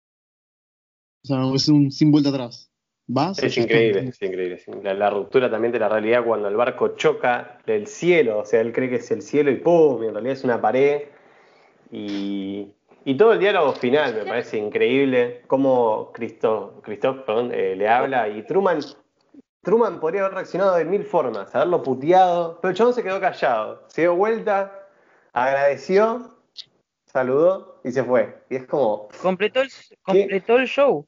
O 1.24 1.28
sea, 1.28 1.56
es 1.56 1.68
un 1.68 1.92
sin 1.92 2.12
vuelta 2.12 2.30
atrás. 2.30 2.72
Vas. 3.08 3.38
Es 3.42 3.58
increíble, 3.58 4.08
es 4.10 4.22
increíble. 4.22 4.62
La, 4.84 4.94
la 4.94 5.10
ruptura 5.12 5.50
también 5.50 5.72
de 5.72 5.80
la 5.80 5.90
realidad 5.90 6.26
cuando 6.26 6.48
el 6.48 6.56
barco 6.56 6.96
choca 6.96 7.60
del 7.66 7.88
cielo, 7.88 8.40
o 8.40 8.46
sea, 8.46 8.62
él 8.62 8.74
cree 8.74 8.90
que 8.90 8.96
es 8.96 9.12
el 9.12 9.22
cielo 9.22 9.52
y 9.52 9.56
¡pum! 9.56 10.04
Y 10.04 10.08
en 10.08 10.14
realidad 10.14 10.34
es 10.34 10.44
una 10.44 10.60
pared. 10.60 11.04
Y, 11.92 12.68
y 13.06 13.16
todo 13.16 13.34
el 13.34 13.40
diálogo 13.40 13.74
final 13.74 14.16
me 14.16 14.26
parece 14.26 14.58
increíble. 14.58 15.44
Cómo 15.46 16.12
Christoph, 16.14 16.82
Christoph 16.82 17.20
perdón, 17.26 17.52
eh, 17.54 17.76
le 17.76 17.88
habla 17.88 18.28
y 18.28 18.42
Truman, 18.44 18.80
Truman 19.66 20.00
podría 20.00 20.22
haber 20.22 20.36
reaccionado 20.36 20.76
de 20.76 20.86
mil 20.86 21.04
formas, 21.04 21.54
haberlo 21.54 21.84
puteado, 21.84 22.60
pero 22.62 22.70
el 22.70 22.78
chabón 22.78 22.94
se 22.94 23.04
quedó 23.04 23.20
callado, 23.20 23.84
se 23.90 24.02
dio 24.04 24.16
vuelta, 24.16 24.88
agradeció, 25.34 26.38
saludó 27.06 27.82
y 27.84 27.92
se 27.92 28.04
fue. 28.04 28.44
Y 28.50 28.56
es 28.56 28.66
como, 28.66 29.10
Completó 29.22 29.62
el, 29.62 29.70
completó 30.04 30.58
el 30.58 30.68
show. 30.68 31.06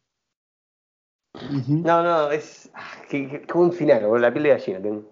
No, 1.69 2.01
no, 2.03 2.31
es. 2.31 2.69
ah, 2.73 3.03
qué- 3.09 3.43
qué 3.47 3.53
buen 3.53 3.71
final, 3.71 4.01
boludo, 4.01 4.17
la 4.17 4.31
piel 4.31 4.43
de 4.43 4.49
gallina. 4.49 4.81
tengo. 4.81 5.03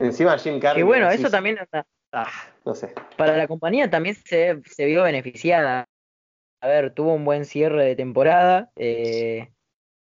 Encima 0.00 0.36
Jim 0.38 0.60
Carrey. 0.60 0.80
Que 0.80 0.84
bueno, 0.84 1.08
eso 1.10 1.30
también 1.30 1.58
ah, 2.12 2.26
no 2.64 2.74
sé. 2.74 2.92
para 3.16 3.36
la 3.36 3.46
compañía 3.48 3.88
también 3.88 4.14
se, 4.16 4.60
se 4.64 4.84
vio 4.86 5.04
beneficiada. 5.04 5.84
A 6.60 6.66
ver, 6.66 6.92
tuvo 6.92 7.14
un 7.14 7.24
buen 7.24 7.44
cierre 7.44 7.84
de 7.84 7.94
temporada. 7.96 8.70
eh, 8.76 9.52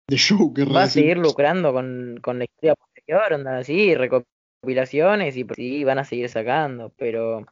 De 0.08 0.18
show, 0.18 0.54
qué 0.54 0.66
va 0.66 0.84
a 0.84 0.88
seguir 0.88 1.18
lucrando 1.18 1.74
con, 1.74 2.20
con 2.22 2.38
la 2.38 2.46
historia 2.46 2.76
posterior, 2.76 3.34
onda 3.34 3.58
así, 3.58 3.96
recopilaciones 3.96 5.36
y 5.36 5.44
pues, 5.44 5.56
sí, 5.58 5.84
van 5.84 6.00
a 6.00 6.06
seguir 6.06 6.30
sacando, 6.30 6.94
pero 6.98 7.46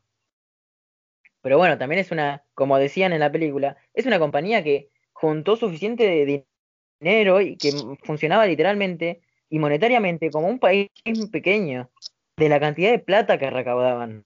pero 1.43 1.57
bueno, 1.57 1.77
también 1.77 1.99
es 1.99 2.11
una, 2.11 2.45
como 2.55 2.77
decían 2.77 3.11
en 3.11 3.19
la 3.19 3.31
película, 3.31 3.75
es 3.93 4.05
una 4.05 4.17
compañía 4.17 4.63
que 4.63 4.89
juntó 5.11 5.57
suficiente 5.57 6.03
de 6.05 6.45
dinero 7.01 7.41
y 7.41 7.57
que 7.57 7.71
funcionaba 8.03 8.45
literalmente 8.47 9.21
y 9.49 9.59
monetariamente 9.59 10.31
como 10.31 10.47
un 10.47 10.57
país 10.57 10.89
pequeño 11.31 11.91
de 12.37 12.49
la 12.49 12.61
cantidad 12.61 12.91
de 12.91 12.99
plata 12.99 13.37
que 13.37 13.49
recaudaban 13.49 14.25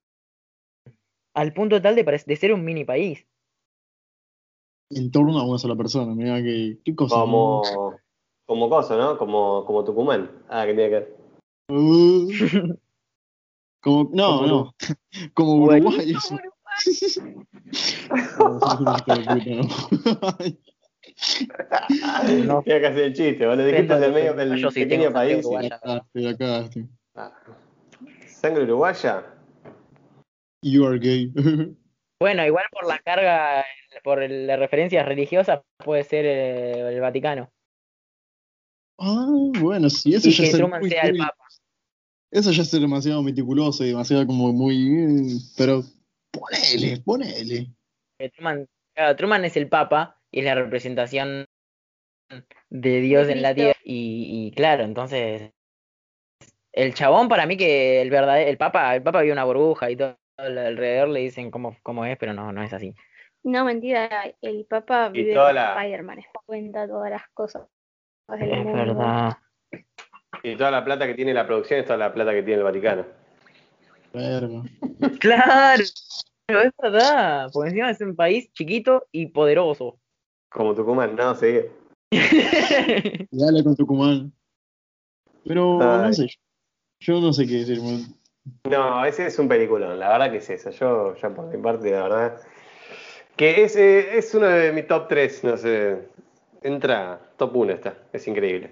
al 1.33 1.53
punto 1.53 1.81
tal 1.81 1.95
de, 1.95 2.03
de 2.03 2.35
ser 2.35 2.53
un 2.53 2.63
mini 2.63 2.85
país. 2.85 3.25
En 4.91 5.11
torno 5.11 5.39
a 5.39 5.45
una 5.45 5.57
sola 5.57 5.75
persona, 5.75 6.13
mira 6.13 6.41
que. 6.41 6.77
¿Qué 6.85 6.95
cosa? 6.95 7.15
Como. 7.15 7.61
Como 8.47 8.69
cosa, 8.69 8.95
¿no? 8.97 9.17
Como, 9.17 9.65
como 9.65 9.83
Tucumán. 9.83 10.31
Ah, 10.49 10.65
que 10.65 10.73
tiene 10.73 10.89
que 10.89 10.95
ver. 10.95 11.17
Uh, 11.69 12.29
como, 13.81 14.10
no, 14.13 14.38
Como 14.39 14.47
no. 14.47 14.75
Como 15.33 15.53
Uruguay. 15.55 15.81
de 15.81 16.13
puta, 18.38 19.15
no. 19.36 19.62
No. 22.45 22.62
Tiene 22.63 22.79
que 22.81 22.88
hacer 22.88 23.03
el 23.03 23.13
chiste, 23.13 23.45
boludo. 23.47 23.65
Dijiste 23.65 23.83
Depende 23.83 23.99
del 24.05 24.13
medio 24.13 24.33
de- 24.33 24.45
del 24.45 24.60
yo 24.60 24.71
sí 24.71 24.81
pequeño 24.83 25.12
sangre 25.12 25.13
país. 25.19 25.36
y- 25.36 25.39
uruguaya. 25.39 25.79
Cagaste, 25.79 26.19
la 26.19 26.38
cagaste. 26.38 26.86
Ah. 27.15 27.34
Sangre 28.28 28.63
uruguaya. 28.63 29.24
You 30.63 30.86
are 30.86 30.99
gay. 30.99 31.32
Bueno, 32.19 32.43
igual 32.43 32.65
por 32.72 32.88
la 32.88 32.97
carga, 32.97 33.63
por 34.03 34.24
el- 34.24 34.47
las 34.47 34.57
referencias 34.57 35.05
religiosas, 35.05 35.61
puede 35.78 36.03
ser 36.03 36.26
eh, 36.26 36.95
el 36.95 36.99
Vaticano. 36.99 37.51
Ah, 39.00 39.28
bueno, 39.60 39.89
sí, 39.89 40.14
eso 40.14 40.28
Y 40.30 40.32
ya 40.32 40.38
que 40.38 40.43
es 40.45 40.52
ser 40.52 40.60
Truman 40.60 40.82
muy- 40.82 40.89
sea 40.89 41.02
el 41.04 41.12
muy- 41.14 41.20
Papa. 41.20 41.43
Eso 42.32 42.52
ya 42.52 42.62
es 42.64 42.72
demasiado 42.72 43.24
meticuloso 43.24 43.84
y 43.86 43.89
demasiado 43.89 44.28
como 44.28 44.52
muy. 44.52 45.39
Pero 45.58 45.82
ponele, 46.32 46.98
ponele. 47.06 47.68
Truman, 48.36 48.68
claro, 48.93 49.16
Truman 49.16 49.45
es 49.45 49.56
el 49.56 49.70
Papa 49.70 50.20
y 50.32 50.39
es 50.39 50.45
la 50.45 50.56
representación 50.56 51.45
de 52.70 53.00
Dios 53.02 53.30
en 53.30 53.41
la 53.41 53.56
tierra. 53.56 53.80
Y, 53.84 54.48
y 54.48 54.52
claro, 54.52 54.84
entonces 54.84 55.52
el 56.74 56.93
chabón 56.93 57.30
para 57.30 57.45
mí 57.45 57.56
que 57.58 58.02
el 58.02 58.10
verdadero, 58.10 58.50
el 58.50 58.58
Papa, 58.58 58.93
el 58.95 59.04
Papa 59.04 59.22
vio 59.22 59.32
una 59.34 59.45
burbuja 59.45 59.89
y 59.89 59.95
todo, 59.95 60.18
alrededor 60.38 61.08
le 61.10 61.22
dicen 61.22 61.50
cómo, 61.50 61.78
cómo 61.82 62.06
es, 62.06 62.18
pero 62.18 62.34
no, 62.34 62.52
no 62.52 62.62
es 62.62 62.74
así. 62.74 62.93
No, 63.43 63.64
mentira, 63.64 64.36
el 64.41 64.66
Papa 64.66 65.08
vive 65.10 65.34
la- 65.34 65.76
Spider-Man, 65.82 66.20
cuenta 66.45 66.86
todas 66.88 67.10
las 67.10 67.24
cosas 67.34 67.64
del 68.36 68.51
Es 68.51 68.57
mundo. 68.65 68.73
verdad. 68.78 69.38
Y 70.43 70.55
toda 70.55 70.71
la 70.71 70.84
plata 70.86 71.07
que 71.07 71.13
tiene 71.15 71.34
la 71.34 71.45
producción 71.47 71.80
es 71.80 71.86
toda 71.86 71.97
la 71.97 72.13
plata 72.13 72.32
que 72.32 72.43
tiene 72.43 72.59
el 72.59 72.63
Vaticano. 72.63 73.05
Verga. 74.13 74.63
Claro, 75.19 75.84
es 76.63 76.71
verdad. 76.82 77.49
Porque 77.51 77.69
encima 77.69 77.89
es 77.91 78.01
un 78.01 78.15
país 78.15 78.51
chiquito 78.53 79.05
y 79.11 79.28
poderoso. 79.28 79.99
Como 80.49 80.73
Tucumán, 80.73 81.15
no, 81.15 81.36
sí. 81.36 81.59
Dale 83.32 83.63
con 83.63 83.75
Tucumán. 83.75 84.32
Pero 85.45 85.78
no 85.80 86.05
Ay. 86.05 86.13
sé. 86.13 86.28
Yo 86.99 87.19
no 87.19 87.34
sé 87.34 87.45
qué 87.45 87.55
decir. 87.65 87.82
man. 87.82 88.05
No, 88.69 89.05
ese 89.05 89.28
es 89.28 89.38
un 89.39 89.47
peliculón, 89.49 89.99
la 89.99 90.09
verdad 90.09 90.32
que 90.32 90.38
es 90.38 90.49
eso. 90.49 90.69
Yo, 90.71 91.15
ya 91.17 91.30
por 91.30 91.45
mi 91.47 91.61
parte, 91.61 91.91
la 91.91 92.03
verdad. 92.03 92.41
Que 93.36 93.63
es, 93.63 93.75
eh, 93.75 94.17
es 94.17 94.34
uno 94.34 94.47
de 94.47 94.71
mis 94.71 94.88
top 94.88 95.07
3, 95.09 95.43
no 95.43 95.57
sé. 95.57 96.07
Entra, 96.62 97.34
top 97.38 97.55
1 97.55 97.74
está, 97.74 98.08
es 98.12 98.28
increíble. 98.28 98.72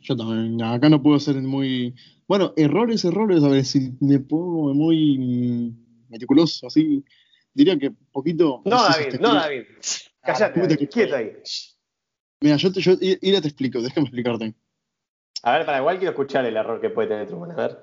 Yo 0.00 0.16
también. 0.16 0.62
Acá 0.62 0.88
no 0.88 1.02
puedo 1.02 1.18
ser 1.18 1.36
muy. 1.36 1.94
Bueno, 2.26 2.52
errores, 2.56 3.04
errores. 3.04 3.42
A 3.42 3.48
ver 3.48 3.64
si 3.64 3.92
me 4.00 4.18
pongo 4.20 4.72
muy 4.74 5.74
meticuloso, 6.08 6.66
así. 6.66 7.04
Diría 7.52 7.78
que 7.78 7.90
poquito. 8.12 8.62
No, 8.64 8.82
David, 8.82 9.20
no. 9.20 9.34
David. 9.34 9.64
Callate, 10.22 10.54
puta 10.54 10.66
David, 10.68 10.78
que- 10.78 10.88
quieto 10.88 11.16
ahí. 11.16 11.32
Mira, 12.40 12.56
yo, 12.56 12.72
te, 12.72 12.80
yo 12.80 12.92
Ira 13.00 13.40
te 13.40 13.48
explico, 13.48 13.80
déjame 13.82 14.06
explicarte. 14.06 14.54
A 15.42 15.52
ver, 15.56 15.66
para 15.66 15.78
igual 15.78 15.98
quiero 15.98 16.10
escuchar 16.10 16.44
el 16.44 16.56
error 16.56 16.80
que 16.80 16.90
puede 16.90 17.08
tener 17.08 17.26
Truman, 17.26 17.50
a 17.52 17.54
ver. 17.56 17.78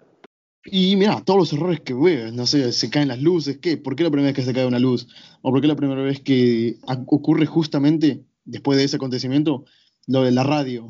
Y 0.68 0.95
mira, 0.95 1.22
todos 1.24 1.39
los 1.39 1.53
errores 1.53 1.80
que 1.82 1.93
veo, 1.93 2.32
no 2.32 2.47
sé, 2.47 2.72
se 2.72 2.89
caen 2.89 3.07
las 3.07 3.22
luces, 3.22 3.59
¿qué? 3.59 3.78
¿Por 3.78 3.95
qué 3.95 4.03
la 4.03 4.09
primera 4.09 4.30
vez 4.30 4.36
que 4.36 4.41
se 4.41 4.53
cae 4.53 4.66
una 4.66 4.80
luz? 4.80 5.07
¿O 5.41 5.51
por 5.51 5.61
qué 5.61 5.68
la 5.68 5.76
primera 5.76 6.01
vez 6.01 6.22
que 6.22 6.78
ocurre 6.88 7.45
justamente 7.45 8.24
después 8.45 8.78
de 8.78 8.86
ese 8.86 8.95
acontecimiento 8.95 9.66
lo 10.07 10.24
de 10.24 10.32
la 10.32 10.43
radio? 10.43 10.88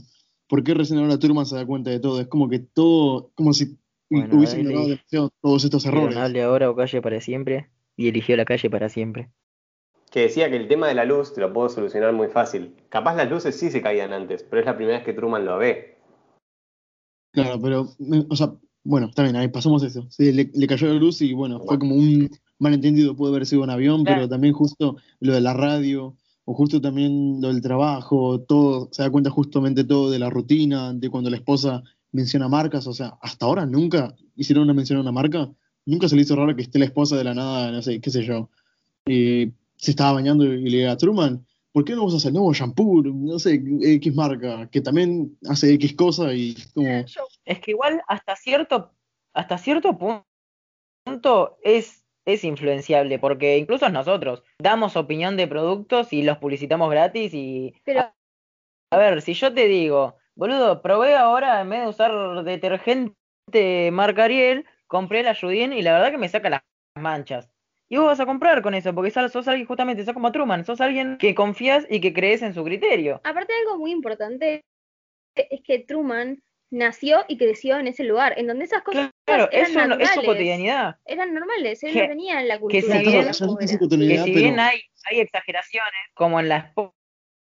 ¿Por 0.47 0.63
qué 0.63 0.73
recién 0.73 0.99
ahora 0.99 1.19
Turman 1.19 1.45
se 1.45 1.55
da 1.55 1.65
cuenta 1.65 1.89
de 1.89 1.99
todo? 1.99 2.21
Es 2.21 2.27
como 2.27 2.47
que 2.47 2.59
todo, 2.59 3.31
como 3.35 3.51
si 3.51 3.77
Bueno, 4.09 4.37
hubiese 4.37 4.59
ignorado 4.59 4.87
demasiado 4.87 5.31
todos 5.41 5.63
estos 5.65 5.85
errores. 5.85 6.15
Hable 6.15 6.43
ahora 6.43 6.69
o 6.69 6.75
calle 6.75 7.01
para 7.01 7.19
siempre. 7.19 7.69
Y 7.97 8.07
eligió 8.07 8.37
la 8.37 8.45
calle 8.45 8.69
para 8.69 8.87
siempre. 8.87 9.29
Que 10.11 10.21
decía 10.21 10.49
que 10.49 10.55
el 10.55 10.67
tema 10.67 10.87
de 10.87 10.93
la 10.93 11.03
luz 11.03 11.33
te 11.33 11.41
lo 11.41 11.51
puedo 11.51 11.67
solucionar 11.67 12.13
muy 12.13 12.27
fácil. 12.29 12.75
Capaz 12.89 13.15
las 13.15 13.29
luces 13.29 13.59
sí 13.59 13.71
se 13.71 13.81
caían 13.81 14.13
antes, 14.13 14.43
pero 14.43 14.61
es 14.61 14.65
la 14.65 14.77
primera 14.77 14.99
vez 14.99 15.05
que 15.05 15.13
Truman 15.13 15.43
lo 15.43 15.57
ve. 15.57 15.97
Claro, 17.33 17.59
pero, 17.61 17.89
o 18.29 18.35
sea, 18.35 18.53
bueno, 18.85 19.07
está 19.07 19.23
bien, 19.23 19.35
ahí 19.35 19.49
pasamos 19.49 19.83
eso. 19.83 20.05
Sí, 20.09 20.31
le, 20.31 20.49
le 20.53 20.67
cayó 20.67 20.87
la 20.87 20.93
luz 20.93 21.21
y 21.21 21.33
bueno, 21.33 21.59
fue 21.59 21.77
como 21.77 21.95
un 21.95 22.29
malentendido, 22.59 23.15
puede 23.15 23.33
haber 23.33 23.45
sido 23.45 23.63
un 23.63 23.69
avión, 23.69 24.03
Claro. 24.05 24.19
pero 24.19 24.29
también 24.29 24.53
justo 24.53 24.95
lo 25.19 25.33
de 25.33 25.41
la 25.41 25.53
radio, 25.53 26.15
o 26.45 26.53
justo 26.53 26.79
también 26.79 27.41
lo 27.41 27.49
del 27.49 27.61
trabajo, 27.61 28.39
todo, 28.41 28.87
se 28.91 29.01
da 29.01 29.09
cuenta 29.09 29.29
justamente 29.29 29.83
todo 29.83 30.09
de 30.09 30.19
la 30.19 30.29
rutina, 30.29 30.93
de 30.93 31.09
cuando 31.09 31.29
la 31.29 31.35
esposa 31.37 31.83
menciona 32.11 32.47
marcas, 32.47 32.87
o 32.87 32.93
sea, 32.93 33.17
hasta 33.21 33.45
ahora 33.45 33.65
nunca 33.65 34.15
hicieron 34.37 34.63
una 34.63 34.73
mención 34.73 34.97
a 34.99 35.01
una 35.01 35.11
marca, 35.11 35.49
nunca 35.85 36.07
se 36.07 36.15
le 36.15 36.21
hizo 36.21 36.35
raro 36.35 36.55
que 36.55 36.61
esté 36.61 36.79
la 36.79 36.85
esposa 36.85 37.17
de 37.17 37.23
la 37.25 37.33
nada, 37.33 37.71
no 37.71 37.81
sé, 37.81 37.99
qué 37.99 38.09
sé 38.11 38.23
yo, 38.23 38.49
eh, 39.07 39.51
se 39.75 39.91
estaba 39.91 40.13
bañando 40.13 40.45
y 40.45 40.69
le 40.69 40.77
diga, 40.77 40.95
Truman, 40.95 41.45
¿por 41.75 41.83
qué 41.83 41.93
no 41.93 42.05
usas 42.05 42.23
el 42.23 42.31
nuevo 42.31 42.53
shampoo? 42.53 43.03
No 43.03 43.37
sé, 43.37 43.61
X 43.81 44.15
marca, 44.15 44.69
que 44.71 44.79
también 44.79 45.37
hace 45.49 45.73
X 45.73 45.93
cosa 45.93 46.33
y 46.33 46.55
como... 46.73 47.03
Es 47.43 47.59
que 47.59 47.71
igual 47.71 48.01
hasta 48.07 48.37
cierto, 48.37 48.93
hasta 49.33 49.57
cierto 49.57 49.89
pu- 49.89 50.23
punto 51.03 51.57
es, 51.63 52.05
es 52.23 52.45
influenciable, 52.45 53.19
porque 53.19 53.57
incluso 53.57 53.89
nosotros 53.89 54.41
damos 54.57 54.95
opinión 54.95 55.35
de 55.35 55.49
productos 55.49 56.13
y 56.13 56.23
los 56.23 56.37
publicitamos 56.37 56.89
gratis 56.89 57.33
y 57.33 57.75
Pero 57.83 58.09
a 58.93 58.97
ver, 58.97 59.21
si 59.21 59.33
yo 59.33 59.53
te 59.53 59.67
digo, 59.67 60.15
boludo, 60.33 60.81
probé 60.81 61.17
ahora 61.17 61.59
en 61.59 61.69
vez 61.69 61.81
de 61.81 61.89
usar 61.89 62.43
detergente 62.45 63.91
marca 63.91 64.23
Ariel, 64.23 64.65
compré 64.87 65.23
la 65.23 65.35
Judien 65.35 65.73
y 65.73 65.81
la 65.81 65.91
verdad 65.91 66.11
que 66.11 66.17
me 66.19 66.29
saca 66.29 66.49
las 66.49 66.61
manchas. 66.97 67.49
Y 67.89 67.97
vos 67.97 68.07
vas 68.07 68.19
a 68.19 68.25
comprar 68.25 68.61
con 68.61 68.73
eso, 68.73 68.93
porque 68.95 69.11
sos 69.11 69.31
sos 69.31 69.47
alguien 69.47 69.67
justamente, 69.67 70.03
sos 70.03 70.13
como 70.13 70.31
Truman, 70.31 70.65
sos 70.65 70.81
alguien 70.81 71.17
que 71.19 71.35
confías 71.35 71.85
y 71.89 72.01
que 72.01 72.13
crees 72.13 72.41
en 72.41 72.53
su 72.53 72.63
criterio. 72.63 73.21
aparte 73.23 73.53
algo 73.61 73.77
muy 73.77 73.91
importante 73.91 74.61
es 75.35 75.61
que 75.61 75.79
Truman 75.79 76.39
nació 76.71 77.23
y 77.27 77.37
creció 77.37 77.77
en 77.77 77.87
ese 77.87 78.03
lugar, 78.03 78.33
en 78.37 78.47
donde 78.47 78.65
esas 78.65 78.81
cosas 78.81 79.11
Claro, 79.27 79.47
eran 79.51 79.65
eso 79.69 79.79
es 79.79 79.83
su 79.83 79.87
naturales. 79.89 80.25
cotidianidad. 80.25 80.95
Eran 81.05 81.33
normales, 81.33 81.83
él 81.83 81.93
Que- 81.93 82.01
no 82.03 82.07
tenía 82.09 82.41
en 82.41 82.47
la 82.47 82.55
que 82.55 82.59
cultura. 82.61 82.81
si 82.81 82.87
Claro, 82.87 83.03
bien- 83.11 83.29
Que 83.59 83.67
si 83.67 83.77
pero- 83.77 84.33
bien 84.33 84.59
hay, 84.59 84.81
hay 85.09 85.19
exageraciones, 85.19 86.01
como 86.15 86.39
en 86.39 86.49
la 86.49 86.57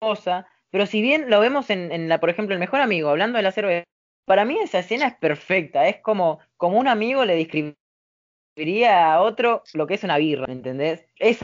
esposa, 0.01 0.47
pero 0.71 0.87
si 0.87 1.01
bien 1.01 1.31
lo 1.31 1.41
vemos 1.41 1.71
en, 1.71 1.93
en 1.93 2.09
la, 2.09 2.19
por 2.21 2.31
ejemplo, 2.31 2.55
el 2.55 2.61
mejor 2.61 2.81
amigo, 2.81 3.09
hablando 3.09 3.37
de 3.37 3.43
la 3.43 3.53
cerveza, 3.53 3.85
para 4.27 4.45
mí 4.45 4.59
esa 4.59 4.81
escena 4.81 5.07
es 5.07 5.15
perfecta, 5.15 5.87
es 5.89 5.99
como, 6.01 6.41
como 6.57 6.79
un 6.79 6.89
amigo 6.89 7.25
le 7.25 7.35
describiría 8.55 9.15
a 9.15 9.23
otro 9.23 9.63
lo 9.75 9.87
que 9.87 9.95
es 9.95 10.05
una 10.05 10.19
birra, 10.19 10.47
¿me 10.47 10.53
entendés? 10.53 11.05
Es 11.19 11.39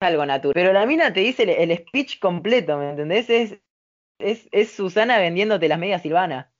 algo 0.00 0.26
natural. 0.26 0.54
Pero 0.54 0.72
la 0.72 0.86
mina 0.86 1.12
te 1.12 1.20
dice 1.20 1.44
el, 1.44 1.50
el 1.50 1.78
speech 1.78 2.18
completo, 2.18 2.76
¿me 2.78 2.90
entendés? 2.90 3.30
Es, 3.30 3.58
es, 4.18 4.48
es 4.50 4.70
Susana 4.70 5.18
vendiéndote 5.18 5.68
las 5.68 5.78
medias 5.78 6.02
Silvana. 6.02 6.52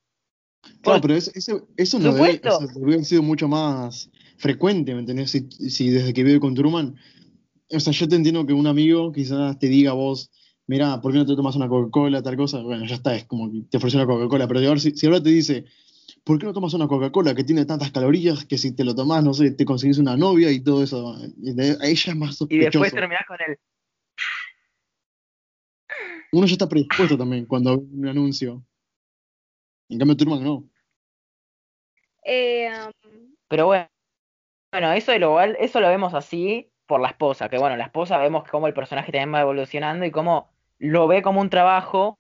Claro, 0.83 1.01
pero 1.01 1.15
eso, 1.15 1.31
eso, 1.35 1.69
eso 1.77 1.99
no 1.99 2.13
debe, 2.13 2.35
supuesto. 2.35 2.57
o 2.57 2.59
sea, 2.59 2.67
debería 2.69 2.95
haber 2.97 3.05
sido 3.05 3.23
mucho 3.23 3.49
más 3.49 4.11
frecuente, 4.37 4.95
¿me 4.95 5.01
entendés? 5.01 5.31
Si, 5.31 5.49
si 5.51 5.91
desde 5.91 6.13
que 6.13 6.25
vive 6.25 6.41
con 6.41 6.55
Truman, 6.55 6.97
o 7.71 7.81
sea, 7.81 7.93
yo 7.93 8.09
te 8.09 8.17
entiendo 8.17 8.47
que 8.47 8.53
un 8.53 8.67
amigo 8.67 9.13
quizás 9.13 9.59
te 9.59 9.69
diga 9.69 9.91
a 9.93 9.95
vos, 9.95 10.31
mira, 10.67 11.01
¿por 11.01 11.13
qué 11.13 11.19
no 11.19 11.27
te 11.27 11.37
tomas 11.37 11.57
una 11.57 11.69
Coca-Cola, 11.69 12.23
tal 12.23 12.37
cosa? 12.37 12.61
Bueno, 12.61 12.85
ya 12.87 12.97
está, 12.97 13.15
es 13.15 13.25
como 13.25 13.51
que 13.51 13.63
te 13.71 13.77
ofreció 13.77 13.99
una 13.99 14.07
Coca-Cola, 14.07 14.47
pero 14.47 14.61
ahora, 14.61 14.81
si, 14.81 14.93
si 14.93 15.07
ahora 15.07 15.23
te 15.23 15.31
dice, 15.31 15.65
¿por 16.29 16.39
qué 16.39 16.45
no 16.45 16.53
tomas 16.53 16.75
una 16.75 16.87
Coca-Cola 16.87 17.35
que 17.35 17.43
tiene 17.43 17.65
tantas 17.65 17.91
calorías 17.91 18.45
que 18.45 18.59
si 18.59 18.77
te 18.77 18.85
lo 18.85 18.95
tomás, 18.95 19.25
no 19.25 19.33
sé, 19.33 19.51
te 19.53 19.65
conseguís 19.65 19.97
una 19.97 20.15
novia 20.15 20.53
y 20.53 20.61
todo 20.63 20.83
eso? 20.83 21.17
Y 21.39 21.55
de- 21.55 21.79
a 21.81 21.87
ella 21.87 22.13
es 22.13 22.17
más 22.17 22.33
y 22.33 22.37
sospechoso. 22.37 22.81
después 22.81 22.93
terminás 22.93 23.27
con 23.27 23.39
el. 23.41 23.59
Uno 26.33 26.47
ya 26.47 26.53
está 26.53 26.69
predispuesto 26.69 27.17
también 27.17 27.47
cuando 27.47 27.79
ve 27.79 27.87
un 27.95 28.09
anuncio. 28.09 28.63
En 29.89 29.99
cambio, 29.99 30.19
Truman 30.19 30.45
no. 30.45 30.69
Eh, 32.25 32.71
Pero 33.49 33.65
bueno, 33.65 33.89
bueno, 34.71 34.93
eso 34.93 35.13
de 35.13 35.21
lo 35.21 35.29
igual, 35.29 35.57
eso 35.59 35.81
lo 35.81 35.89
vemos 35.89 36.13
así 36.13 36.71
por 36.87 37.01
la 37.01 37.09
esposa, 37.09 37.49
que 37.49 37.57
bueno, 37.57 37.75
la 37.79 37.85
esposa 37.85 38.19
vemos 38.19 38.45
cómo 38.51 38.67
el 38.67 38.75
personaje 38.75 39.13
también 39.13 39.33
va 39.33 39.41
evolucionando 39.41 40.05
y 40.05 40.11
cómo 40.11 40.51
lo 40.79 41.09
ve 41.09 41.23
como 41.23 41.41
un 41.41 41.49
trabajo 41.49 42.19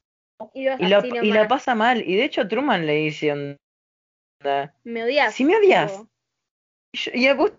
y 0.54 0.66
y 0.66 0.88
lo, 0.88 1.04
y 1.04 1.32
lo 1.32 1.46
pasa 1.46 1.74
mal. 1.74 2.02
Y 2.08 2.16
de 2.16 2.24
hecho 2.24 2.48
Truman 2.48 2.86
le 2.86 2.94
dice, 2.94 3.58
onda, 4.40 4.74
Me 4.84 5.04
odias. 5.04 5.34
si 5.34 5.44
me 5.44 5.56
odias, 5.56 6.04
y, 6.92 6.98
yo- 6.98 7.10
y 7.14 7.26
a 7.26 7.34
vos 7.34 7.52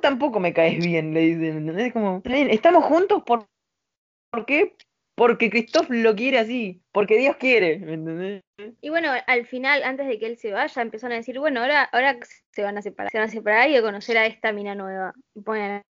tampoco 0.00 0.40
me 0.40 0.52
caes 0.52 0.78
bien, 0.84 1.14
le 1.14 1.20
dice, 1.20 1.48
¿entendés? 1.48 1.92
Como, 1.92 2.18
"Está 2.18 2.30
bien, 2.30 2.50
estamos 2.50 2.84
juntos 2.84 3.22
por, 3.24 3.46
¿por 4.30 4.46
qué? 4.46 4.76
Porque 5.16 5.48
Christoph 5.48 5.88
lo 5.90 6.14
quiere 6.16 6.38
así, 6.38 6.82
porque 6.92 7.16
Dios 7.18 7.36
quiere, 7.36 7.78
¿me 7.78 7.94
entendés? 7.94 8.42
Y 8.80 8.88
bueno, 8.88 9.10
al 9.26 9.46
final, 9.46 9.82
antes 9.84 10.06
de 10.08 10.18
que 10.18 10.26
él 10.26 10.36
se 10.38 10.52
vaya, 10.52 10.82
empezaron 10.82 11.12
a 11.12 11.16
decir, 11.18 11.38
bueno, 11.38 11.60
ahora, 11.60 11.84
ahora 11.84 12.18
se 12.52 12.62
van 12.62 12.78
a 12.78 12.82
separar, 12.82 13.10
se 13.12 13.18
van 13.18 13.28
a 13.28 13.30
separar 13.30 13.70
y 13.70 13.76
a 13.76 13.82
conocer 13.82 14.16
a 14.18 14.26
esta 14.26 14.52
mina 14.52 14.74
nueva. 14.74 15.12
Y 15.34 15.40
ponen 15.40 15.82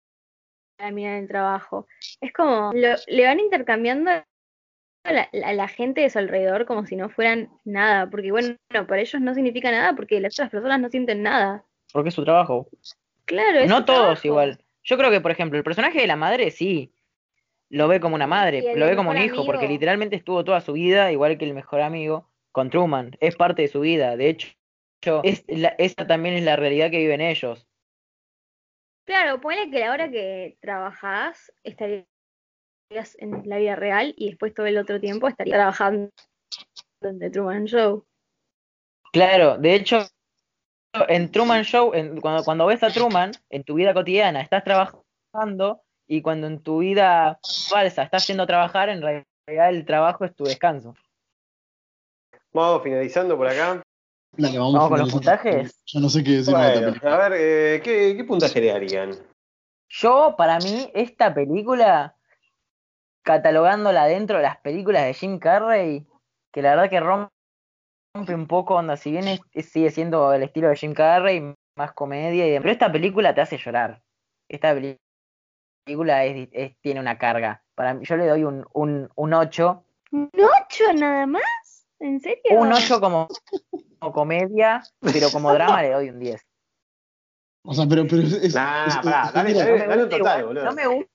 a 0.79 0.85
la 0.85 0.91
mina 0.91 1.17
del 1.17 1.27
trabajo. 1.29 1.87
Es 2.21 2.33
como, 2.33 2.71
lo- 2.75 2.97
le 3.07 3.25
van 3.25 3.41
intercambiando 3.41 4.11
a 5.05 5.53
la, 5.53 5.69
gente 5.69 6.01
de 6.01 6.11
su 6.11 6.19
alrededor 6.19 6.65
como 6.65 6.87
si 6.87 6.97
no 6.97 7.11
fueran 7.11 7.51
nada. 7.65 8.09
Porque 8.11 8.31
bueno, 8.31 8.57
para 8.69 9.01
ellos 9.01 9.21
no 9.21 9.35
significa 9.35 9.71
nada 9.71 9.95
porque 9.95 10.21
las 10.21 10.35
otras 10.35 10.51
personas 10.51 10.81
no 10.81 10.89
sienten 10.89 11.23
nada. 11.23 11.65
Porque 11.93 12.09
es 12.09 12.15
su 12.15 12.25
trabajo. 12.25 12.69
Claro, 13.27 13.61
es 13.61 13.69
No 13.69 13.79
su 13.79 13.85
todos 13.85 13.99
trabajo. 14.01 14.27
igual. 14.27 14.65
Yo 14.83 14.99
creo 14.99 15.11
que, 15.11 15.21
por 15.21 15.31
ejemplo, 15.31 15.59
el 15.59 15.65
personaje 15.65 16.01
de 16.01 16.07
la 16.07 16.17
madre 16.17 16.51
sí. 16.51 16.93
Lo 17.71 17.89
ve 17.89 17.99
como 17.99 18.15
una 18.15 18.27
madre, 18.27 18.77
lo 18.77 18.87
ve 18.87 18.95
como 18.95 19.11
un 19.11 19.19
hijo, 19.19 19.45
porque 19.45 19.67
literalmente 19.67 20.17
estuvo 20.17 20.45
toda 20.45 20.61
su 20.61 20.75
vida, 20.75 21.11
igual 21.11 21.39
que 21.39 21.45
el 21.45 21.55
mejor 21.55 21.81
amigo, 21.81 22.31
con 22.53 22.71
Truman. 22.71 23.17
Es 23.21 23.37
parte 23.37 23.63
de 23.63 23.69
su 23.69 23.81
vida. 23.81 24.17
De 24.17 24.29
hecho, 24.29 24.55
es 25.25 25.45
la- 25.49 25.75
esa 25.79 26.07
también 26.07 26.37
es 26.37 26.45
la 26.45 26.57
realidad 26.57 26.91
que 26.91 26.99
viven 26.99 27.21
ellos. 27.21 27.67
Claro, 29.05 29.41
ponele 29.41 29.71
que 29.71 29.81
la 29.81 29.93
hora 29.93 30.11
que 30.11 30.57
trabajás 30.61 31.53
en 33.19 33.43
la 33.47 33.59
vida 33.59 33.77
real 33.77 34.15
y 34.17 34.29
después 34.31 34.55
todo 34.55 34.67
el 34.67 34.79
otro 34.79 35.01
tiempo 35.01 35.29
estarías 35.29 35.57
trabajando 35.57 36.11
en 37.03 37.19
The 37.19 37.31
Truman 37.31 37.65
Show. 37.67 38.05
Claro, 39.13 39.59
de 39.59 39.75
hecho, 39.75 40.07
en 41.09 41.31
Truman 41.31 41.65
Show, 41.65 41.93
en- 41.95 42.21
cuando, 42.21 42.45
cuando 42.45 42.67
ves 42.67 42.83
a 42.83 42.91
Truman, 42.91 43.33
en 43.51 43.65
tu 43.65 43.75
vida 43.75 43.95
cotidiana 43.95 44.41
estás 44.41 44.65
trabajando 44.65 45.83
y 46.07 46.23
cuando 46.23 46.47
en 46.47 46.61
tu 46.63 46.79
vida 46.79 47.39
falsa 47.69 48.03
estás 48.03 48.27
yendo 48.27 48.43
a 48.45 48.47
trabajar, 48.47 48.89
en 48.89 49.03
realidad 49.03 49.69
el 49.71 49.85
trabajo 49.85 50.25
es 50.25 50.35
tu 50.35 50.45
descanso. 50.45 50.95
Vamos 52.53 52.83
finalizando 52.83 53.37
por 53.37 53.49
acá. 53.49 53.83
Dale, 54.37 54.59
vamos, 54.59 54.75
¿Vamos 54.75 54.89
con 54.89 54.99
los 54.99 55.13
puntajes? 55.13 55.81
Yo 55.87 56.01
no 56.01 56.09
sé 56.09 56.25
qué 56.25 56.31
decir 56.33 56.55
de 56.57 56.61
esta 56.67 56.73
Bueno, 56.73 56.87
película. 56.93 57.15
a 57.25 57.29
ver, 57.29 57.41
eh, 57.41 57.81
¿qué, 57.85 58.15
¿qué 58.17 58.25
puntaje 58.25 58.61
le 58.61 58.67
darían? 58.69 59.13
Yo, 59.89 60.35
para 60.37 60.59
mí, 60.59 60.91
esta 60.95 61.33
película, 61.33 62.17
catalogándola 63.25 64.07
dentro 64.07 64.37
de 64.37 64.43
las 64.45 64.59
películas 64.59 65.05
de 65.05 65.15
Jim 65.15 65.39
Carrey, 65.39 66.07
que 66.53 66.63
la 66.63 66.71
verdad 66.71 66.91
que 66.91 67.01
rompe 67.01 67.31
un 68.35 68.47
poco, 68.47 68.77
onda, 68.77 68.97
si 68.97 69.11
bien 69.11 69.27
es- 69.27 69.41
es- 69.53 69.71
sigue 69.71 69.91
siendo 69.91 70.33
el 70.33 70.43
estilo 70.45 70.69
de 70.69 70.77
Jim 70.77 70.95
Carrey, 70.95 71.55
más 71.77 71.93
comedia 71.93 72.47
y 72.47 72.51
demás, 72.51 72.63
pero 72.63 72.73
esta 72.73 72.93
película 72.93 73.35
te 73.35 73.41
hace 73.41 73.57
llorar. 73.59 74.03
Esta 74.49 74.73
película 74.75 76.25
es, 76.25 76.49
es- 76.53 76.77
tiene 76.81 77.01
una 77.01 77.19
carga. 77.19 77.65
Para 77.75 77.95
mí, 77.95 78.05
yo 78.05 78.17
le 78.17 78.27
doy 78.29 78.45
un, 78.45 78.65
un, 78.73 79.11
un 79.17 79.35
8, 79.35 79.85
¿Un 80.13 80.31
8 80.37 80.93
nada 80.95 81.27
más? 81.27 81.43
¿En 81.99 82.21
serio? 82.21 82.41
un 82.51 82.73
8 82.73 83.01
como, 83.01 83.27
como 83.99 84.13
comedia, 84.13 84.83
pero 85.01 85.31
como 85.33 85.51
drama 85.79 85.83
le 85.83 85.91
doy 85.91 86.11
un 86.11 86.21
10. 86.21 86.41
O 87.67 87.73
sea, 87.75 87.87
pero, 87.89 88.05
pero 88.09 88.23
es, 88.23 88.33
es- 88.35 88.55
Nah, 88.55 88.87
es- 88.87 88.97
pará, 88.99 89.25
es- 89.27 89.33
dale, 89.33 89.55
dale. 89.55 89.79
No 89.79 89.87
me 89.89 89.97
gusta 89.97 90.19
total, 90.19 90.41
igual- 90.41 90.45
boludo. 90.45 90.65
no 90.67 90.73
me 90.73 90.87
gusta, 90.87 91.11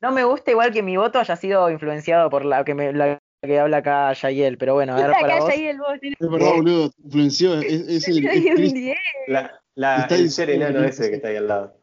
no 0.00 0.12
me 0.12 0.24
gusta 0.24 0.50
igual 0.50 0.72
que 0.72 0.82
mi 0.82 0.96
voto 0.96 1.18
haya 1.18 1.36
sido 1.36 1.70
influenciado 1.70 2.30
por 2.30 2.44
la 2.44 2.64
que 2.64 2.74
me 2.74 2.92
la 2.92 3.18
que 3.42 3.58
habla 3.60 3.78
acá 3.78 4.12
Yayel, 4.12 4.58
pero 4.58 4.74
bueno, 4.74 4.94
a 4.94 4.96
ver 4.96 5.10
Acá 5.10 5.20
para 5.20 5.40
vos. 5.40 5.50
ahí 5.50 5.66
el 5.66 5.78
bote. 5.78 6.08
es 6.18 6.30
verdad, 6.30 6.54
boludo, 6.56 6.90
te 6.90 7.02
influenció, 7.04 7.54
es, 7.60 7.72
es 7.88 8.08
el, 8.08 8.26
es 8.26 8.74
10. 8.74 8.96
La, 9.28 9.60
la, 9.76 9.96
Está 10.02 10.16
el 10.16 10.30
ser 10.30 10.50
enano 10.50 10.82
ese 10.82 11.08
que 11.08 11.16
está 11.16 11.28
ahí 11.28 11.36
al 11.36 11.46
lado. 11.46 11.80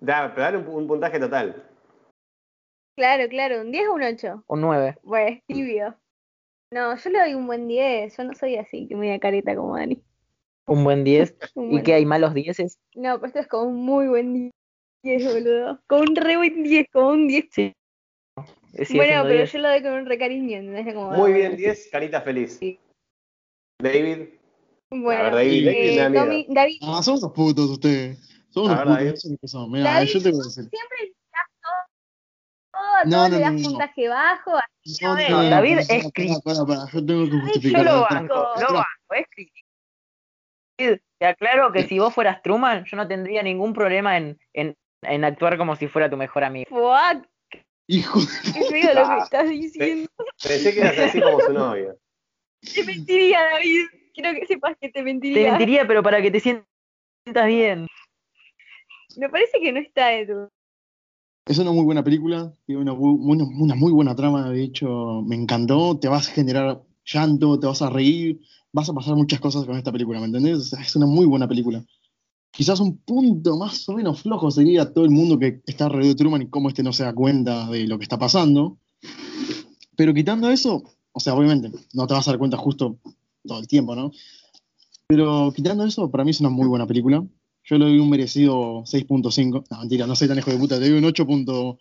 Da, 0.00 0.30
pero 0.34 0.42
dale 0.42 0.58
un, 0.58 0.66
un 0.68 0.86
puntaje 0.86 1.18
total. 1.18 1.64
Claro, 2.96 3.28
claro, 3.28 3.60
un 3.62 3.72
10 3.72 3.88
o 3.88 3.94
un 3.94 4.02
8. 4.02 4.44
Un 4.48 4.60
9. 4.60 4.98
Bueno, 5.02 5.28
es 5.30 5.42
tibio. 5.46 5.96
No, 6.72 6.94
yo 6.96 7.10
le 7.10 7.18
doy 7.20 7.34
un 7.34 7.46
buen 7.46 7.68
10. 7.68 8.14
Yo 8.16 8.24
no 8.24 8.34
soy 8.34 8.56
así, 8.56 8.88
que 8.88 8.96
media 8.96 9.18
careta 9.18 9.54
como 9.56 9.76
Dani. 9.76 10.02
Un 10.66 10.84
buen 10.84 11.04
10. 11.04 11.34
Un 11.54 11.66
¿Y 11.66 11.70
buen- 11.70 11.84
que 11.84 11.94
hay 11.94 12.04
malos 12.04 12.34
10? 12.34 12.78
No, 12.96 13.14
pero 13.16 13.26
esto 13.28 13.38
es 13.38 13.48
como 13.48 13.64
un 13.70 13.76
muy 13.84 14.08
buen 14.08 14.50
10, 15.02 15.32
boludo. 15.34 15.80
Como 15.86 16.02
un 16.02 16.16
re 16.16 16.36
buen 16.36 16.62
10, 16.62 16.86
como 16.92 17.08
un 17.10 17.28
10. 17.28 17.44
Sí. 17.50 17.74
Sigue 18.84 18.96
bueno, 18.98 19.22
pero 19.24 19.34
10. 19.34 19.52
yo 19.52 19.58
lo 19.58 19.68
doy 19.68 19.82
con 19.82 19.92
un 19.92 20.06
recariño, 20.06 20.58
¿entendés? 20.58 20.94
Como, 20.94 21.10
Muy 21.12 21.32
ah, 21.32 21.34
bien, 21.36 21.56
10, 21.56 21.88
carita 21.90 22.20
feliz. 22.22 22.56
Sí. 22.58 22.78
David. 23.80 24.28
Bueno, 24.90 25.22
ver, 25.24 25.32
David, 25.34 25.64
David 25.66 25.78
eh, 25.78 25.96
da 25.96 26.08
miedo. 26.08 26.24
Domi- 26.26 26.46
David, 26.48 26.76
Ah, 26.82 27.02
son 27.02 27.16
unos 27.18 27.32
putos 27.32 27.70
ustedes. 27.70 28.18
Unos 28.54 28.68
ver, 28.68 28.78
putos. 28.78 28.94
David. 28.96 29.08
eso 29.12 29.26
es 29.28 29.32
lo 29.32 29.38
que 29.38 29.48
son. 29.48 29.70
Mira, 29.72 29.84
David, 29.94 30.08
yo 30.08 30.22
te 30.22 30.30
voy 30.30 30.40
a 30.40 30.44
decir. 30.44 30.64
siempre 30.70 30.98
le 31.00 31.14
das 31.32 31.48
todo, 31.62 33.10
No, 33.10 33.10
todo 33.16 33.28
no, 33.28 33.34
le 33.36 33.40
das 33.42 33.52
no, 33.52 33.58
no. 33.60 33.68
puntaje 33.70 34.08
bajo. 34.08 34.50
así 34.56 35.04
No, 35.04 35.08
no, 35.16 35.28
no, 35.30 35.42
eh. 35.42 35.50
David 35.50 35.74
no, 35.74 35.80
es 35.80 36.12
crítico. 36.12 36.40
para, 36.42 36.64
para, 36.64 36.90
yo 36.92 37.06
tengo 37.06 37.24
que 37.24 37.30
Yo 37.32 37.40
justificar. 37.40 37.84
Yo 37.84 37.92
lo 37.92 38.00
Banco. 38.02 38.34
lo 38.34 38.72
banco, 38.74 39.14
es 39.14 39.26
crítico. 39.30 39.58
Te 40.78 41.26
aclaro 41.26 41.70
que 41.72 41.84
si 41.84 41.98
vos 41.98 42.12
fueras 42.14 42.42
Truman, 42.42 42.84
yo 42.84 42.96
no 42.96 43.06
tendría 43.06 43.42
ningún 43.42 43.72
problema 43.72 44.16
en, 44.16 44.38
en, 44.52 44.76
en 45.02 45.24
actuar 45.24 45.58
como 45.58 45.76
si 45.76 45.88
fuera 45.88 46.08
tu 46.10 46.16
mejor 46.16 46.44
amigo. 46.44 46.66
Fuck, 46.70 47.26
Hijo 47.88 48.20
de 48.20 48.26
qué 48.52 48.64
feo 48.64 48.94
lo 48.94 49.08
que 49.08 49.18
estás 49.18 49.48
diciendo. 49.48 50.08
Pensé 50.42 50.72
que 50.74 50.80
eras 50.80 50.98
así 50.98 51.20
como 51.20 51.40
su 51.40 51.52
novio. 51.52 51.96
Te 52.74 52.84
mentiría, 52.84 53.40
David. 53.52 53.86
Quiero 54.14 54.38
que 54.38 54.46
sepas 54.46 54.76
que 54.80 54.88
te 54.88 55.00
Te 55.00 55.02
mentiría. 55.02 55.50
mentiría, 55.50 55.86
pero 55.86 56.02
para 56.02 56.22
que 56.22 56.30
te 56.30 56.40
sientas 56.40 56.64
bien. 57.46 57.86
Me 59.16 59.28
parece 59.28 59.60
que 59.60 59.72
no 59.72 59.80
está 59.80 60.08
de 60.08 60.26
tu. 60.26 60.48
Es 61.46 61.58
una 61.58 61.72
muy 61.72 61.84
buena 61.84 62.04
película, 62.04 62.52
tiene 62.66 62.82
una, 62.82 62.92
bu- 62.92 63.18
una, 63.20 63.44
una 63.44 63.74
muy 63.74 63.92
buena 63.92 64.14
trama, 64.14 64.48
de 64.50 64.62
hecho, 64.62 65.22
me 65.26 65.34
encantó, 65.34 65.98
te 65.98 66.06
vas 66.06 66.28
a 66.28 66.32
generar 66.32 66.82
llanto, 67.04 67.58
te 67.58 67.66
vas 67.66 67.82
a 67.82 67.90
reír, 67.90 68.40
vas 68.72 68.88
a 68.88 68.92
pasar 68.92 69.16
muchas 69.16 69.40
cosas 69.40 69.64
con 69.64 69.76
esta 69.76 69.90
película, 69.90 70.20
¿me 70.20 70.26
entendés? 70.26 70.58
O 70.58 70.60
sea, 70.60 70.80
es 70.80 70.94
una 70.94 71.06
muy 71.06 71.26
buena 71.26 71.48
película. 71.48 71.84
Quizás 72.52 72.80
un 72.80 72.98
punto 72.98 73.56
más 73.56 73.88
o 73.88 73.94
menos 73.94 74.20
flojo 74.20 74.50
sería 74.50 74.92
todo 74.92 75.06
el 75.06 75.10
mundo 75.10 75.38
que 75.38 75.62
está 75.64 75.86
alrededor 75.86 76.08
de 76.08 76.14
Truman 76.16 76.42
y 76.42 76.48
cómo 76.48 76.68
este 76.68 76.82
no 76.82 76.92
se 76.92 77.02
da 77.02 77.14
cuenta 77.14 77.66
de 77.70 77.86
lo 77.86 77.98
que 77.98 78.04
está 78.04 78.18
pasando. 78.18 78.76
Pero 79.96 80.12
quitando 80.12 80.50
eso, 80.50 80.82
o 81.12 81.18
sea, 81.20 81.34
obviamente, 81.34 81.72
no 81.94 82.06
te 82.06 82.12
vas 82.12 82.28
a 82.28 82.32
dar 82.32 82.38
cuenta 82.38 82.58
justo 82.58 82.98
todo 83.46 83.58
el 83.58 83.66
tiempo, 83.66 83.96
¿no? 83.96 84.12
Pero 85.06 85.50
quitando 85.56 85.84
eso, 85.86 86.10
para 86.10 86.24
mí 86.24 86.30
es 86.30 86.40
una 86.40 86.50
muy 86.50 86.68
buena 86.68 86.86
película. 86.86 87.24
Yo 87.64 87.78
le 87.78 87.86
doy 87.86 87.98
un 87.98 88.10
merecido 88.10 88.82
6.5. 88.82 89.64
No, 89.70 89.78
mentira, 89.78 90.06
no 90.06 90.14
soy 90.14 90.28
tan 90.28 90.38
hijo 90.38 90.50
de 90.50 90.58
puta, 90.58 90.78
te 90.78 90.90
doy 90.90 90.98
un 90.98 91.04
8.4. 91.04 91.78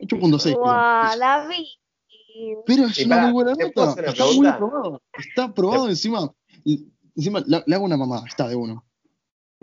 8.6. 0.00 0.42
creo. 0.42 0.58
Guau, 0.58 1.18
David. 1.18 1.64
Pero 2.66 2.86
es 2.86 3.06
una 3.06 3.22
muy 3.22 3.32
buena 3.32 3.54
¿te 3.54 3.70
puedo 3.70 3.88
nota. 3.88 4.02
Está 4.02 4.26
muy 4.26 4.52
probado. 4.52 5.02
Está 5.18 5.54
probado 5.54 5.88
encima. 5.88 6.30
y 6.64 6.86
Encima 7.16 7.40
le, 7.46 7.62
le 7.66 7.74
hago 7.74 7.84
una 7.84 7.96
mamá, 7.96 8.22
está 8.26 8.46
de 8.48 8.54
uno. 8.56 8.84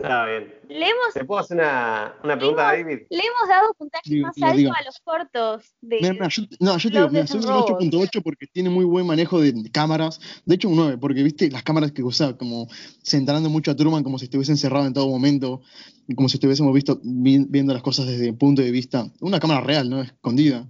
Ah, 0.02 0.26
bien. 0.26 0.52
Le 0.68 0.88
hemos, 0.88 1.14
¿Te 1.14 1.24
puedo 1.24 1.40
hacer 1.40 1.56
una, 1.56 2.16
una 2.24 2.36
pregunta, 2.36 2.62
David? 2.64 3.02
le 3.08 3.16
hemos 3.20 3.48
dado 3.48 3.72
puntajes 3.74 4.10
Diga, 4.10 4.32
más 4.36 4.56
diga. 4.56 4.72
a 4.76 4.82
los 4.84 4.98
cortos. 4.98 5.72
De, 5.80 5.98
Mira, 6.00 6.12
mira, 6.14 6.28
yo, 6.28 6.42
no, 6.58 6.76
yo 6.78 6.90
te 6.90 6.96
digo, 6.96 7.08
mira, 7.10 7.26
soy 7.28 7.38
un 7.38 7.44
and 7.46 7.54
Robots. 7.68 7.84
8.8 7.84 8.22
porque 8.24 8.46
tiene 8.48 8.70
muy 8.70 8.84
buen 8.84 9.06
manejo 9.06 9.40
de 9.40 9.54
cámaras. 9.70 10.20
De 10.44 10.56
hecho, 10.56 10.68
un 10.68 10.74
9, 10.76 10.98
porque 10.98 11.22
viste 11.22 11.48
las 11.48 11.62
cámaras 11.62 11.92
que 11.92 12.02
usa 12.02 12.36
como 12.36 12.66
centrando 13.04 13.48
mucho 13.48 13.70
a 13.70 13.76
Truman 13.76 14.02
como 14.02 14.18
si 14.18 14.24
estuviese 14.24 14.50
encerrado 14.50 14.84
en 14.84 14.94
todo 14.94 15.08
momento, 15.08 15.62
y 16.08 16.14
como 16.16 16.28
si 16.28 16.38
estuviésemos 16.38 16.74
visto, 16.74 16.98
vi- 17.04 17.46
viendo 17.48 17.72
las 17.72 17.82
cosas 17.82 18.06
desde 18.08 18.26
el 18.30 18.36
punto 18.36 18.62
de 18.62 18.72
vista, 18.72 19.06
una 19.20 19.38
cámara 19.38 19.60
real, 19.60 19.88
¿no? 19.88 20.02
Escondida. 20.02 20.68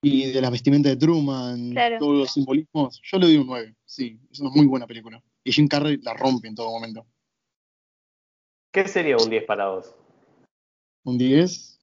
Y 0.00 0.30
de 0.30 0.40
la 0.40 0.50
vestimenta 0.50 0.88
de 0.88 0.96
Truman, 0.96 1.70
Claro. 1.70 1.98
todos 1.98 2.18
los 2.18 2.30
simbolismos, 2.32 3.00
yo 3.02 3.18
le 3.18 3.26
doy 3.26 3.36
un 3.38 3.48
9, 3.48 3.74
sí, 3.84 4.20
es 4.30 4.38
una 4.38 4.50
muy 4.50 4.66
buena 4.66 4.86
película. 4.86 5.20
Y 5.48 5.52
Jim 5.52 5.66
Carrey 5.66 5.96
la 6.02 6.12
rompe 6.12 6.46
en 6.46 6.54
todo 6.54 6.70
momento. 6.70 7.06
¿Qué 8.70 8.86
sería 8.86 9.16
un 9.16 9.30
10 9.30 9.44
para 9.46 9.70
vos? 9.70 9.94
Un 11.04 11.16
10. 11.16 11.80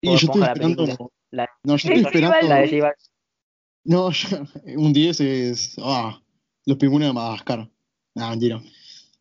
Y 0.00 0.08
yo 0.08 0.14
estoy 0.16 0.42
esperando. 0.42 0.86
La- 1.30 1.48
No, 1.62 1.76
yo 1.76 1.88
estoy 1.88 2.02
esperando. 2.04 2.48
La 2.48 2.56
de. 2.62 2.92
No, 3.84 4.10
yo- 4.10 4.28
un 4.76 4.92
10 4.92 5.20
es. 5.20 5.76
Ah, 5.78 6.20
los 6.64 6.78
pingüinos 6.78 7.10
de 7.10 7.12
Madagascar. 7.12 7.70
No, 8.16 8.30
mentira. 8.30 8.60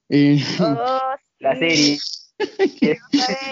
Eh, 0.09 0.43
Oh, 0.59 0.99
La 1.39 1.55
serie. 1.59 1.99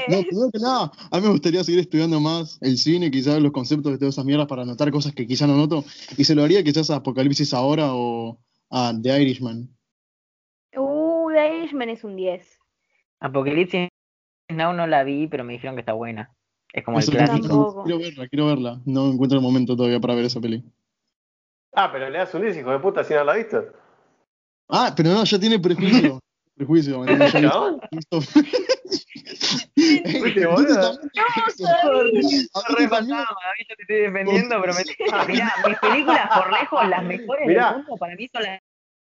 no, 0.10 0.22
primero 0.24 0.50
que 0.52 0.60
nada, 0.60 0.92
a 1.12 1.18
mí 1.18 1.24
me 1.26 1.32
gustaría 1.32 1.64
seguir 1.64 1.80
estudiando 1.80 2.20
más 2.20 2.58
el 2.60 2.78
cine, 2.78 3.10
quizás 3.12 3.42
los 3.42 3.54
conceptos 3.54 3.92
de 3.94 3.98
todas 3.98 4.16
esas 4.16 4.26
mierdas 4.26 4.48
para 4.48 4.64
anotar 4.64 4.92
cosas 4.92 5.14
que 5.14 5.26
quizás 5.28 5.48
no 5.48 5.56
noto. 5.56 5.86
Y 6.18 6.24
se 6.26 6.36
lo 6.36 6.44
haría 6.44 6.64
quizás 6.64 6.90
a 6.90 6.96
Apocalipsis 6.98 7.54
ahora 7.54 7.94
o 7.94 8.43
a 8.74 8.92
The 9.00 9.22
Irishman. 9.22 9.70
Uh, 10.76 11.32
The 11.32 11.58
Irishman 11.58 11.90
es 11.90 12.04
un 12.04 12.16
10. 12.16 12.60
Apocalipsis 13.20 13.90
Now 14.50 14.74
no 14.74 14.88
la 14.88 15.04
vi, 15.04 15.28
pero 15.28 15.44
me 15.44 15.54
dijeron 15.54 15.76
que 15.76 15.82
está 15.82 15.94
buena. 15.94 16.34
Es 16.74 16.84
como 16.84 17.00
el 17.00 17.06
clásico. 17.06 17.84
Quiero 17.84 18.00
verla, 18.00 18.28
quiero 18.28 18.48
verla. 18.48 18.82
No 18.86 19.12
encuentro 19.12 19.38
el 19.38 19.44
momento 19.44 19.76
todavía 19.76 20.00
para 20.00 20.16
ver 20.16 20.26
esa 20.26 20.42
peli. 20.42 20.64
Ah, 21.74 21.92
pero 21.92 22.10
le 22.10 22.18
das 22.18 22.34
un 22.34 22.42
10, 22.42 22.58
hijo 22.58 22.72
de 22.72 22.80
puta, 22.80 23.04
sin 23.04 23.16
haberla 23.16 23.36
visto. 23.36 23.64
Ah, 24.70 24.94
pero 24.96 25.12
no, 25.12 25.24
ya 25.24 25.40
tiene 25.40 25.60
prejuicio. 25.60 26.20
prejuicio, 26.56 27.00
¿me 27.00 27.06
estoy 33.80 33.88
defendiendo, 33.88 34.62
pero 34.62 34.74
me... 34.74 34.84
Mirá, 35.28 35.54
mis 35.68 35.78
películas 35.80 36.30
por 36.34 36.52
lejos, 36.52 36.88
las 36.88 37.04
mejores 37.04 37.48
Mirá. 37.48 37.68
del 37.68 37.78
mundo 37.78 37.98
para 37.98 38.16
mí 38.16 38.30
son 38.32 38.44
las 38.44 38.60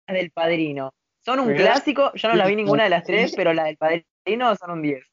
del 0.07 0.31
Padrino. 0.31 0.93
Son 1.23 1.39
un 1.39 1.47
Mirá. 1.47 1.71
clásico, 1.73 2.11
yo 2.13 2.29
no 2.29 2.35
la 2.35 2.45
vi 2.45 2.55
ninguna 2.55 2.83
de 2.83 2.89
las 2.89 3.03
tres, 3.03 3.33
pero 3.35 3.53
las 3.53 3.65
del 3.65 3.77
Padrino 3.77 4.55
son 4.55 4.71
un 4.71 4.81
10. 4.81 5.03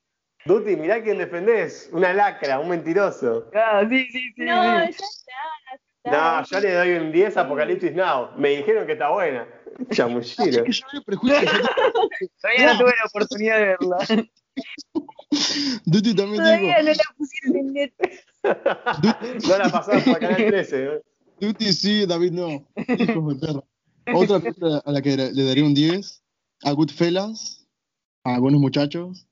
Duty, 0.45 0.77
mirá 0.77 1.01
quién 1.03 1.19
defendés. 1.19 1.89
Una 1.93 2.13
lacra, 2.13 2.59
un 2.59 2.69
mentiroso. 2.69 3.49
Ah, 3.55 3.83
sí, 3.89 4.07
sí, 4.11 4.33
sí. 4.35 4.43
No, 4.43 4.63
ya 4.63 4.85
está. 4.89 5.07
No, 6.05 6.45
yo 6.45 6.61
le 6.61 6.73
doy 6.73 6.91
un 6.95 7.13
10 7.13 7.37
a 7.37 7.41
Apocalipsis 7.43 7.93
Now. 7.95 8.31
Me 8.37 8.49
dijeron 8.57 8.85
que 8.87 8.93
está 8.95 9.11
buena. 9.11 9.47
Chamullero. 9.91 10.45
Es 10.45 10.63
que 10.65 10.73
yo 10.73 10.85
había 10.89 11.01
prejuicio. 11.03 11.41
yo- 11.43 12.29
Todavía 12.41 12.73
no 12.73 12.79
tuve 12.81 12.91
la 12.91 13.05
oportunidad 13.09 13.57
de 13.57 13.65
verla. 13.67 13.99
Duty 15.87 16.15
también 16.15 16.43
Todavía 16.43 16.79
digo. 16.79 16.91
no 16.91 16.95
la 16.95 17.15
pusieron 17.17 17.57
en 17.57 17.73
Netflix. 17.73 18.25
No 19.49 19.59
la 19.59 19.69
pasamos 19.71 20.03
por 20.05 20.19
Canal 20.19 20.37
13. 20.37 20.85
¿eh? 20.85 21.03
Duty 21.41 21.73
sí, 21.73 22.07
David 22.07 22.33
no. 22.33 22.49
Hijos 22.77 23.41
de 23.41 23.47
perra. 23.47 23.63
Otra 24.15 24.41
película 24.41 24.83
a 24.85 24.93
la 24.93 25.01
que 25.03 25.17
le 25.17 25.45
daría 25.45 25.65
un 25.65 25.75
10. 25.75 26.23
A 26.65 26.73
Goodfellas. 26.73 27.67
A 28.25 28.39
Buenos 28.39 28.61
Muchachos. 28.61 29.27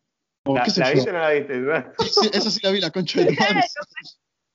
O 0.45 0.55
¿La, 0.55 0.65
qué 0.65 0.73
la 0.81 0.89
yo. 0.89 0.95
viste 0.95 1.11
o 1.11 1.13
no 1.13 1.19
la 1.19 1.31
viste? 1.31 1.61
¿verdad? 1.61 1.93
Sí, 1.99 2.31
esa 2.33 2.51
sí 2.51 2.61
la 2.63 2.71
vi, 2.71 2.81
la 2.81 2.91
concha 2.91 3.21
de 3.21 3.27
tu 3.27 3.35
madre. 3.35 3.61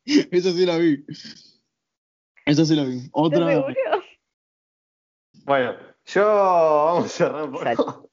Esa 0.05 0.51
sí 0.51 0.65
la 0.65 0.77
vi. 0.77 1.05
Esa 2.45 2.65
sí 2.65 2.75
la 2.75 2.83
vi. 2.83 2.97
¿Estás 2.97 3.09
Otra. 3.11 3.65
Bueno, 5.45 5.75
yo 6.05 6.23
vamos 6.25 7.05
a 7.05 7.09
cerrar 7.09 7.51
por 7.51 7.67
Exacto. 7.67 8.09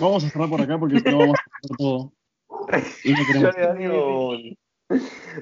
Vamos 0.00 0.24
a 0.24 0.30
cerrar 0.30 0.48
por 0.48 0.60
acá 0.60 0.78
porque 0.78 1.00
si 1.00 1.04
no 1.10 1.18
vamos 1.18 1.38
a 1.38 1.42
hacer 1.42 1.76
todo. 1.76 2.12
Yo 3.04 3.50
le 3.52 3.66
doy 3.66 3.86
un, 3.86 4.56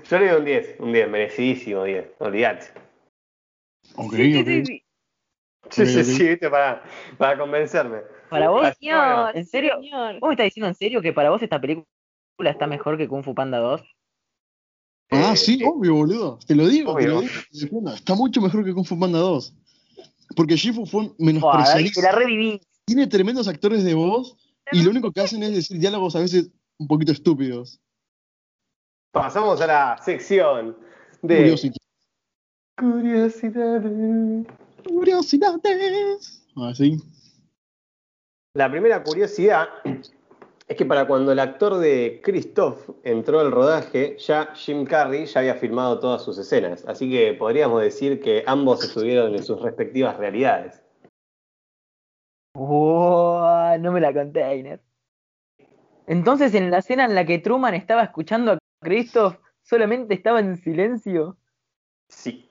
yo 0.08 0.18
le 0.18 0.28
doy 0.28 0.38
un 0.38 0.44
10, 0.44 0.76
un 0.80 0.92
10, 0.92 1.08
merecidísimo 1.10 1.84
10, 1.84 2.06
olvidate. 2.20 2.66
Ok, 3.96 4.14
Sí, 5.70 5.86
sí, 5.86 5.98
ok. 5.98 6.04
sí, 6.04 6.28
viste, 6.28 6.50
para, 6.50 6.82
para 7.18 7.38
convencerme. 7.38 7.98
Para 8.28 8.48
vos, 8.48 8.64
Así 8.64 8.86
bueno. 8.86 9.30
¿En 9.34 9.46
serio? 9.46 9.74
señor. 9.80 10.18
¿vos 10.20 10.28
me 10.28 10.34
estás 10.34 10.46
diciendo 10.46 10.68
en 10.68 10.74
serio 10.74 11.02
que 11.02 11.12
para 11.12 11.30
vos 11.30 11.42
esta 11.42 11.60
película 11.60 11.86
está 12.50 12.66
mejor 12.66 12.96
que 12.96 13.06
Kung 13.08 13.22
Fu 13.24 13.34
Panda 13.34 13.58
2? 13.58 13.82
Ah, 15.10 15.32
Eh, 15.32 15.36
sí, 15.36 15.62
obvio, 15.64 15.94
boludo. 15.96 16.38
Te 16.46 16.54
lo 16.54 16.66
digo, 16.68 16.96
te 16.96 17.04
Obvio. 17.08 17.14
lo 17.14 17.20
digo. 17.20 17.90
Está 17.94 18.14
mucho 18.14 18.40
mejor 18.40 18.64
que 18.64 18.72
Kung 18.72 18.86
Fu 18.86 18.98
Panda 18.98 19.18
2. 19.18 19.54
Porque 20.36 20.56
Shifu 20.56 20.86
fue 20.86 21.02
David, 21.04 21.16
te 21.18 21.24
menospreciadísimo. 21.24 22.06
la 22.06 22.12
reviví. 22.12 22.60
Tiene 22.84 23.06
tremendos 23.06 23.48
actores 23.48 23.84
de 23.84 23.94
voz 23.94 24.36
y 24.72 24.82
lo 24.82 24.90
único 24.90 25.10
que 25.12 25.20
hacen 25.20 25.42
es 25.42 25.52
decir 25.54 25.78
diálogos 25.78 26.14
a 26.16 26.20
veces 26.20 26.50
un 26.80 26.88
poquito 26.88 27.12
estúpidos. 27.12 27.78
Pasamos 29.12 29.60
a 29.60 29.66
la 29.66 29.98
sección 30.02 30.76
de 31.22 31.36
Curiosidades. 31.36 31.78
curiosidades. 32.78 34.46
Curiosidades. 34.86 36.48
Así. 36.56 36.96
La 38.54 38.70
primera 38.70 39.02
curiosidad 39.02 39.68
es 39.84 40.76
que 40.76 40.86
para 40.86 41.06
cuando 41.06 41.32
el 41.32 41.38
actor 41.38 41.76
de 41.76 42.20
Christoph 42.24 42.88
entró 43.04 43.40
al 43.40 43.52
rodaje, 43.52 44.16
ya 44.18 44.54
Jim 44.54 44.86
Carrey 44.86 45.26
ya 45.26 45.40
había 45.40 45.56
filmado 45.56 45.98
todas 46.00 46.22
sus 46.22 46.38
escenas. 46.38 46.84
Así 46.86 47.10
que 47.10 47.34
podríamos 47.34 47.82
decir 47.82 48.20
que 48.20 48.42
ambos 48.46 48.82
estuvieron 48.82 49.34
en 49.34 49.42
sus 49.42 49.60
respectivas 49.60 50.16
realidades. 50.16 50.82
No 52.54 53.92
me 53.92 54.00
la 54.00 54.14
conté, 54.14 54.56
Inés. 54.56 54.89
Entonces, 56.10 56.52
en 56.54 56.72
la 56.72 56.78
escena 56.78 57.04
en 57.04 57.14
la 57.14 57.24
que 57.24 57.38
Truman 57.38 57.74
estaba 57.74 58.02
escuchando 58.02 58.50
a 58.52 58.58
Christoph, 58.82 59.36
solamente 59.62 60.12
estaba 60.12 60.40
en 60.40 60.56
silencio. 60.56 61.36
Sí. 62.08 62.50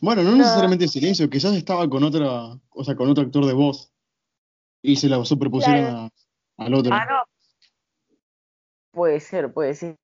Bueno, 0.00 0.24
no, 0.24 0.32
No. 0.32 0.38
necesariamente 0.38 0.86
en 0.86 0.90
silencio, 0.90 1.30
quizás 1.30 1.54
estaba 1.54 1.88
con 1.88 2.02
otra, 2.02 2.58
o 2.70 2.82
sea, 2.84 2.96
con 2.96 3.08
otro 3.08 3.22
actor 3.22 3.46
de 3.46 3.52
voz. 3.52 3.92
Y 4.82 4.96
se 4.96 5.08
la 5.08 5.24
superpusieron 5.24 5.82
Claro. 5.84 5.96
a- 6.58 6.64
al 6.64 6.74
otro. 6.74 6.92
Ah, 6.92 7.06
no. 7.08 7.22
Puede 8.92 9.20
ser, 9.20 9.52
puede 9.52 9.74
ser. 9.74 9.94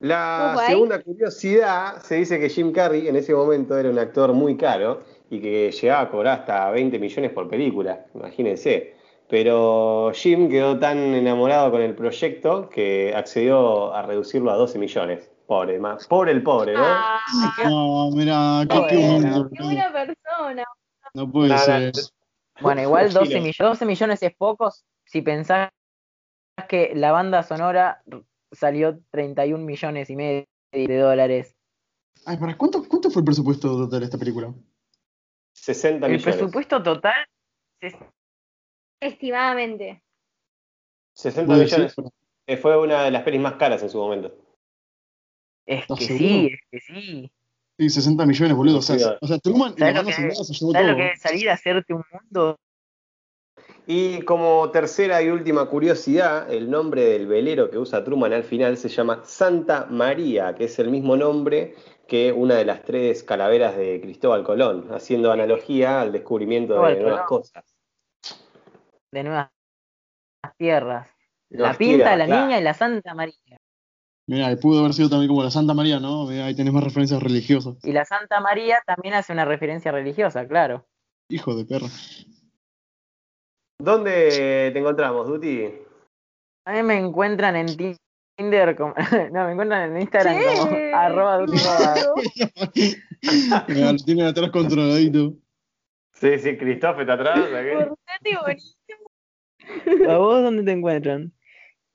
La 0.00 0.54
segunda 0.66 1.02
curiosidad, 1.02 2.02
se 2.02 2.16
dice 2.16 2.38
que 2.38 2.50
Jim 2.50 2.70
Carrey 2.70 3.08
en 3.08 3.16
ese 3.16 3.34
momento 3.34 3.78
era 3.78 3.88
un 3.88 3.98
actor 3.98 4.34
muy 4.34 4.58
caro 4.58 5.02
y 5.30 5.40
que 5.40 5.72
llegaba 5.72 6.02
a 6.02 6.10
cobrar 6.10 6.40
hasta 6.40 6.70
20 6.70 6.98
millones 6.98 7.32
por 7.32 7.48
película, 7.48 8.04
imagínense. 8.14 8.97
Pero 9.28 10.10
Jim 10.14 10.48
quedó 10.48 10.78
tan 10.78 10.96
enamorado 10.98 11.70
con 11.70 11.82
el 11.82 11.94
proyecto 11.94 12.68
que 12.70 13.12
accedió 13.14 13.92
a 13.94 14.02
reducirlo 14.02 14.50
a 14.50 14.56
12 14.56 14.78
millones. 14.78 15.30
Pobre, 15.46 15.78
más, 15.78 16.06
pobre 16.06 16.32
el 16.32 16.42
pobre, 16.42 16.74
¿no? 16.74 16.82
Ah, 16.84 17.20
No, 17.64 18.10
mira, 18.10 18.66
qué, 18.68 18.78
Bueno. 18.96 19.48
qué 19.50 19.62
buena 19.62 19.92
persona. 19.92 20.64
No 21.14 21.30
puede 21.30 21.48
Nada, 21.50 21.62
ser. 21.64 21.92
Bueno, 22.60 22.82
igual 22.82 23.12
12, 23.12 23.26
Kilos. 23.28 23.42
millones 23.44 23.58
12 23.58 23.86
millones 23.86 24.22
es 24.22 24.34
pocos 24.34 24.84
si 25.04 25.22
pensás 25.22 25.70
que 26.68 26.92
la 26.94 27.12
banda 27.12 27.42
sonora 27.42 28.02
salió 28.52 28.98
31 29.10 29.64
millones 29.64 30.10
y 30.10 30.16
medio 30.16 30.44
de 30.72 30.98
dólares. 30.98 31.54
Ay, 32.26 32.36
¿para 32.36 32.56
cuánto, 32.58 32.86
cuánto 32.86 33.10
fue 33.10 33.20
el 33.20 33.24
presupuesto 33.26 33.68
total 33.68 34.00
de 34.00 34.04
esta 34.06 34.18
película? 34.18 34.52
60 35.54 36.06
El 36.06 36.12
millones. 36.12 36.36
presupuesto 36.36 36.82
total 36.82 37.14
Estimadamente. 39.00 40.02
60 41.14 41.46
Puede 41.46 41.64
millones. 41.64 41.94
Fue 42.60 42.78
una 42.78 43.02
de 43.04 43.10
las 43.10 43.22
pelis 43.22 43.40
más 43.40 43.54
caras 43.54 43.82
en 43.82 43.90
su 43.90 43.98
momento. 43.98 44.32
es 45.66 45.82
¿Estás 45.82 45.98
que 45.98 46.04
seguro? 46.06 46.24
sí, 46.24 46.46
es 46.52 46.60
que 46.70 46.80
sí. 46.80 47.30
Sí, 47.78 47.90
60 47.90 48.26
millones, 48.26 48.56
boludo. 48.56 48.78
O 48.78 48.82
sea, 48.82 49.18
o 49.20 49.26
sea 49.26 49.38
Truman 49.38 49.74
y 49.76 49.80
la 49.80 49.86
¿Sabes 49.86 49.94
lo 49.94 49.98
banda 49.98 50.10
que- 50.10 50.14
sonora 50.16 50.34
se 50.44 50.52
llevó 50.54 50.72
¿Sabes 50.72 50.86
lo 50.88 50.92
todo. 50.94 51.02
que 51.04 51.12
es 51.12 51.20
salir 51.20 51.50
a 51.50 51.52
hacerte 51.54 51.94
un 51.94 52.04
mundo? 52.12 52.56
Y 53.86 54.20
como 54.22 54.70
tercera 54.70 55.22
y 55.22 55.28
última 55.28 55.66
curiosidad, 55.68 56.52
el 56.52 56.70
nombre 56.70 57.04
del 57.04 57.26
velero 57.26 57.70
que 57.70 57.78
usa 57.78 58.04
Truman 58.04 58.32
al 58.32 58.44
final 58.44 58.76
se 58.76 58.88
llama 58.88 59.22
Santa 59.24 59.86
María, 59.86 60.54
que 60.54 60.64
es 60.64 60.78
el 60.78 60.90
mismo 60.90 61.16
nombre 61.16 61.74
que 62.06 62.32
una 62.32 62.56
de 62.56 62.64
las 62.64 62.82
tres 62.84 63.22
calaveras 63.22 63.76
de 63.76 64.00
Cristóbal 64.00 64.42
Colón, 64.44 64.88
haciendo 64.92 65.30
analogía 65.32 66.00
al 66.00 66.12
descubrimiento 66.12 66.82
de 66.82 67.00
nuevas 67.00 67.26
cosas. 67.26 67.67
De 69.12 69.22
nuevas 69.24 69.50
tierras. 70.56 71.08
La 71.50 71.74
pinta, 71.74 71.96
tierras, 71.96 72.18
la 72.18 72.26
claro. 72.26 72.46
niña 72.46 72.60
y 72.60 72.62
la 72.62 72.74
Santa 72.74 73.14
María. 73.14 73.58
Mira, 74.28 74.52
y 74.52 74.56
pudo 74.56 74.80
haber 74.80 74.92
sido 74.92 75.08
también 75.08 75.28
como 75.28 75.42
la 75.42 75.50
Santa 75.50 75.72
María, 75.72 75.98
¿no? 75.98 76.26
Mirá, 76.26 76.44
ahí 76.46 76.54
tenés 76.54 76.74
más 76.74 76.84
referencias 76.84 77.22
religiosas. 77.22 77.82
Y 77.82 77.92
la 77.92 78.04
Santa 78.04 78.40
María 78.40 78.82
también 78.86 79.14
hace 79.14 79.32
una 79.32 79.46
referencia 79.46 79.90
religiosa, 79.90 80.46
claro. 80.46 80.86
Hijo 81.30 81.56
de 81.56 81.64
perra. 81.64 81.86
¿Dónde 83.80 84.70
te 84.72 84.78
encontramos, 84.78 85.26
Duty? 85.28 85.72
A 86.66 86.72
mí 86.72 86.82
me 86.82 86.98
encuentran 86.98 87.56
en 87.56 87.68
Tinder 88.36 88.76
como... 88.76 88.92
No, 89.32 89.46
me 89.46 89.52
encuentran 89.52 89.90
en 89.90 90.02
Instagram 90.02 90.36
como 90.58 90.76
arroba 90.94 91.38
lo 93.68 93.96
tienen 94.04 94.26
atrás 94.26 94.50
controladito. 94.50 95.32
Sí, 96.12 96.38
sí, 96.38 96.58
Cristóbal 96.58 97.00
está 97.00 97.14
atrás. 97.14 97.38
¿a 97.38 97.62
qué? 97.62 97.74
Bonito. 97.74 97.96
¿A 100.08 100.16
vos 100.16 100.42
dónde 100.42 100.62
te 100.62 100.72
encuentran? 100.72 101.32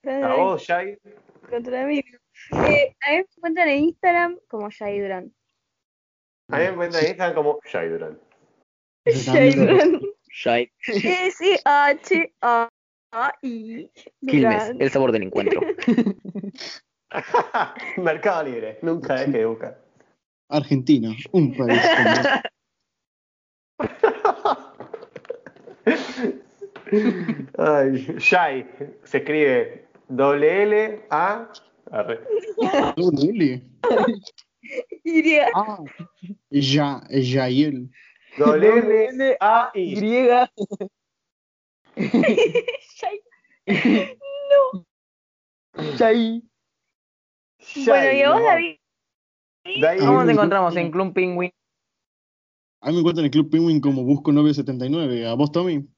¿A 0.04 0.34
vos, 0.36 0.66
Jai? 0.66 0.98
Contra 1.48 1.86
mí. 1.86 1.98
Eh, 1.98 2.94
a 3.00 3.10
mí 3.10 3.16
me 3.16 3.26
encuentran 3.36 3.68
en 3.68 3.84
Instagram 3.84 4.38
como 4.48 4.68
Jai 4.70 5.00
Durán. 5.00 5.32
A 6.50 6.58
mí 6.58 6.64
me 6.64 6.70
encuentran 6.70 7.04
en 7.04 7.10
Instagram 7.10 7.34
como 7.34 7.60
Jai 7.64 7.88
Durán. 7.88 8.20
Jai 9.06 9.54
Durán. 9.54 10.00
Shai. 10.30 10.72
S-H-A-I. 10.86 12.20
Quilmes, 14.26 14.66
Durán. 14.66 14.82
el 14.82 14.90
sabor 14.90 15.12
del 15.12 15.22
encuentro. 15.22 15.60
Mercado 17.96 18.42
Libre, 18.44 18.78
nunca 18.82 19.14
deje 19.14 19.38
de 19.38 19.46
buscar. 19.46 19.84
Argentina, 20.48 21.14
un 21.32 21.56
país. 21.56 21.80
Ay, 27.58 28.16
Jai, 28.18 28.66
se 29.04 29.18
escribe 29.18 29.88
doble 30.08 30.62
L 30.62 31.06
A. 31.10 31.48
Doble 32.96 33.62
Y. 35.04 35.38
Ah, 35.54 35.78
ya, 36.50 37.02
Yael. 37.10 37.90
Doble 38.38 39.08
L 39.08 39.36
A 39.40 39.70
I. 39.74 39.94
Griega. 39.96 40.50
Jai. 45.98 46.42
Shai. 47.58 47.86
Bueno, 47.86 48.12
¿y 48.12 48.22
a 48.22 48.32
vos, 48.32 48.42
David? 48.42 48.76
¿Cómo 50.00 50.24
te 50.24 50.32
encontramos? 50.32 50.76
En 50.76 50.90
Club 50.90 51.14
Penguin. 51.14 51.50
A 52.80 52.88
mí 52.88 52.94
me 52.94 53.00
encuentran 53.00 53.24
en 53.24 53.26
el 53.26 53.30
Club 53.30 53.50
Penguin 53.50 53.80
como 53.80 54.04
Busco 54.04 54.30
979. 54.32 55.26
¿A 55.26 55.34
vos, 55.34 55.50
Tommy? 55.50 55.88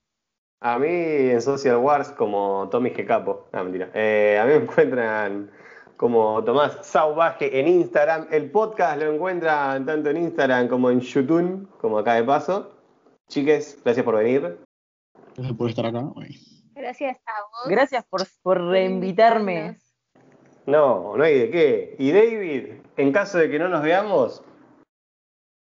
A 0.61 0.79
mí 0.79 0.89
en 0.89 1.41
Social 1.43 1.77
Wars 1.77 2.09
como 2.11 2.69
Tommy 2.71 2.91
G. 2.91 3.07
Capo. 3.07 3.47
Ah, 3.53 3.63
mentira. 3.63 3.91
Eh, 3.95 4.39
a 4.41 4.47
mí 4.47 4.53
me 4.55 4.63
encuentran 4.65 5.51
como 5.97 6.43
Tomás 6.45 6.79
Sauvaje 6.87 7.61
en 7.61 7.69
Instagram. 7.69 8.27
El 8.31 8.51
podcast 8.51 9.01
lo 9.01 9.13
encuentran 9.13 9.85
tanto 9.87 10.11
en 10.11 10.17
Instagram 10.19 10.69
como 10.69 10.91
en 10.91 11.01
YouTube, 11.01 11.69
como 11.79 11.99
acá 11.99 12.15
de 12.15 12.25
paso. 12.25 12.73
Chiques, 13.29 13.79
gracias 13.85 14.05
por 14.05 14.17
venir. 14.17 14.59
Gracias 15.37 15.57
por 15.57 15.69
estar 15.69 15.87
acá. 15.87 16.05
Gracias 16.75 17.17
a 17.27 17.41
vos. 17.43 17.71
Gracias 17.71 18.05
por, 18.07 18.23
por 18.43 18.61
reinvitarme. 18.69 19.79
No, 20.67 21.17
no 21.17 21.23
hay 21.25 21.39
de 21.39 21.51
qué. 21.51 21.97
Y 21.99 22.13
David, 22.13 22.81
en 22.97 23.13
caso 23.13 23.39
de 23.39 23.51
que 23.51 23.59
no 23.59 23.69
nos 23.69 23.83
veamos, 23.83 24.43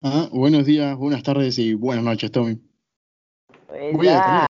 Ah, 0.02 0.28
buenos 0.30 0.64
días, 0.64 0.96
buenas 0.96 1.24
tardes 1.24 1.58
y 1.58 1.74
buenas 1.74 2.04
noches, 2.04 2.30
Tommy. 2.30 2.60
A 3.68 3.74
ya. 3.74 3.88
detener. 3.90 4.47